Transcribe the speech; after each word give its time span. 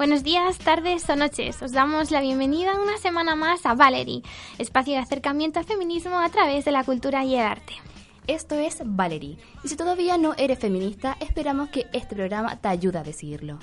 Buenos 0.00 0.22
días, 0.22 0.56
tardes 0.56 1.06
o 1.10 1.14
noches. 1.14 1.60
Os 1.60 1.72
damos 1.72 2.10
la 2.10 2.22
bienvenida 2.22 2.80
una 2.80 2.96
semana 2.96 3.36
más 3.36 3.66
a 3.66 3.74
Valerie, 3.74 4.22
espacio 4.56 4.94
de 4.94 5.00
acercamiento 5.00 5.58
al 5.58 5.66
feminismo 5.66 6.18
a 6.18 6.30
través 6.30 6.64
de 6.64 6.70
la 6.70 6.84
cultura 6.84 7.22
y 7.22 7.34
el 7.34 7.42
arte. 7.42 7.74
Esto 8.26 8.54
es 8.54 8.78
Valerie, 8.82 9.36
y 9.62 9.68
si 9.68 9.76
todavía 9.76 10.16
no 10.16 10.32
eres 10.38 10.58
feminista, 10.58 11.18
esperamos 11.20 11.68
que 11.68 11.86
este 11.92 12.16
programa 12.16 12.56
te 12.56 12.68
ayude 12.68 12.98
a 12.98 13.02
decidirlo. 13.02 13.58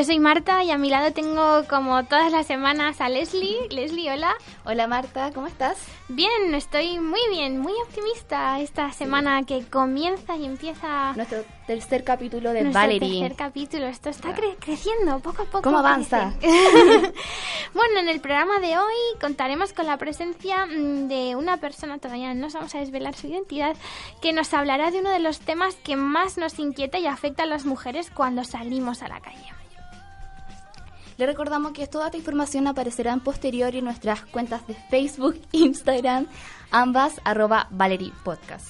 Yo 0.00 0.04
soy 0.04 0.18
Marta 0.18 0.64
y 0.64 0.70
a 0.70 0.78
mi 0.78 0.88
lado 0.88 1.12
tengo 1.12 1.62
como 1.68 2.02
todas 2.06 2.32
las 2.32 2.46
semanas 2.46 3.02
a 3.02 3.10
Leslie. 3.10 3.68
Leslie, 3.68 4.10
hola. 4.10 4.34
Hola 4.64 4.86
Marta, 4.86 5.30
¿cómo 5.34 5.46
estás? 5.46 5.76
Bien, 6.08 6.54
estoy 6.54 6.98
muy 6.98 7.20
bien, 7.28 7.58
muy 7.60 7.74
optimista 7.86 8.58
esta 8.60 8.90
semana 8.92 9.42
que 9.44 9.62
comienza 9.66 10.36
y 10.36 10.46
empieza 10.46 11.12
nuestro 11.16 11.44
tercer 11.66 12.02
capítulo 12.02 12.54
de 12.54 12.62
nuestro 12.62 12.80
Valerie. 12.80 13.20
tercer 13.20 13.36
capítulo. 13.36 13.88
Esto 13.88 14.08
está 14.08 14.34
cre- 14.34 14.56
creciendo 14.58 15.18
poco 15.18 15.42
a 15.42 15.44
poco. 15.44 15.60
¿Cómo 15.64 15.80
avanza? 15.80 16.32
bueno, 17.74 17.98
en 18.00 18.08
el 18.08 18.22
programa 18.22 18.58
de 18.58 18.78
hoy 18.78 18.94
contaremos 19.20 19.74
con 19.74 19.84
la 19.86 19.98
presencia 19.98 20.64
mm, 20.64 21.08
de 21.08 21.36
una 21.36 21.58
persona, 21.58 21.98
todavía 21.98 22.32
no 22.32 22.46
os 22.46 22.54
vamos 22.54 22.74
a 22.74 22.78
desvelar 22.78 23.14
su 23.16 23.26
identidad, 23.26 23.76
que 24.22 24.32
nos 24.32 24.54
hablará 24.54 24.90
de 24.92 25.00
uno 25.00 25.10
de 25.10 25.20
los 25.20 25.40
temas 25.40 25.74
que 25.74 25.96
más 25.96 26.38
nos 26.38 26.58
inquieta 26.58 26.98
y 26.98 27.06
afecta 27.06 27.42
a 27.42 27.46
las 27.46 27.66
mujeres 27.66 28.10
cuando 28.10 28.44
salimos 28.44 29.02
a 29.02 29.08
la 29.08 29.20
calle. 29.20 29.59
Le 31.20 31.26
recordamos 31.26 31.72
que 31.72 31.86
toda 31.86 32.06
esta 32.06 32.16
información 32.16 32.66
aparecerá 32.66 33.12
en 33.12 33.20
posterior 33.20 33.76
en 33.76 33.84
nuestras 33.84 34.22
cuentas 34.22 34.66
de 34.66 34.72
Facebook, 34.72 35.38
Instagram, 35.52 36.26
ambas 36.70 37.20
arroba 37.24 37.68
Valerie 37.70 38.10
Podcast. 38.24 38.66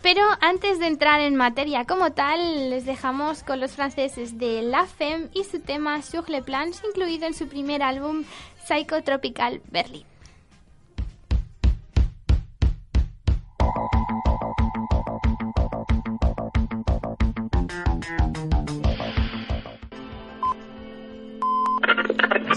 Pero 0.00 0.22
antes 0.40 0.78
de 0.78 0.86
entrar 0.86 1.20
en 1.20 1.36
materia 1.36 1.84
como 1.84 2.12
tal, 2.12 2.70
les 2.70 2.86
dejamos 2.86 3.42
con 3.42 3.60
los 3.60 3.72
franceses 3.72 4.38
de 4.38 4.62
La 4.62 4.86
Femme 4.86 5.28
y 5.34 5.44
su 5.44 5.60
tema 5.60 6.00
Sur 6.00 6.30
les 6.30 6.42
plans, 6.42 6.80
incluido 6.82 7.26
en 7.26 7.34
su 7.34 7.46
primer 7.46 7.82
álbum 7.82 8.24
Psychotropical 8.64 9.60
Berlin. 9.70 10.11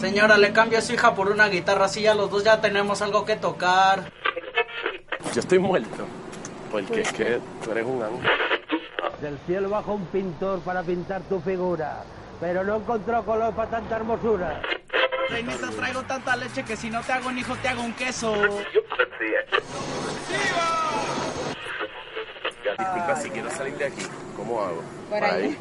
Señora, 0.06 0.38
le 0.38 0.53
cambio 0.53 0.78
a 0.78 0.81
su 0.81 0.94
hija 0.94 1.16
por 1.16 1.31
una 1.31 1.48
guitarra, 1.48 1.86
así 1.86 2.03
ya 2.03 2.14
los 2.14 2.30
dos 2.30 2.44
ya 2.44 2.61
tenemos 2.61 3.02
algo 3.02 3.25
que 3.25 3.38
tocar. 3.38 4.12
Yo 5.34 5.39
estoy 5.39 5.58
muerto. 5.58 6.06
Porque 6.72 7.02
es 7.02 7.12
que 7.12 7.39
tú 7.64 7.72
eres 7.72 7.88
un 7.88 8.03
ángel. 8.03 8.30
Del 9.20 9.39
cielo 9.47 9.67
bajó 9.67 9.95
un 9.95 10.06
pintor 10.06 10.59
para 10.59 10.84
pintar 10.84 11.23
tu 11.23 11.39
figura, 11.39 12.03
pero 12.39 12.64
no 12.64 12.75
encontró 12.75 13.25
color 13.25 13.56
para 13.56 13.72
tanta 13.72 13.95
hermosura. 13.95 14.62
Reinita, 15.31 15.72
traigo 15.72 16.03
tanta 16.03 16.35
leche 16.35 16.63
que 16.63 16.78
si 16.78 16.91
no 16.91 17.01
te 17.01 17.12
hago 17.12 17.30
un 17.30 17.40
hijo, 17.40 17.56
te 17.56 17.69
hago 17.69 17.81
un 17.81 17.94
queso. 17.94 18.31
Disculpa, 22.78 23.16
si 23.16 23.30
quiero 23.31 23.50
salir 23.50 23.74
de 23.78 23.85
aquí, 23.85 24.06
¿cómo 24.38 24.62
hago? 24.62 24.84
Por 25.09 25.24
ahí. 25.24 25.57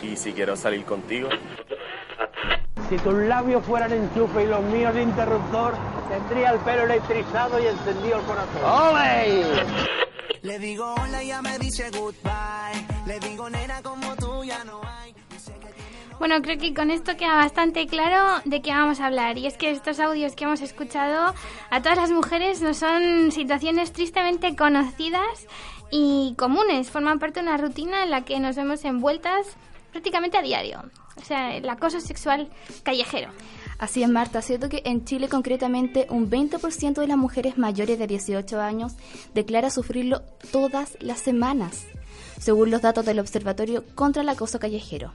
Y 0.00 0.16
si 0.16 0.32
quiero 0.32 0.56
salir 0.56 0.86
contigo, 0.86 1.28
Si 2.92 2.98
tus 2.98 3.14
labios 3.14 3.64
fueran 3.64 3.90
enchufe 3.90 4.44
y 4.44 4.46
los 4.48 4.62
míos 4.64 4.94
interruptor, 4.94 5.72
tendría 6.10 6.50
el 6.50 6.58
pelo 6.58 6.82
electrizado 6.82 7.58
y 7.58 7.66
encendido 7.66 8.18
el 8.18 8.24
corazón. 8.26 8.62
¡Ole! 8.66 9.46
Le 10.42 10.58
digo 10.58 10.94
hola 11.00 11.22
y 11.22 11.28
ella 11.28 11.40
me 11.40 11.58
dice 11.58 11.88
goodbye. 11.88 13.06
Le 13.06 13.18
digo 13.20 13.48
nena 13.48 13.80
como 13.82 14.14
tú 14.16 14.44
ya 14.44 14.62
no 14.64 14.82
hay. 14.84 15.14
Bueno, 16.18 16.42
creo 16.42 16.58
que 16.58 16.74
con 16.74 16.90
esto 16.90 17.16
queda 17.16 17.36
bastante 17.36 17.86
claro 17.86 18.42
de 18.44 18.60
qué 18.60 18.72
vamos 18.72 19.00
a 19.00 19.06
hablar. 19.06 19.38
Y 19.38 19.46
es 19.46 19.56
que 19.56 19.70
estos 19.70 19.98
audios 19.98 20.36
que 20.36 20.44
hemos 20.44 20.60
escuchado 20.60 21.34
a 21.70 21.80
todas 21.80 21.96
las 21.96 22.10
mujeres 22.10 22.60
no 22.60 22.74
son 22.74 23.32
situaciones 23.32 23.94
tristemente 23.94 24.54
conocidas 24.54 25.46
y 25.90 26.34
comunes. 26.36 26.90
Forman 26.90 27.18
parte 27.18 27.40
de 27.40 27.46
una 27.46 27.56
rutina 27.56 28.02
en 28.02 28.10
la 28.10 28.26
que 28.26 28.38
nos 28.38 28.56
vemos 28.56 28.84
envueltas 28.84 29.56
prácticamente 29.92 30.36
a 30.36 30.42
diario. 30.42 30.82
O 31.22 31.24
sea, 31.24 31.56
el 31.56 31.68
acoso 31.68 32.00
sexual 32.00 32.48
callejero. 32.82 33.30
Así 33.78 34.02
es, 34.02 34.08
Marta. 34.08 34.42
Cierto 34.42 34.68
que 34.68 34.82
en 34.84 35.04
Chile, 35.04 35.28
concretamente, 35.28 36.06
un 36.10 36.30
20% 36.30 37.00
de 37.00 37.06
las 37.06 37.16
mujeres 37.16 37.58
mayores 37.58 37.98
de 37.98 38.06
18 38.06 38.60
años 38.60 38.92
declara 39.34 39.70
sufrirlo 39.70 40.22
todas 40.50 40.96
las 41.00 41.20
semanas, 41.20 41.86
según 42.38 42.70
los 42.70 42.82
datos 42.82 43.04
del 43.04 43.20
Observatorio 43.20 43.84
contra 43.94 44.22
el 44.22 44.28
Acoso 44.28 44.58
Callejero. 44.58 45.14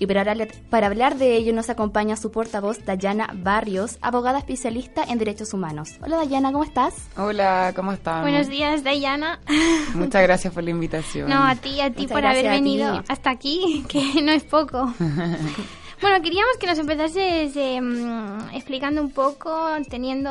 Y 0.00 0.06
para 0.06 0.22
hablar, 0.22 0.48
para 0.70 0.86
hablar 0.86 1.18
de 1.18 1.36
ello 1.36 1.52
nos 1.52 1.68
acompaña 1.68 2.16
su 2.16 2.32
portavoz, 2.32 2.82
Dayana 2.86 3.32
Barrios, 3.34 3.98
abogada 4.00 4.38
especialista 4.38 5.04
en 5.04 5.18
derechos 5.18 5.52
humanos. 5.52 5.98
Hola, 6.02 6.16
Dayana, 6.16 6.52
¿cómo 6.52 6.64
estás? 6.64 6.94
Hola, 7.18 7.74
¿cómo 7.76 7.92
están? 7.92 8.22
Buenos 8.22 8.48
días, 8.48 8.82
Dayana. 8.82 9.40
Muchas 9.94 10.22
gracias 10.22 10.54
por 10.54 10.64
la 10.64 10.70
invitación. 10.70 11.28
No, 11.28 11.44
a 11.44 11.54
ti, 11.54 11.82
a 11.82 11.90
ti 11.90 12.04
Muchas 12.04 12.16
por 12.16 12.24
haber 12.24 12.48
venido 12.48 13.04
hasta 13.08 13.28
aquí, 13.28 13.84
que 13.88 14.22
no 14.22 14.32
es 14.32 14.42
poco. 14.42 14.92
Bueno, 16.00 16.22
queríamos 16.22 16.56
que 16.58 16.66
nos 16.66 16.78
empezases 16.78 17.54
eh, 17.56 17.78
mm, 17.78 18.54
explicando 18.54 19.02
un 19.02 19.10
poco, 19.10 19.68
teniendo 19.90 20.30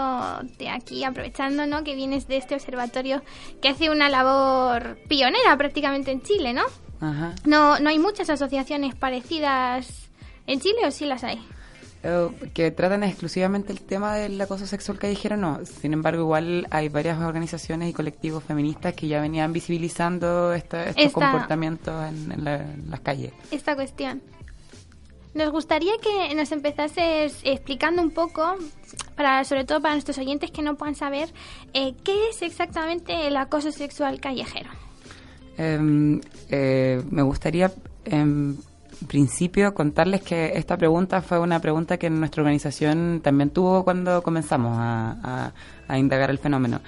de 0.58 0.68
aquí, 0.68 1.03
aprovechando 1.03 1.68
¿no? 1.68 1.84
que 1.84 1.94
vienes 1.94 2.28
de 2.28 2.38
este 2.38 2.56
observatorio 2.56 3.22
que 3.62 3.69
hace 3.69 3.91
una 3.91 4.09
labor 4.09 4.97
pionera 5.08 5.56
prácticamente 5.58 6.09
en 6.09 6.24
Chile, 6.24 6.53
¿no? 6.53 6.63
Ajá. 7.02 7.34
No, 7.46 7.80
no 7.80 7.90
hay 7.90 8.00
muchas 8.00 8.30
asociaciones 8.30 8.96
parecidas 8.96 10.10
en 10.48 10.60
Chile 10.60 10.80
o 10.86 10.92
sí 10.92 11.06
las 11.06 11.24
hay. 11.24 11.42
Eh, 12.02 12.30
que 12.54 12.72
tratan 12.72 13.04
exclusivamente 13.04 13.74
el 13.74 13.82
tema 13.82 14.16
del 14.16 14.40
acoso 14.40 14.66
sexual 14.66 14.98
callejero, 15.00 15.36
no. 15.36 15.59
Sin 15.66 15.92
embargo, 15.94 16.22
igual 16.24 16.66
hay 16.72 16.88
varias 16.90 17.20
organizaciones 17.22 17.90
y 17.90 17.94
colectivos 17.94 18.44
feministas 18.44 18.94
que 18.94 19.08
ya 19.08 19.20
venían 19.22 19.52
visibilizando 19.52 20.54
esta- 20.54 20.86
estos 20.90 21.06
Esta- 21.06 21.20
comportamientos 21.32 22.09
en, 22.09 22.32
en 22.32 22.44
la- 22.46 22.56
en 22.62 22.90
las 22.90 23.00
calles. 23.02 23.34
esta 23.52 23.76
cuestión. 23.76 24.22
Nos 25.34 25.52
gustaría 25.52 25.92
que 26.02 26.34
nos 26.36 26.52
empezases 26.52 27.38
explicando 27.44 28.02
un 28.02 28.12
poco, 28.12 28.56
para 29.16 29.44
sobre 29.44 29.64
todo 29.64 29.80
para 29.82 29.94
nuestros 29.94 30.18
oyentes 30.18 30.50
que 30.52 30.62
no 30.62 30.76
puedan 30.76 30.96
saber, 30.96 31.32
eh, 31.74 31.94
qué 32.04 32.30
es 32.30 32.42
exactamente 32.42 33.28
el 33.28 33.38
acoso 33.38 33.72
sexual 33.72 34.20
callejero. 34.20 34.70
Em, 35.62 36.22
eh, 36.50 37.03
me 37.12 37.22
gustaría, 37.22 37.70
en 38.06 38.58
principio, 39.09 39.74
contarles 39.74 40.22
que 40.22 40.53
esta 40.56 40.78
pregunta 40.78 41.22
fue 41.22 41.38
una 41.38 41.59
pregunta 41.59 41.97
que 41.97 42.09
nuestra 42.09 42.42
organización 42.44 43.20
también 43.22 43.50
tuvo 43.50 43.84
cuando 43.84 44.22
comenzamos 44.24 44.78
a, 44.80 45.52
a- 45.90 45.97
indagar 46.00 46.30
el 46.30 46.38
fenómeno. 46.38 46.80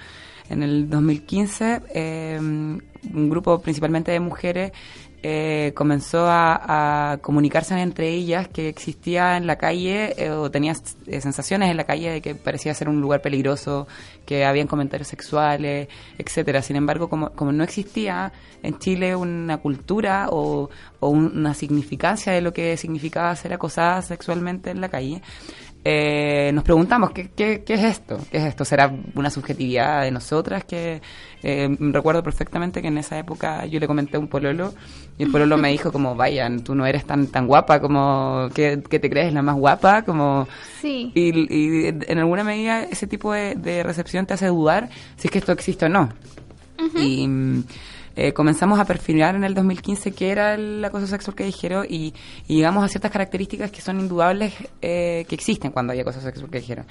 En 0.48 0.62
el 0.62 0.88
2015, 0.88 1.82
em, 1.92 2.80
un 3.12 3.28
grupo 3.28 3.60
principalmente 3.60 4.10
de 4.10 4.20
mujeres 4.20 4.72
eh, 5.22 5.72
comenzó 5.74 6.26
a, 6.28 7.18
comunicarse 7.22 7.78
entre 7.80 8.08
ellas 8.10 8.48
que 8.48 8.68
existía 8.68 9.36
en 9.36 9.46
la 9.46 9.56
calle 9.56 10.14
eh, 10.16 10.30
o 10.30 10.50
tenía 10.50 10.74
eh, 11.06 11.20
sensaciones 11.20 11.70
en 11.70 11.76
la 11.76 11.84
calle 11.84 12.10
de 12.10 12.20
que 12.20 12.34
parecía 12.34 12.74
ser 12.74 12.88
un 12.88 13.00
lugar 13.00 13.22
peligroso, 13.22 13.86
que 14.26 14.44
habían 14.44 14.66
comentarios 14.66 15.08
sexuales, 15.08 15.88
etcétera. 16.18 16.62
Sin 16.62 16.76
embargo, 16.76 17.08
como, 17.08 17.30
no 17.52 17.64
existía 17.64 18.32
en 18.62 18.78
Chile 18.78 19.14
una 19.16 19.58
cultura 19.58 20.28
o, 20.30 20.70
o 21.00 21.08
un- 21.08 21.36
una 21.38 21.54
significancia 21.54 22.32
de 22.32 22.40
lo 22.40 22.52
que 22.52 22.76
significaba 22.76 23.34
ser 23.36 23.52
acosada 23.52 24.02
sexualmente 24.02 24.70
en 24.70 24.80
la 24.80 24.88
calle, 24.88 25.22
eh, 25.84 26.50
nos 26.54 26.62
preguntamos 26.64 27.10
¿qué, 27.10 27.30
qué, 27.34 27.64
qué 27.66 27.74
es 27.74 27.82
esto, 27.84 28.18
qué 28.30 28.38
es 28.38 28.44
esto, 28.44 28.64
será 28.64 28.92
una 29.14 29.30
subjetividad 29.30 30.02
de 30.02 30.10
nosotras 30.12 30.64
que 30.64 31.02
eh, 31.42 31.76
recuerdo 31.80 32.22
perfectamente 32.22 32.80
que 32.80 32.88
en 32.88 32.98
esa 32.98 33.18
época 33.18 33.66
yo 33.66 33.80
le 33.80 33.86
comenté 33.88 34.16
a 34.16 34.20
un 34.20 34.28
pololo 34.28 34.72
y 35.18 35.24
el 35.24 35.32
pololo 35.32 35.56
me 35.58 35.70
dijo 35.70 35.90
como 35.90 36.14
vayan 36.14 36.62
tú 36.62 36.74
no 36.76 36.86
eres 36.86 37.04
tan 37.04 37.26
tan 37.26 37.46
guapa 37.48 37.80
como 37.80 38.48
que, 38.54 38.80
que 38.88 39.00
te 39.00 39.10
crees 39.10 39.32
la 39.32 39.42
más 39.42 39.56
guapa 39.56 40.02
como 40.02 40.46
Sí. 40.80 41.10
y, 41.14 41.30
y 41.52 41.86
en 41.88 42.18
alguna 42.18 42.44
medida 42.44 42.84
ese 42.84 43.06
tipo 43.08 43.32
de, 43.32 43.54
de 43.56 43.82
recepción 43.82 44.24
te 44.26 44.34
hace 44.34 44.46
dudar 44.46 44.88
si 45.16 45.26
es 45.28 45.32
que 45.32 45.38
esto 45.38 45.52
existe 45.52 45.86
o 45.86 45.88
no. 45.88 46.08
Y 46.96 47.26
mm, 47.28 47.64
eh, 48.14 48.32
comenzamos 48.32 48.78
a 48.78 48.84
perfilar 48.84 49.34
en 49.34 49.44
el 49.44 49.54
2015 49.54 50.12
qué 50.12 50.30
era 50.30 50.54
el 50.54 50.84
acoso 50.84 51.06
sexual 51.06 51.34
callejero 51.34 51.84
y, 51.84 52.14
y 52.46 52.56
llegamos 52.56 52.84
a 52.84 52.88
ciertas 52.88 53.10
características 53.10 53.70
que 53.70 53.80
son 53.80 54.00
indudables 54.00 54.54
eh, 54.80 55.24
que 55.28 55.34
existen 55.34 55.70
cuando 55.70 55.92
hay 55.92 56.00
acoso 56.00 56.20
sexual 56.20 56.50
callejero. 56.50 56.84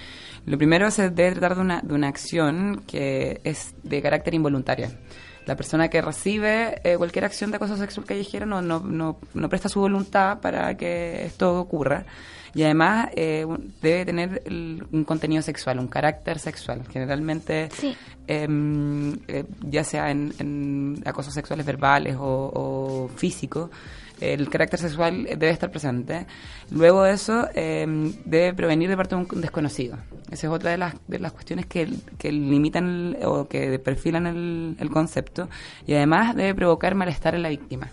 Lo 0.45 0.57
primero 0.57 0.89
se 0.89 1.09
debe 1.09 1.31
tratar 1.31 1.55
de 1.55 1.61
una, 1.61 1.81
de 1.81 1.93
una 1.93 2.07
acción 2.07 2.83
que 2.87 3.39
es 3.43 3.75
de 3.83 4.01
carácter 4.01 4.33
involuntaria. 4.33 4.89
la 5.45 5.55
persona 5.55 5.89
que 5.89 6.01
recibe 6.01 6.81
eh, 6.83 6.97
cualquier 6.97 7.25
acción 7.25 7.51
de 7.51 7.57
acoso 7.57 7.77
sexual 7.77 8.05
callejero 8.05 8.45
no, 8.45 8.61
no, 8.61 8.79
no, 8.79 9.19
no 9.33 9.49
presta 9.49 9.69
su 9.69 9.79
voluntad 9.79 10.39
para 10.39 10.75
que 10.75 11.25
esto 11.25 11.59
ocurra. 11.59 12.05
Y 12.53 12.63
además 12.63 13.09
eh, 13.15 13.45
debe 13.81 14.05
tener 14.05 14.41
el- 14.45 14.83
un 14.91 15.03
contenido 15.03 15.41
sexual, 15.41 15.79
un 15.79 15.87
carácter 15.87 16.37
sexual. 16.39 16.81
Generalmente, 16.91 17.69
Sí. 17.71 17.95
em, 18.27 19.13
eh, 19.27 19.45
ya 19.61 19.83
sea 19.83 20.11
en, 20.11 20.33
en 20.39 21.01
acosos 21.05 21.33
sexuales 21.33 21.65
verbales 21.65 22.15
o, 22.19 22.51
o 22.53 23.09
físicos, 23.15 23.69
el 24.19 24.49
carácter 24.49 24.79
sexual 24.79 25.23
debe 25.23 25.49
estar 25.49 25.71
presente. 25.71 26.27
Luego 26.69 27.03
de 27.03 27.13
eso, 27.13 27.47
em, 27.55 28.13
debe 28.25 28.53
provenir 28.53 28.87
de 28.89 28.95
parte 28.95 29.15
de 29.15 29.21
un 29.21 29.41
desconocido. 29.41 29.97
Esa 30.29 30.47
es 30.47 30.53
otra 30.53 30.71
de 30.71 30.77
las, 30.77 30.93
de 31.07 31.17
las 31.19 31.31
cuestiones 31.31 31.65
que, 31.65 31.89
que 32.19 32.31
limitan 32.31 32.85
el- 33.15 33.17
o 33.25 33.47
que 33.47 33.79
perfilan 33.79 34.27
el, 34.27 34.75
el 34.79 34.89
concepto. 34.91 35.49
Y 35.87 35.93
además 35.95 36.35
debe 36.35 36.53
provocar 36.53 36.93
malestar 36.95 37.33
en 37.33 37.41
la 37.41 37.49
víctima. 37.49 37.89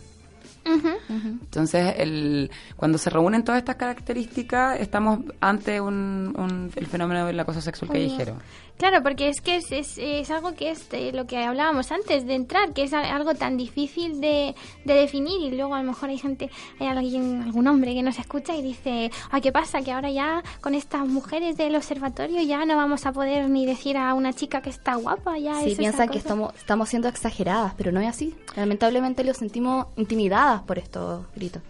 Entonces, 1.08 1.94
el, 1.98 2.50
cuando 2.76 2.98
se 2.98 3.10
reúnen 3.10 3.44
todas 3.44 3.58
estas 3.60 3.76
características, 3.76 4.80
estamos 4.80 5.20
ante 5.40 5.80
un, 5.80 6.34
un- 6.36 6.70
el 6.76 6.86
fenómeno 6.86 7.26
del 7.26 7.38
acoso 7.40 7.60
sexual 7.60 7.90
callejero. 7.90 8.36
Claro, 8.78 9.02
porque 9.02 9.28
es 9.28 9.40
que 9.40 9.56
es, 9.56 9.72
es, 9.72 9.98
es 9.98 10.30
algo 10.30 10.54
que 10.54 10.70
es 10.70 10.88
lo 11.12 11.26
que 11.26 11.44
hablábamos 11.44 11.90
antes 11.90 12.26
de 12.26 12.34
entrar, 12.34 12.72
que 12.72 12.84
es 12.84 12.92
algo 12.92 13.34
tan 13.34 13.56
difícil 13.56 14.20
de, 14.20 14.54
de 14.84 14.94
definir 14.94 15.52
y 15.52 15.56
luego 15.56 15.74
a 15.74 15.82
lo 15.82 15.88
mejor 15.90 16.10
hay 16.10 16.18
gente, 16.18 16.48
hay 16.78 16.86
alguien, 16.86 17.42
algún 17.42 17.66
hombre 17.66 17.92
que 17.92 18.02
nos 18.04 18.18
escucha 18.20 18.54
y 18.54 18.62
dice, 18.62 19.10
ah, 19.32 19.40
¿qué 19.40 19.50
pasa? 19.50 19.82
Que 19.82 19.90
ahora 19.90 20.10
ya 20.10 20.44
con 20.60 20.74
estas 20.74 21.04
mujeres 21.06 21.56
del 21.56 21.74
observatorio 21.74 22.40
ya 22.42 22.64
no 22.66 22.76
vamos 22.76 23.04
a 23.04 23.12
poder 23.12 23.50
ni 23.50 23.66
decir 23.66 23.96
a 23.96 24.14
una 24.14 24.32
chica 24.32 24.62
que 24.62 24.70
está 24.70 24.94
guapa, 24.94 25.36
ya 25.38 25.60
Sí, 25.60 25.72
es 25.72 25.78
piensan 25.78 26.08
que 26.08 26.18
acoso". 26.18 26.18
estamos, 26.18 26.54
estamos 26.54 26.88
siendo 26.88 27.08
exageradas, 27.08 27.74
pero 27.76 27.90
no 27.90 28.00
es 28.00 28.06
así. 28.08 28.34
Lamentablemente 28.54 29.24
los 29.24 29.38
sentimos 29.38 29.86
intimidadas 29.96 30.62
por 30.62 30.78
estos 30.78 31.26
gritos. 31.34 31.62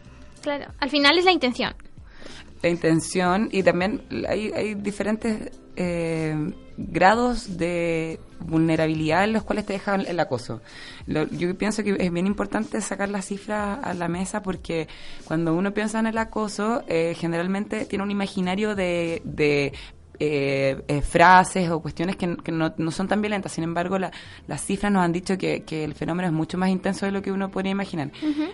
Claro, 0.43 0.67
al 0.79 0.91
final 0.91 1.17
es 1.17 1.25
la 1.25 1.33
intención. 1.33 1.75
La 2.63 2.69
intención 2.69 3.49
y 3.53 3.63
también 3.63 4.03
hay, 4.29 4.51
hay 4.53 4.75
diferentes 4.75 5.51
eh, 5.77 6.35
grados 6.77 7.57
de 7.57 8.19
vulnerabilidad 8.41 9.25
en 9.25 9.33
los 9.33 9.43
cuales 9.45 9.67
te 9.67 9.75
deja 9.75 9.95
el, 9.97 10.19
acoso. 10.21 10.61
Lo- 11.07 11.29
yo 11.29 11.57
pienso 11.57 11.83
que 11.85 11.97
es 11.99 12.13
bien 12.13 12.27
importante 12.27 12.81
sacar 12.81 13.09
las 13.09 13.27
cifras 13.27 13.79
a 13.83 13.95
la 13.95 14.09
mesa 14.09 14.43
porque 14.43 14.89
cuando 15.25 15.55
uno 15.55 15.73
piensa 15.75 16.01
en 16.01 16.07
el 16.07 16.19
acoso, 16.19 16.83
eh, 16.89 17.15
generalmente 17.17 17.85
tiene 17.87 18.05
un 18.05 18.11
imaginario 18.11 18.75
de... 18.75 19.23
de 19.25 19.73
eh, 20.21 20.83
eh, 20.89 21.01
frases 21.03 21.71
o 21.71 21.81
cuestiones 21.81 22.17
que, 22.17 22.37
que 22.37 22.51
no, 22.53 22.73
no 22.77 22.91
son 22.91 23.07
tan 23.09 23.21
violentas. 23.21 23.53
Sin 23.53 23.65
embargo, 23.65 23.99
la- 23.99 24.11
las 24.47 24.65
cifras 24.65 24.91
nos 24.93 25.03
han 25.05 25.13
dicho 25.13 25.39
que, 25.39 25.63
que 25.63 25.85
el 25.85 25.95
fenómeno 25.95 26.27
es 26.29 26.33
mucho 26.33 26.59
más 26.59 26.71
intenso 26.71 27.07
de 27.07 27.13
lo 27.13 27.23
que 27.23 27.31
uno 27.33 27.51
podría 27.51 27.73
imaginar. 27.73 28.11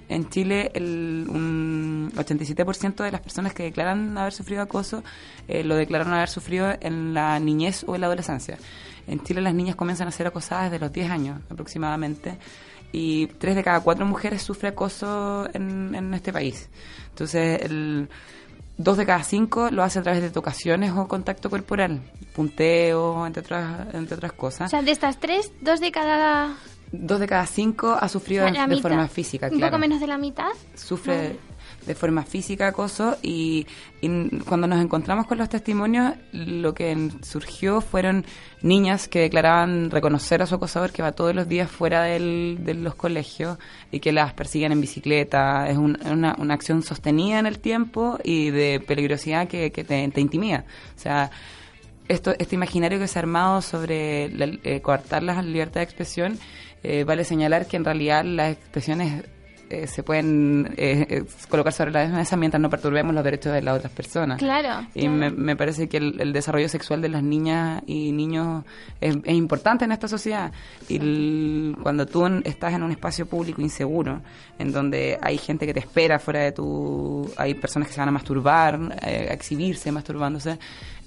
En 0.08 0.28
Chile, 0.28 0.70
el, 0.74 1.26
un 1.28 2.12
87% 2.16 3.02
de 3.04 3.10
las 3.12 3.20
personas 3.20 3.54
que 3.54 3.62
declaran 3.64 4.16
haber 4.18 4.32
sufrido 4.32 4.62
acoso 4.62 5.02
eh, 5.48 5.64
lo 5.64 5.74
declaran 5.76 6.12
haber 6.12 6.28
sufrido 6.28 6.72
en 6.80 7.14
la 7.14 7.38
niñez 7.40 7.84
o 7.86 7.94
en 7.94 8.00
la 8.02 8.06
adolescencia. 8.08 8.58
En 9.06 9.20
Chile, 9.22 9.40
las 9.40 9.54
niñas 9.54 9.76
comienzan 9.76 10.08
a 10.08 10.10
ser 10.10 10.26
acosadas 10.26 10.70
desde 10.70 10.84
los 10.84 10.92
10 10.92 11.10
años 11.10 11.40
aproximadamente. 11.50 12.38
Y 12.96 13.26
tres 13.26 13.56
de 13.56 13.64
cada 13.64 13.80
cuatro 13.80 14.06
mujeres 14.06 14.40
sufre 14.42 14.68
acoso 14.68 15.48
en, 15.52 15.94
en 15.96 16.14
este 16.14 16.32
país. 16.32 16.68
Entonces, 17.10 17.62
el, 17.62 18.08
dos 18.76 18.96
de 18.96 19.06
cada 19.06 19.22
cinco 19.22 19.70
lo 19.70 19.82
hace 19.82 19.98
a 19.98 20.02
través 20.02 20.22
de 20.22 20.30
tocaciones 20.30 20.92
o 20.92 21.06
contacto 21.08 21.48
corporal, 21.50 22.00
punteo, 22.34 23.26
entre 23.26 23.40
otras, 23.42 23.94
entre 23.94 24.16
otras 24.16 24.32
O 24.32 24.36
cosas. 24.36 24.70
sea, 24.70 24.82
de 24.82 24.90
estas 24.90 25.18
tres, 25.20 25.52
dos 25.60 25.80
de 25.80 25.90
cada... 25.92 26.54
Dos 26.96 27.18
de 27.18 27.26
cada 27.26 27.44
cinco 27.46 27.96
ha 27.98 28.08
sufrido 28.08 28.44
o 28.46 28.48
sea, 28.48 28.52
de, 28.62 28.68
de 28.68 28.76
mitad. 28.76 28.88
forma 28.88 29.08
física, 29.08 29.48
Un 29.50 29.58
claro. 29.58 29.72
poco 29.72 29.80
menos 29.80 29.98
de 30.00 30.06
la 30.06 30.16
mitad. 30.18 30.50
Sufre 30.76 31.16
Vale. 31.16 31.38
De 31.86 31.94
forma 31.94 32.22
física 32.24 32.68
acoso 32.68 33.16
y, 33.22 33.66
y 34.00 34.38
cuando 34.40 34.66
nos 34.66 34.80
encontramos 34.82 35.26
con 35.26 35.38
los 35.38 35.48
testimonios, 35.48 36.14
lo 36.32 36.72
que 36.74 37.10
surgió 37.22 37.80
fueron 37.80 38.24
niñas 38.62 39.08
que 39.08 39.20
declaraban 39.20 39.90
reconocer 39.90 40.40
a 40.42 40.46
su 40.46 40.54
acosador 40.54 40.92
que 40.92 41.02
va 41.02 41.12
todos 41.12 41.34
los 41.34 41.46
días 41.48 41.70
fuera 41.70 42.02
del- 42.04 42.58
de 42.62 42.74
los 42.74 42.94
colegios 42.94 43.58
y 43.92 44.00
que 44.00 44.12
las 44.12 44.32
persiguen 44.32 44.72
en 44.72 44.80
bicicleta. 44.80 45.68
Es 45.68 45.76
un- 45.76 45.98
una, 46.10 46.34
una 46.38 46.54
acción 46.54 46.82
sostenida 46.82 47.38
en 47.38 47.46
el 47.46 47.58
tiempo 47.58 48.18
y 48.24 48.50
de 48.50 48.80
peligrosidad 48.80 49.46
que, 49.48 49.70
te 49.70 50.20
intimida. 50.20 50.64
O 50.96 50.98
sea, 50.98 51.30
esto, 52.08 52.34
este 52.38 52.54
imaginario 52.54 52.98
que 52.98 53.08
se 53.08 53.18
ha 53.18 53.22
armado 53.22 53.62
sobre 53.62 54.28
la- 54.30 54.58
eh, 54.64 54.80
coartar 54.80 55.22
la 55.22 55.40
libertad 55.42 55.80
de 55.80 55.84
expresión, 55.84 56.38
eh, 56.82 57.04
vale 57.04 57.24
señalar 57.24 57.66
que 57.66 57.76
en 57.78 57.84
realidad 57.84 58.24
las 58.24 58.52
expresiones 58.52 59.24
eh, 59.70 59.86
se 59.86 60.02
pueden 60.02 60.74
eh, 60.76 61.06
eh, 61.08 61.24
colocar 61.48 61.72
sobre 61.72 61.90
la 61.90 62.06
mesa 62.08 62.36
mientras 62.36 62.60
no 62.60 62.68
perturbemos 62.70 63.14
los 63.14 63.24
derechos 63.24 63.52
de 63.52 63.62
las 63.62 63.76
otras 63.78 63.92
personas. 63.92 64.38
Claro, 64.38 64.86
Y 64.94 65.00
claro. 65.02 65.16
me, 65.16 65.30
me 65.30 65.56
parece 65.56 65.88
que 65.88 65.96
el, 65.98 66.20
el 66.20 66.32
desarrollo 66.32 66.68
sexual 66.68 67.00
de 67.02 67.08
las 67.08 67.22
niñas 67.22 67.82
y 67.86 68.12
niños 68.12 68.64
es, 69.00 69.16
es 69.24 69.34
importante 69.34 69.84
en 69.84 69.92
esta 69.92 70.08
sociedad. 70.08 70.52
Y 70.88 70.96
el- 70.96 71.76
cuando 71.82 72.06
tú 72.06 72.26
en- 72.26 72.42
estás 72.44 72.72
en 72.74 72.82
un 72.82 72.90
espacio 72.90 73.26
público 73.26 73.60
inseguro, 73.62 74.20
en 74.58 74.72
donde 74.72 75.18
hay 75.20 75.38
gente 75.38 75.66
que 75.66 75.74
te 75.74 75.80
espera 75.80 76.18
fuera 76.18 76.40
de 76.40 76.52
tu... 76.52 77.30
hay 77.36 77.54
personas 77.54 77.88
que 77.88 77.94
se 77.94 78.00
van 78.00 78.08
a 78.08 78.12
masturbar, 78.12 78.78
eh, 79.02 79.28
a 79.30 79.32
exhibirse 79.34 79.90
masturbándose, 79.92 80.58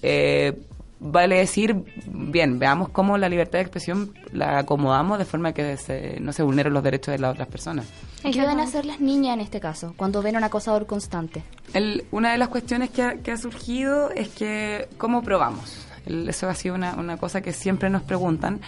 eh, 0.01 0.53
vale 0.99 1.37
decir, 1.37 1.75
bien, 2.07 2.57
veamos 2.59 2.89
cómo 2.89 3.17
la 3.17 3.29
libertad 3.29 3.59
de 3.59 3.61
expresión 3.63 4.13
la 4.31 4.59
acomodamos 4.59 5.19
de 5.19 5.25
forma 5.25 5.53
que 5.53 5.77
se- 5.77 6.19
no 6.19 6.33
se 6.33 6.43
vulneren 6.43 6.73
los 6.73 6.83
derechos 6.83 7.11
de 7.11 7.19
las 7.19 7.33
otras 7.33 7.47
personas. 7.47 7.85
¿Qué 8.23 8.31
deben 8.41 8.59
hacer 8.59 8.85
las 8.85 8.99
niñas 8.99 9.35
en 9.35 9.41
este 9.41 9.59
caso 9.59 9.93
cuando 9.95 10.21
ven 10.21 10.35
a 10.35 10.39
un 10.39 10.43
acosador 10.43 10.85
constante? 10.87 11.43
El- 11.73 12.05
una 12.11 12.31
de 12.31 12.37
las 12.39 12.47
cuestiones 12.49 12.89
que 12.89 13.03
ha, 13.03 13.15
que 13.17 13.31
ha 13.31 13.37
surgido 13.37 14.09
es 14.11 14.29
que, 14.29 14.87
¿cómo 14.97 15.21
probamos? 15.21 15.85
El- 16.05 16.27
eso 16.29 16.49
ha 16.49 16.55
sido 16.55 16.73
una, 16.75 16.95
una 16.95 17.17
cosa 17.17 17.41
que 17.41 17.53
siempre 17.53 17.89
nos 17.89 18.01
preguntan 18.01 18.59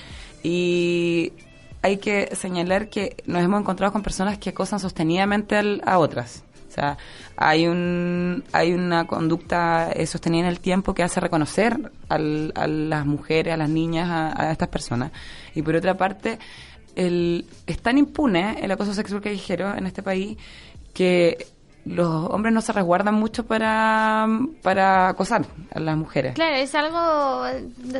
y 0.44 1.34
hay 1.82 1.98
que 1.98 2.36
señalar 2.36 2.90
que 2.90 3.16
nos 3.26 3.42
hemos 3.44 3.62
encontrado 3.62 3.94
con 3.94 4.04
personas 4.04 4.38
que 4.38 4.50
acosan 4.50 4.80
sostenidamente 4.80 5.56
al- 5.56 5.82
a 5.86 5.98
otras. 5.98 6.44
O 6.70 6.72
sea, 6.72 6.98
hay, 7.36 7.68
un, 7.68 8.44
hay 8.52 8.74
una 8.74 9.08
conducta 9.08 9.92
eh, 9.92 10.06
sostenida 10.06 10.42
en 10.44 10.48
el 10.50 10.60
tiempo 10.60 10.94
que 10.94 11.02
hace 11.04 11.20
reconocer 11.20 11.92
al- 12.10 12.52
a 12.56 12.68
las 12.68 13.06
mujeres, 13.06 13.54
a 13.54 13.58
las 13.58 13.70
niñas, 13.70 14.08
a, 14.10 14.50
a 14.50 14.52
estas 14.52 14.68
personas. 14.70 15.12
Y 15.56 15.62
por 15.64 15.76
otra 15.76 15.98
parte, 15.98 16.38
el, 16.96 17.46
es 17.66 17.80
tan 17.82 17.98
impune 17.98 18.58
el 18.62 18.72
acoso 18.72 18.94
sexual 18.94 19.22
callejero 19.22 19.76
en 19.76 19.88
este 19.88 20.04
país 20.04 20.38
que 20.94 21.48
los 21.90 22.30
hombres 22.30 22.54
no 22.54 22.62
se 22.62 22.72
resguardan 22.72 23.16
mucho 23.16 23.46
para, 23.46 24.28
para 24.62 25.10
acosar 25.10 25.46
a 25.74 25.80
las 25.80 25.98
mujeres. 25.98 26.36
Claro, 26.36 26.56
es 26.56 26.74
algo, 26.76 26.98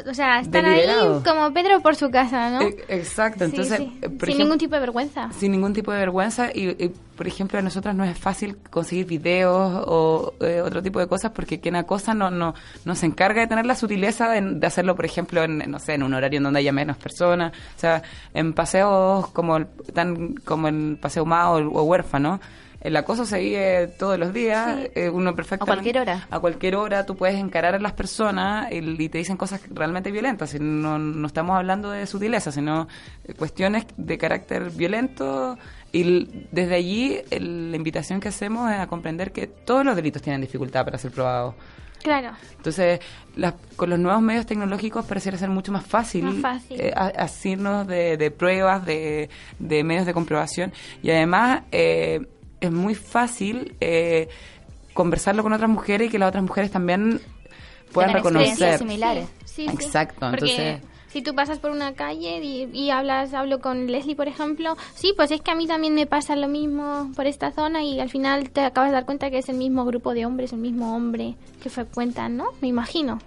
o 0.10 0.14
sea, 0.14 0.40
están 0.42 0.66
Deliberado. 0.66 1.18
ahí 1.18 1.24
como 1.24 1.52
Pedro 1.54 1.82
por 1.82 1.96
su 1.96 2.12
casa, 2.12 2.50
¿no? 2.52 2.62
E- 2.62 2.86
Exacto, 2.88 3.40
Sí, 3.46 3.52
entonces, 3.52 3.78
sí. 3.78 3.84
eh, 3.84 4.08
sin 4.10 4.12
ejemplo- 4.12 4.38
ningún 4.38 4.58
tipo 4.60 4.76
de 4.76 4.80
vergüenza. 4.82 5.30
sin 5.34 5.52
ningún 5.52 5.74
tipo 5.74 5.92
de 5.92 5.98
vergüenza 6.00 6.50
y, 6.54 6.70
y, 6.84 6.94
por 7.18 7.28
ejemplo 7.28 7.60
a 7.60 7.62
nosotras 7.62 7.94
no 7.96 8.04
es 8.06 8.18
fácil 8.18 8.58
conseguir 8.70 9.06
videos 9.06 9.84
o 9.88 10.34
eh, 10.40 10.62
otro 10.62 10.82
tipo 10.82 11.00
de 11.00 11.08
cosas 11.08 11.32
porque 11.32 11.60
quien 11.60 11.76
acosa 11.76 12.14
no 12.14 12.32
no 12.32 12.54
no 12.86 12.96
se 12.96 13.08
encarga 13.08 13.42
de 13.42 13.48
tener 13.48 13.66
la 13.66 13.76
sutileza 13.76 14.30
de, 14.30 14.40
de 14.42 14.66
hacerlo 14.68 14.96
por 14.96 15.04
ejemplo 15.04 15.44
en 15.44 15.70
no 15.70 15.80
sé 15.80 15.96
en 15.96 16.04
un 16.04 16.14
horario 16.14 16.38
en 16.38 16.44
donde 16.44 16.60
haya 16.60 16.72
menos 16.72 16.96
personas 16.96 17.52
o 17.76 17.80
sea 17.80 18.04
en 18.34 18.54
paseos 18.54 19.28
como 19.32 19.58
el, 19.58 19.68
tan 19.94 20.36
como 20.46 20.70
el 20.70 20.98
paseo 21.02 21.26
Mao 21.26 21.56
o, 21.58 21.80
o 21.80 21.84
huérfano 21.84 22.40
el 22.82 22.96
acoso 22.96 23.26
se 23.26 23.40
vive 23.40 23.88
todos 23.88 24.18
los 24.18 24.34
días, 24.34 24.78
Sí. 24.84 24.92
eh, 24.96 25.10
uno 25.10 25.36
perfectamente... 25.36 25.72
A 25.72 25.76
cualquier 25.76 25.98
hora. 26.00 26.28
A 26.32 26.40
cualquier 26.40 26.76
hora 26.76 27.06
tú 27.06 27.16
puedes 27.16 27.36
encarar 27.36 27.76
a 27.76 27.80
las 27.80 27.94
personas 27.94 28.72
y, 28.72 28.78
y 28.78 29.10
te 29.10 29.18
dicen 29.18 29.36
cosas 29.38 29.62
realmente 29.70 30.12
violentas. 30.12 30.54
Y 30.54 30.60
no, 30.60 30.98
no 31.00 31.28
estamos 31.28 31.58
hablando 31.58 31.92
de 31.92 32.06
sutileza, 32.08 32.52
sino 32.52 32.88
cuestiones 33.38 33.86
de 33.98 34.18
carácter 34.18 34.70
violento. 34.72 35.58
Y 35.92 36.46
desde 36.52 36.76
allí 36.76 37.20
el- 37.32 37.72
la 37.72 37.78
invitación 37.78 38.20
que 38.20 38.30
hacemos 38.30 38.72
es 38.72 38.78
a 38.80 38.88
comprender 38.88 39.32
que 39.32 39.48
todos 39.48 39.84
los 39.84 39.96
delitos 39.96 40.22
tienen 40.22 40.40
dificultad 40.42 40.86
para 40.86 40.98
ser 40.98 41.12
probados. 41.12 41.56
Claro. 42.02 42.30
Entonces, 42.56 43.02
las- 43.36 43.56
con 43.76 43.90
los 43.90 44.00
nuevos 44.00 44.22
medios 44.22 44.46
tecnológicos 44.46 45.04
pareciera 45.06 45.38
ser 45.38 45.50
mucho 45.50 45.72
más 45.74 45.86
fácil, 45.86 46.24
Más 46.24 46.36
fácil. 46.62 46.80
eh, 46.80 46.94
asirnos 46.96 47.86
de, 47.88 48.16
de 48.16 48.32
pruebas, 48.32 48.86
de, 48.86 49.30
de 49.58 49.84
medios 49.84 50.06
de 50.06 50.14
comprobación. 50.14 50.72
Y 51.04 51.12
además, 51.12 51.64
eh, 51.74 52.22
es 52.62 52.72
muy 52.72 52.96
fácil 52.96 53.76
eh, 53.82 54.30
conversarlo 54.94 55.44
con 55.44 55.54
otras 55.54 55.70
mujeres 55.70 56.08
y 56.08 56.12
que 56.12 56.20
las 56.20 56.30
otras 56.30 56.44
mujeres 56.44 56.72
también 56.72 57.22
puedan 57.94 58.14
reconocer. 58.14 58.78
similares. 58.78 59.28
Sí, 59.46 59.68
sí. 59.68 59.74
Exacto, 59.74 60.28
Porque 60.30 60.52
entonces- 60.52 60.90
si 61.12 61.24
tú 61.24 61.34
pasas 61.34 61.58
por 61.58 61.72
una 61.72 61.94
calle 61.94 62.38
y, 62.44 62.70
y 62.72 62.92
hablas, 62.92 63.34
hablo 63.34 63.60
con 63.60 63.88
Leslie, 63.88 64.16
por 64.16 64.28
ejemplo, 64.28 64.78
sí, 64.94 65.12
pues 65.16 65.32
es 65.32 65.42
que 65.42 65.50
a 65.50 65.56
mí 65.56 65.66
también 65.66 65.96
me 65.96 66.06
pasa 66.06 66.36
lo 66.36 66.48
mismo 66.48 67.12
por 67.16 67.26
esta 67.26 67.52
zona 67.52 67.82
y 67.84 68.00
al 68.00 68.10
final 68.12 68.52
te 68.52 68.62
acabas 68.62 68.92
de 68.92 68.94
dar 68.94 69.06
cuenta 69.06 69.32
que 69.32 69.40
es 69.40 69.50
el 69.50 69.56
mismo 69.58 69.86
grupo 69.86 70.14
de 70.14 70.28
hombres, 70.28 70.54
el 70.54 70.60
mismo 70.60 70.96
hombre 70.96 71.34
que 71.64 71.70
frecuentan, 71.72 72.38
¿no? 72.38 72.50
Me 72.62 72.68
imagino. 72.68 73.18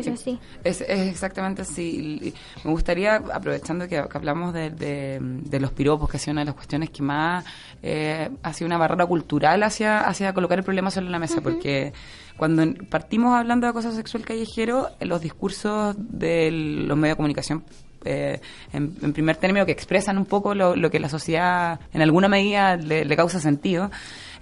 Es 0.00 0.08
así. 0.08 0.38
Es, 0.62 0.80
es 0.80 1.08
exactamente 1.10 1.62
así. 1.62 2.32
Me 2.64 2.70
gustaría, 2.70 3.16
aprovechando 3.16 3.88
que, 3.88 4.02
que 4.10 4.16
hablamos 4.18 4.52
de, 4.54 4.70
de- 4.70 5.18
de 5.20 5.60
los 5.60 5.72
piropos, 5.72 6.08
que 6.10 6.16
ha 6.16 6.20
sido 6.20 6.32
una 6.32 6.42
de 6.42 6.46
las 6.46 6.54
cuestiones 6.54 6.90
que 6.90 7.02
más 7.02 7.44
eh, 7.82 8.30
ha 8.42 8.52
sido 8.52 8.66
una 8.66 8.78
barrera 8.78 9.06
cultural 9.06 9.62
hacia, 9.62 10.00
hacia 10.00 10.32
colocar 10.32 10.58
el 10.58 10.64
problema 10.64 10.90
sobre 10.90 11.08
la 11.10 11.18
mesa, 11.18 11.40
porque 11.40 11.92
cuando 12.36 12.64
partimos 12.88 13.34
hablando 13.34 13.66
de 13.66 13.70
acoso 13.70 13.92
sexual 13.92 14.24
callejero, 14.24 14.88
los 15.00 15.20
discursos 15.20 15.94
de 15.98 16.50
los 16.50 16.96
medios 16.96 17.14
de 17.14 17.16
comunicación 17.16 17.64
eh, 18.06 18.40
en, 18.72 18.94
en 19.00 19.12
primer 19.14 19.36
término 19.36 19.64
que 19.64 19.72
expresan 19.72 20.18
un 20.18 20.26
poco 20.26 20.54
lo, 20.54 20.76
lo 20.76 20.90
que 20.90 20.98
la 21.00 21.08
sociedad 21.08 21.80
en 21.92 22.02
alguna 22.02 22.28
medida 22.28 22.76
le, 22.76 23.04
le 23.06 23.16
causa 23.16 23.40
sentido. 23.40 23.90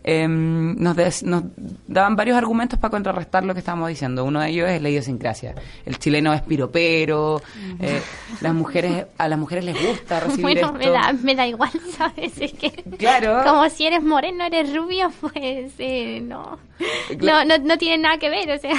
Eh, 0.04 0.26
nos, 0.28 0.96
des- 0.96 1.22
nos 1.22 1.44
daban 1.86 2.16
varios 2.16 2.36
argumentos 2.36 2.78
para 2.78 2.90
contrarrestar 2.90 3.44
lo 3.44 3.54
que 3.54 3.60
estábamos 3.60 3.88
diciendo. 3.88 4.24
Uno 4.24 4.40
de 4.40 4.48
ellos 4.50 4.68
es 4.68 4.82
la 4.82 4.88
idiosincrasia. 4.88 5.54
El 5.86 5.98
chileno 5.98 6.32
es 6.34 6.42
piropero, 6.42 7.40
eh, 7.80 8.00
las 8.40 8.54
mujeres 8.54 9.06
a 9.18 9.28
las 9.28 9.38
mujeres 9.38 9.64
les 9.64 9.80
gusta 9.86 10.20
recibir 10.20 10.42
Bueno, 10.42 10.66
esto. 10.68 10.78
me 10.78 10.90
da, 10.90 11.12
me 11.12 11.34
da 11.34 11.46
igual, 11.46 11.70
¿sabes? 11.96 12.32
Es 12.40 12.52
que 12.52 12.70
Claro. 12.98 13.42
como 13.44 13.68
si 13.70 13.86
eres 13.86 14.02
moreno, 14.02 14.44
eres 14.44 14.74
rubio, 14.74 15.10
pues 15.20 15.72
eh, 15.78 16.20
no. 16.20 16.58
no. 17.20 17.44
No, 17.44 17.58
no 17.58 17.78
tiene 17.78 17.98
nada 18.02 18.18
que 18.18 18.28
ver, 18.28 18.50
o 18.50 18.58
sea, 18.58 18.72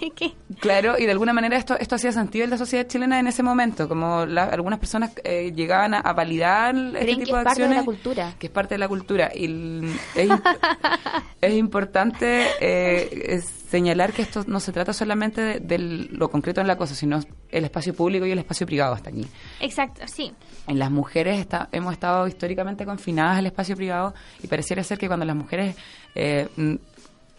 es 0.00 0.12
que... 0.14 0.32
Claro, 0.60 0.96
y 0.98 1.04
de 1.06 1.12
alguna 1.12 1.32
manera 1.32 1.56
esto 1.56 1.76
esto 1.78 1.94
hacía 1.94 2.12
sentido 2.12 2.44
en 2.44 2.50
la 2.50 2.58
sociedad 2.58 2.86
chilena 2.86 3.18
en 3.18 3.26
ese 3.26 3.42
momento, 3.42 3.88
como 3.88 4.26
la- 4.26 4.44
algunas 4.44 4.78
personas 4.78 5.10
eh, 5.24 5.52
llegaban 5.54 5.94
a, 5.94 6.00
a 6.00 6.12
validar 6.12 6.74
este 6.74 6.98
Creen 7.00 7.18
que 7.18 7.24
tipo 7.24 7.36
de 7.36 7.42
es 7.42 7.44
parte 7.46 7.62
de 7.62 7.68
la 7.68 7.74
acciones, 7.80 7.84
cultura. 7.84 8.34
que 8.38 8.46
es 8.46 8.52
parte 8.52 8.74
de 8.74 8.78
la 8.78 8.88
cultura. 8.88 9.30
Y 9.34 9.44
el- 9.46 9.92
es, 10.14 10.28
es 11.40 11.54
importante 11.54 12.44
eh, 12.60 13.34
es 13.36 13.44
señalar 13.44 14.12
que 14.12 14.22
esto 14.22 14.44
no 14.48 14.58
se 14.60 14.72
trata 14.72 14.92
solamente 14.92 15.40
de, 15.40 15.60
de 15.60 15.78
lo 15.78 16.28
concreto 16.28 16.60
en 16.60 16.66
la 16.66 16.76
cosa, 16.76 16.94
sino 16.94 17.20
el 17.50 17.64
espacio 17.64 17.94
público 17.94 18.26
y 18.26 18.32
el 18.32 18.38
espacio 18.38 18.66
privado 18.66 18.94
hasta 18.94 19.10
aquí. 19.10 19.26
Exacto, 19.60 20.02
sí. 20.06 20.32
En 20.66 20.78
las 20.78 20.90
mujeres 20.90 21.38
está- 21.38 21.68
hemos 21.72 21.92
estado 21.92 22.26
históricamente 22.26 22.84
confinadas 22.84 23.38
al 23.38 23.46
espacio 23.46 23.76
privado 23.76 24.12
y 24.42 24.46
pareciera 24.48 24.82
ser 24.82 24.98
que 24.98 25.06
cuando 25.06 25.24
las 25.24 25.36
mujeres 25.36 25.76
eh, 26.14 26.48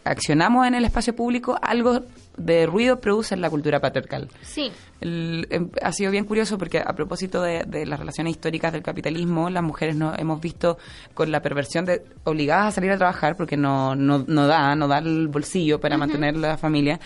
accionamos 0.04 0.68
en 0.68 0.76
el 0.76 0.86
espacio 0.86 1.16
público, 1.16 1.58
algo 1.62 2.02
de 2.38 2.66
ruido 2.66 3.00
produce 3.00 3.36
en 3.36 3.42
la 3.42 3.50
cultura 3.50 3.80
patriarcal. 3.80 4.30
Sí. 4.42 4.72
El- 5.02 5.46
em, 5.50 5.70
ha 5.82 5.92
sido 5.92 6.12
bien 6.12 6.26
curioso 6.26 6.58
porque 6.58 6.80
a 6.80 6.94
propósito 6.94 7.42
de, 7.42 7.64
de 7.68 7.86
las 7.86 8.00
relaciones 8.00 8.32
históricas 8.32 8.72
del 8.74 8.82
capitalismo, 8.84 9.50
las 9.50 9.64
mujeres 9.64 9.96
nos 9.96 10.18
hemos 10.18 10.40
visto 10.42 10.78
con 11.14 11.32
la 11.32 11.42
perversión 11.42 11.86
de 11.86 12.04
obligadas 12.24 12.68
a 12.68 12.72
salir 12.72 12.92
a 12.92 12.98
trabajar 12.98 13.36
porque 13.36 13.58
no, 13.58 13.96
no, 13.96 14.24
no 14.28 14.48
da, 14.48 14.76
no 14.76 14.88
da 14.88 15.00
el 15.00 15.28
bolsillo 15.28 15.80
para 15.80 15.98
mantener 15.98 16.38
la 16.38 16.58
familia. 16.58 17.00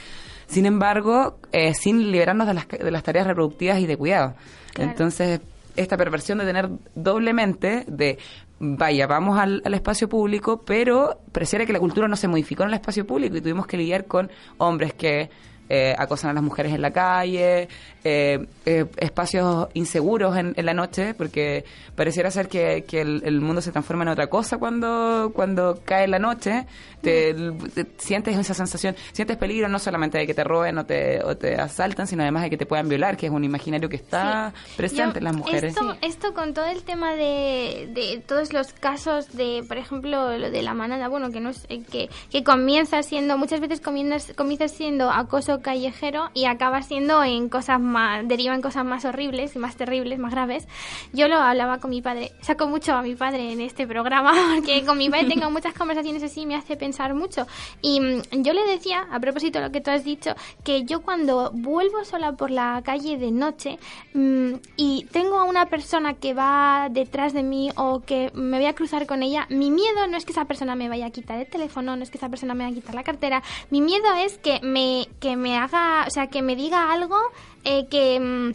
Sin 0.47 0.65
embargo, 0.67 1.39
eh, 1.51 1.73
sin 1.73 2.11
liberarnos 2.11 2.47
de 2.47 2.53
las, 2.53 2.67
de 2.67 2.91
las 2.91 3.01
tareas 3.03 3.25
reproductivas 3.25 3.79
y 3.79 3.87
de 3.87 3.97
cuidado. 3.97 4.35
Claro. 4.73 4.91
Entonces, 4.91 5.41
esta 5.75 5.97
perversión 5.97 6.37
de 6.37 6.45
tener 6.45 6.69
doblemente 6.93 7.83
de 7.87 8.17
vaya, 8.59 9.07
vamos 9.07 9.37
al, 9.39 9.61
al 9.65 9.73
espacio 9.73 10.07
público, 10.09 10.61
pero 10.65 11.19
pareciera 11.31 11.65
que 11.65 11.73
la 11.73 11.79
cultura 11.79 12.07
no 12.07 12.15
se 12.15 12.27
modificó 12.27 12.63
en 12.63 12.69
el 12.69 12.75
espacio 12.75 13.05
público 13.05 13.35
y 13.37 13.41
tuvimos 13.41 13.67
que 13.67 13.77
lidiar 13.77 14.05
con 14.05 14.31
hombres 14.57 14.93
que 14.93 15.29
eh, 15.69 15.95
acosan 15.97 16.29
a 16.31 16.33
las 16.33 16.43
mujeres 16.43 16.73
en 16.73 16.81
la 16.81 16.91
calle, 16.91 17.67
eh, 18.03 18.45
eh, 18.65 18.85
espacios 18.97 19.67
inseguros 19.73 20.37
en, 20.37 20.53
en 20.55 20.65
la 20.65 20.73
noche, 20.73 21.13
porque 21.15 21.65
pareciera 21.95 22.29
ser 22.31 22.47
que, 22.47 22.83
que 22.87 23.01
el, 23.01 23.21
el 23.25 23.41
mundo 23.41 23.61
se 23.61 23.71
transforma 23.71 24.03
en 24.03 24.09
otra 24.09 24.27
cosa 24.27 24.57
cuando, 24.57 25.31
cuando 25.33 25.79
cae 25.83 26.07
la 26.07 26.19
noche. 26.19 26.65
Te, 27.01 27.35
te 27.75 27.85
sientes 27.99 28.35
esa 28.35 28.55
sensación, 28.55 28.95
sientes 29.11 29.37
peligro 29.37 29.67
no 29.69 29.77
solamente 29.77 30.17
de 30.17 30.25
que 30.25 30.33
te 30.33 30.43
roben 30.43 30.79
o 30.79 30.85
te, 30.87 31.21
o 31.23 31.37
te 31.37 31.53
asaltan, 31.55 32.07
sino 32.07 32.23
además 32.23 32.41
de 32.43 32.49
que 32.49 32.57
te 32.57 32.65
puedan 32.65 32.89
violar, 32.89 33.15
que 33.15 33.27
es 33.27 33.31
un 33.31 33.43
imaginario 33.43 33.87
que 33.89 33.95
está 33.97 34.53
Sí. 34.65 34.73
presente 34.77 35.13
Yo, 35.13 35.17
en 35.19 35.23
las 35.25 35.35
mujeres. 35.35 35.75
Esto, 35.75 35.95
esto 36.01 36.33
con 36.33 36.55
todo 36.55 36.65
el 36.65 36.81
tema 36.81 37.13
de, 37.15 37.89
de 37.93 38.23
todos 38.25 38.53
los 38.53 38.73
casos 38.73 39.31
de, 39.33 39.63
por 39.67 39.77
ejemplo, 39.77 40.35
lo 40.37 40.49
de 40.49 40.61
la 40.63 40.73
manada, 40.73 41.07
bueno, 41.07 41.29
que 41.29 41.39
no 41.41 41.49
es, 41.51 41.65
eh, 41.69 41.83
que, 41.83 42.09
que 42.31 42.43
comienza 42.43 43.03
siendo, 43.03 43.37
muchas 43.37 43.59
veces 43.59 43.81
comienza, 43.81 44.33
comienza 44.33 44.67
siendo 44.67 45.11
acoso 45.11 45.54
callejero 45.61 46.29
y 46.33 46.45
acaba 46.45 46.81
siendo 46.81 47.23
en 47.23 47.49
cosas 47.49 47.79
más, 47.79 48.27
deriva 48.27 48.55
en 48.55 48.61
cosas 48.61 48.85
más 48.85 49.05
horribles, 49.05 49.55
más 49.55 49.75
terribles, 49.75 50.19
más 50.19 50.31
graves. 50.31 50.67
Yo 51.13 51.27
lo 51.27 51.35
hablaba 51.35 51.79
con 51.79 51.89
mi 51.91 52.01
padre, 52.01 52.31
saco 52.41 52.67
mucho 52.67 52.93
a 52.93 53.01
mi 53.01 53.15
padre 53.15 53.51
en 53.51 53.61
este 53.61 53.87
programa, 53.87 54.33
porque 54.55 54.85
con 54.85 54.97
mi 54.97 55.09
padre 55.09 55.27
tengo 55.27 55.49
muchas 55.51 55.73
conversaciones 55.73 56.23
así, 56.23 56.45
me 56.45 56.55
hace 56.55 56.75
pensar 56.75 57.13
mucho. 57.13 57.47
Y 57.81 57.99
mm, 57.99 58.43
yo 58.43 58.53
le 58.53 58.65
decía, 58.65 59.07
a 59.11 59.19
propósito 59.19 59.59
de 59.59 59.65
lo 59.65 59.71
que 59.71 59.81
tú 59.81 59.91
has 59.91 60.03
dicho, 60.03 60.35
que 60.63 60.83
yo 60.83 61.01
cuando 61.01 61.51
vuelvo 61.53 62.03
sola 62.05 62.33
por 62.33 62.51
la 62.51 62.81
calle 62.83 63.17
de 63.17 63.31
noche 63.31 63.77
mm, 64.13 64.53
y 64.77 65.05
tengo 65.11 65.39
a 65.39 65.43
una 65.43 65.67
persona 65.67 66.13
que 66.13 66.33
va 66.33 66.89
detrás 66.89 67.33
de 67.33 67.43
mí 67.43 67.69
o 67.75 68.01
que 68.01 68.31
me 68.33 68.57
voy 68.57 68.67
a 68.67 68.73
cruzar 68.73 69.05
con 69.05 69.23
ella, 69.23 69.47
mi 69.49 69.71
miedo 69.71 70.07
no 70.07 70.17
es 70.17 70.25
que 70.25 70.31
esa 70.31 70.45
persona 70.45 70.75
me 70.75 70.89
vaya 70.89 71.07
a 71.07 71.11
quitar 71.11 71.39
el 71.39 71.47
teléfono, 71.47 71.95
no 71.95 72.03
es 72.03 72.09
que 72.09 72.17
esa 72.17 72.29
persona 72.29 72.53
me 72.53 72.63
vaya 72.63 72.75
a 72.75 72.79
quitar 72.79 72.95
la 72.95 73.03
cartera, 73.03 73.43
mi 73.69 73.81
miedo 73.81 74.13
es 74.17 74.37
que 74.37 74.59
me, 74.61 75.07
que 75.19 75.35
me 75.35 75.44
haga, 75.55 76.05
o 76.07 76.09
sea, 76.09 76.27
que 76.27 76.41
me 76.41 76.55
diga 76.55 76.91
algo 76.91 77.17
eh, 77.63 77.85
que... 77.89 78.19
mm, 78.19 78.51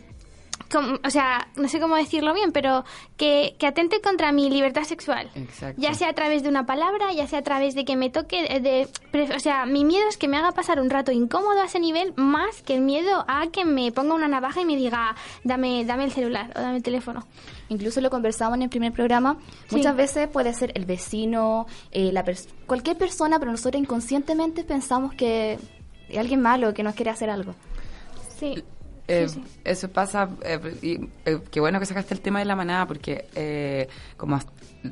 com- 0.70 0.98
o 1.04 1.10
sea, 1.10 1.48
no 1.56 1.66
sé 1.68 1.80
cómo 1.80 1.96
decirlo 1.96 2.32
bien, 2.32 2.52
pero 2.52 2.84
que, 3.16 3.56
que 3.58 3.66
atente 3.66 4.00
contra 4.00 4.30
mi 4.30 4.48
libertad 4.50 4.84
sexual. 4.84 5.28
Exacto. 5.34 5.80
Ya 5.82 5.94
sea 5.94 6.10
a 6.10 6.12
través 6.12 6.44
de 6.44 6.48
una 6.48 6.64
palabra, 6.64 7.12
ya 7.12 7.26
sea 7.26 7.40
a 7.40 7.42
través 7.42 7.74
de 7.74 7.84
que 7.84 7.96
me 7.96 8.08
toque, 8.08 8.46
eh, 8.48 8.60
de, 8.60 8.88
pre- 9.10 9.34
o 9.34 9.40
sea, 9.40 9.66
mi 9.66 9.84
miedo 9.84 10.08
es 10.08 10.16
que 10.16 10.28
me 10.28 10.36
haga 10.36 10.52
pasar 10.52 10.80
un 10.80 10.88
rato 10.88 11.10
incómodo 11.10 11.60
a 11.60 11.64
ese 11.64 11.80
nivel, 11.80 12.12
más 12.16 12.62
que 12.62 12.76
el 12.76 12.82
miedo 12.82 13.24
a 13.26 13.48
que 13.48 13.64
me 13.64 13.90
ponga 13.90 14.14
una 14.14 14.28
navaja 14.28 14.60
y 14.60 14.64
me 14.64 14.76
diga, 14.76 15.16
dame, 15.42 15.84
dame 15.84 16.04
el 16.04 16.12
celular 16.12 16.52
o 16.54 16.60
dame 16.60 16.76
el 16.76 16.82
teléfono. 16.84 17.26
Incluso 17.68 18.00
lo 18.00 18.10
conversamos 18.10 18.54
en 18.56 18.62
el 18.62 18.68
primer 18.68 18.92
programa. 18.92 19.38
Sí. 19.68 19.76
Muchas 19.76 19.96
veces 19.96 20.28
puede 20.28 20.54
ser 20.54 20.70
el 20.76 20.84
vecino, 20.86 21.66
eh, 21.90 22.10
la 22.12 22.24
pers- 22.24 22.48
cualquier 22.66 22.96
persona, 22.96 23.40
pero 23.40 23.50
nosotros 23.50 23.80
inconscientemente 23.82 24.62
pensamos 24.62 25.14
que 25.14 25.58
hay 26.10 26.18
alguien 26.18 26.40
malo 26.40 26.72
que 26.74 26.82
nos 26.82 26.94
quiere 26.94 27.10
hacer 27.10 27.30
algo. 27.30 27.54
Sí. 28.38 28.62
Eh, 29.08 29.26
sí, 29.28 29.34
sí. 29.42 29.44
Eso 29.64 29.88
pasa, 29.90 30.28
eh, 30.44 30.60
y, 30.82 31.08
eh, 31.28 31.40
qué 31.50 31.58
bueno 31.60 31.80
que 31.80 31.86
sacaste 31.86 32.14
el 32.14 32.20
tema 32.20 32.38
de 32.38 32.44
la 32.44 32.54
manada, 32.54 32.86
porque 32.86 33.26
eh, 33.34 33.88
como 34.16 34.36
has- 34.36 34.46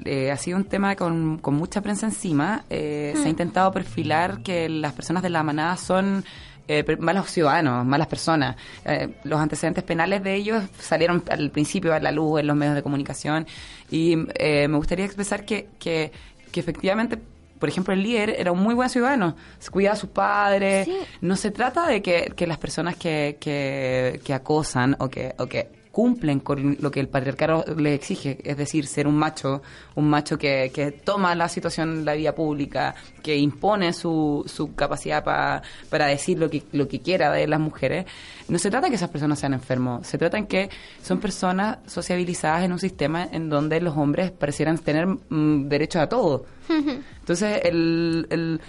eh, 0.04 0.30
ha 0.32 0.36
sido 0.36 0.56
un 0.58 0.64
tema 0.64 0.96
con, 0.96 1.38
con 1.38 1.54
mucha 1.54 1.80
prensa 1.80 2.06
encima, 2.06 2.64
eh, 2.68 3.14
se 3.16 3.26
ha 3.26 3.28
intentado 3.28 3.70
perfilar 3.72 4.42
que 4.42 4.68
las 4.68 4.92
personas 4.92 5.22
de 5.22 5.30
la 5.30 5.42
manada 5.44 5.76
son 5.76 6.24
eh, 6.66 6.84
malos 6.98 7.30
ciudadanos, 7.30 7.86
malas 7.86 8.08
personas. 8.08 8.56
Eh, 8.84 9.08
los 9.24 9.40
antecedentes 9.40 9.84
penales 9.84 10.22
de 10.22 10.34
ellos 10.34 10.64
salieron 10.78 11.22
al 11.30 11.50
principio 11.50 11.94
a 11.94 12.00
la 12.00 12.10
luz 12.12 12.40
en 12.40 12.46
los 12.48 12.56
medios 12.56 12.74
de 12.74 12.82
comunicación 12.82 13.46
y 13.90 14.16
eh, 14.34 14.66
me 14.68 14.76
gustaría 14.76 15.04
expresar 15.06 15.44
que, 15.46 15.68
que, 15.78 16.10
que 16.52 16.60
efectivamente... 16.60 17.18
Por 17.58 17.68
ejemplo, 17.68 17.92
el 17.94 18.02
líder 18.02 18.30
era 18.38 18.52
un 18.52 18.60
muy 18.62 18.74
buen 18.74 18.88
ciudadano, 18.88 19.36
se 19.58 19.70
cuidaba 19.70 19.94
a 19.94 19.98
sus 19.98 20.10
padres, 20.10 20.84
Sí. 20.86 20.96
no 21.20 21.36
se 21.36 21.50
trata 21.50 21.86
de 21.86 22.02
que, 22.02 22.32
que 22.36 22.46
las 22.46 22.58
personas 22.58 22.96
que, 22.96 23.36
que, 23.40 24.20
que 24.24 24.32
acosan 24.34 24.96
o 25.00 25.08
que, 25.08 25.34
o 25.38 25.46
que 25.46 25.77
cumplen 25.98 26.38
con 26.38 26.76
lo 26.80 26.92
que 26.92 27.00
el 27.00 27.08
patriarcado 27.08 27.64
le 27.76 27.92
exige, 27.92 28.38
es 28.44 28.56
decir, 28.56 28.86
ser 28.86 29.08
un 29.08 29.16
macho, 29.16 29.62
un 29.96 30.08
macho 30.08 30.38
que, 30.38 30.70
que 30.72 30.92
toma 30.92 31.34
la 31.34 31.48
situación, 31.48 32.04
la 32.04 32.14
vía 32.14 32.36
pública, 32.36 32.94
que 33.20 33.36
impone 33.36 33.92
su, 33.92 34.44
su 34.46 34.76
capacidad 34.76 35.24
pa- 35.24 35.60
para 35.90 36.06
decir 36.06 36.38
lo 36.38 36.48
que, 36.48 36.62
lo 36.70 36.86
que 36.86 37.00
quiera 37.00 37.32
de 37.32 37.48
las 37.48 37.58
mujeres. 37.58 38.06
No 38.48 38.60
se 38.60 38.70
trata 38.70 38.86
de 38.86 38.90
que 38.90 38.94
esas 38.94 39.10
personas 39.10 39.40
sean 39.40 39.54
enfermos, 39.54 40.06
se 40.06 40.18
trata 40.18 40.38
en 40.38 40.46
que 40.46 40.70
son 41.02 41.18
personas 41.18 41.78
sociabilizadas 41.88 42.62
en 42.62 42.70
un 42.70 42.78
sistema 42.78 43.28
en 43.32 43.48
donde 43.48 43.80
los 43.80 43.96
hombres 43.96 44.30
parecieran 44.30 44.78
tener 44.78 45.08
mm, 45.08 45.68
derecho 45.68 46.00
a 46.00 46.08
todo. 46.08 46.46
Entonces, 47.20 47.60
el, 47.64 48.24
el- 48.30 48.60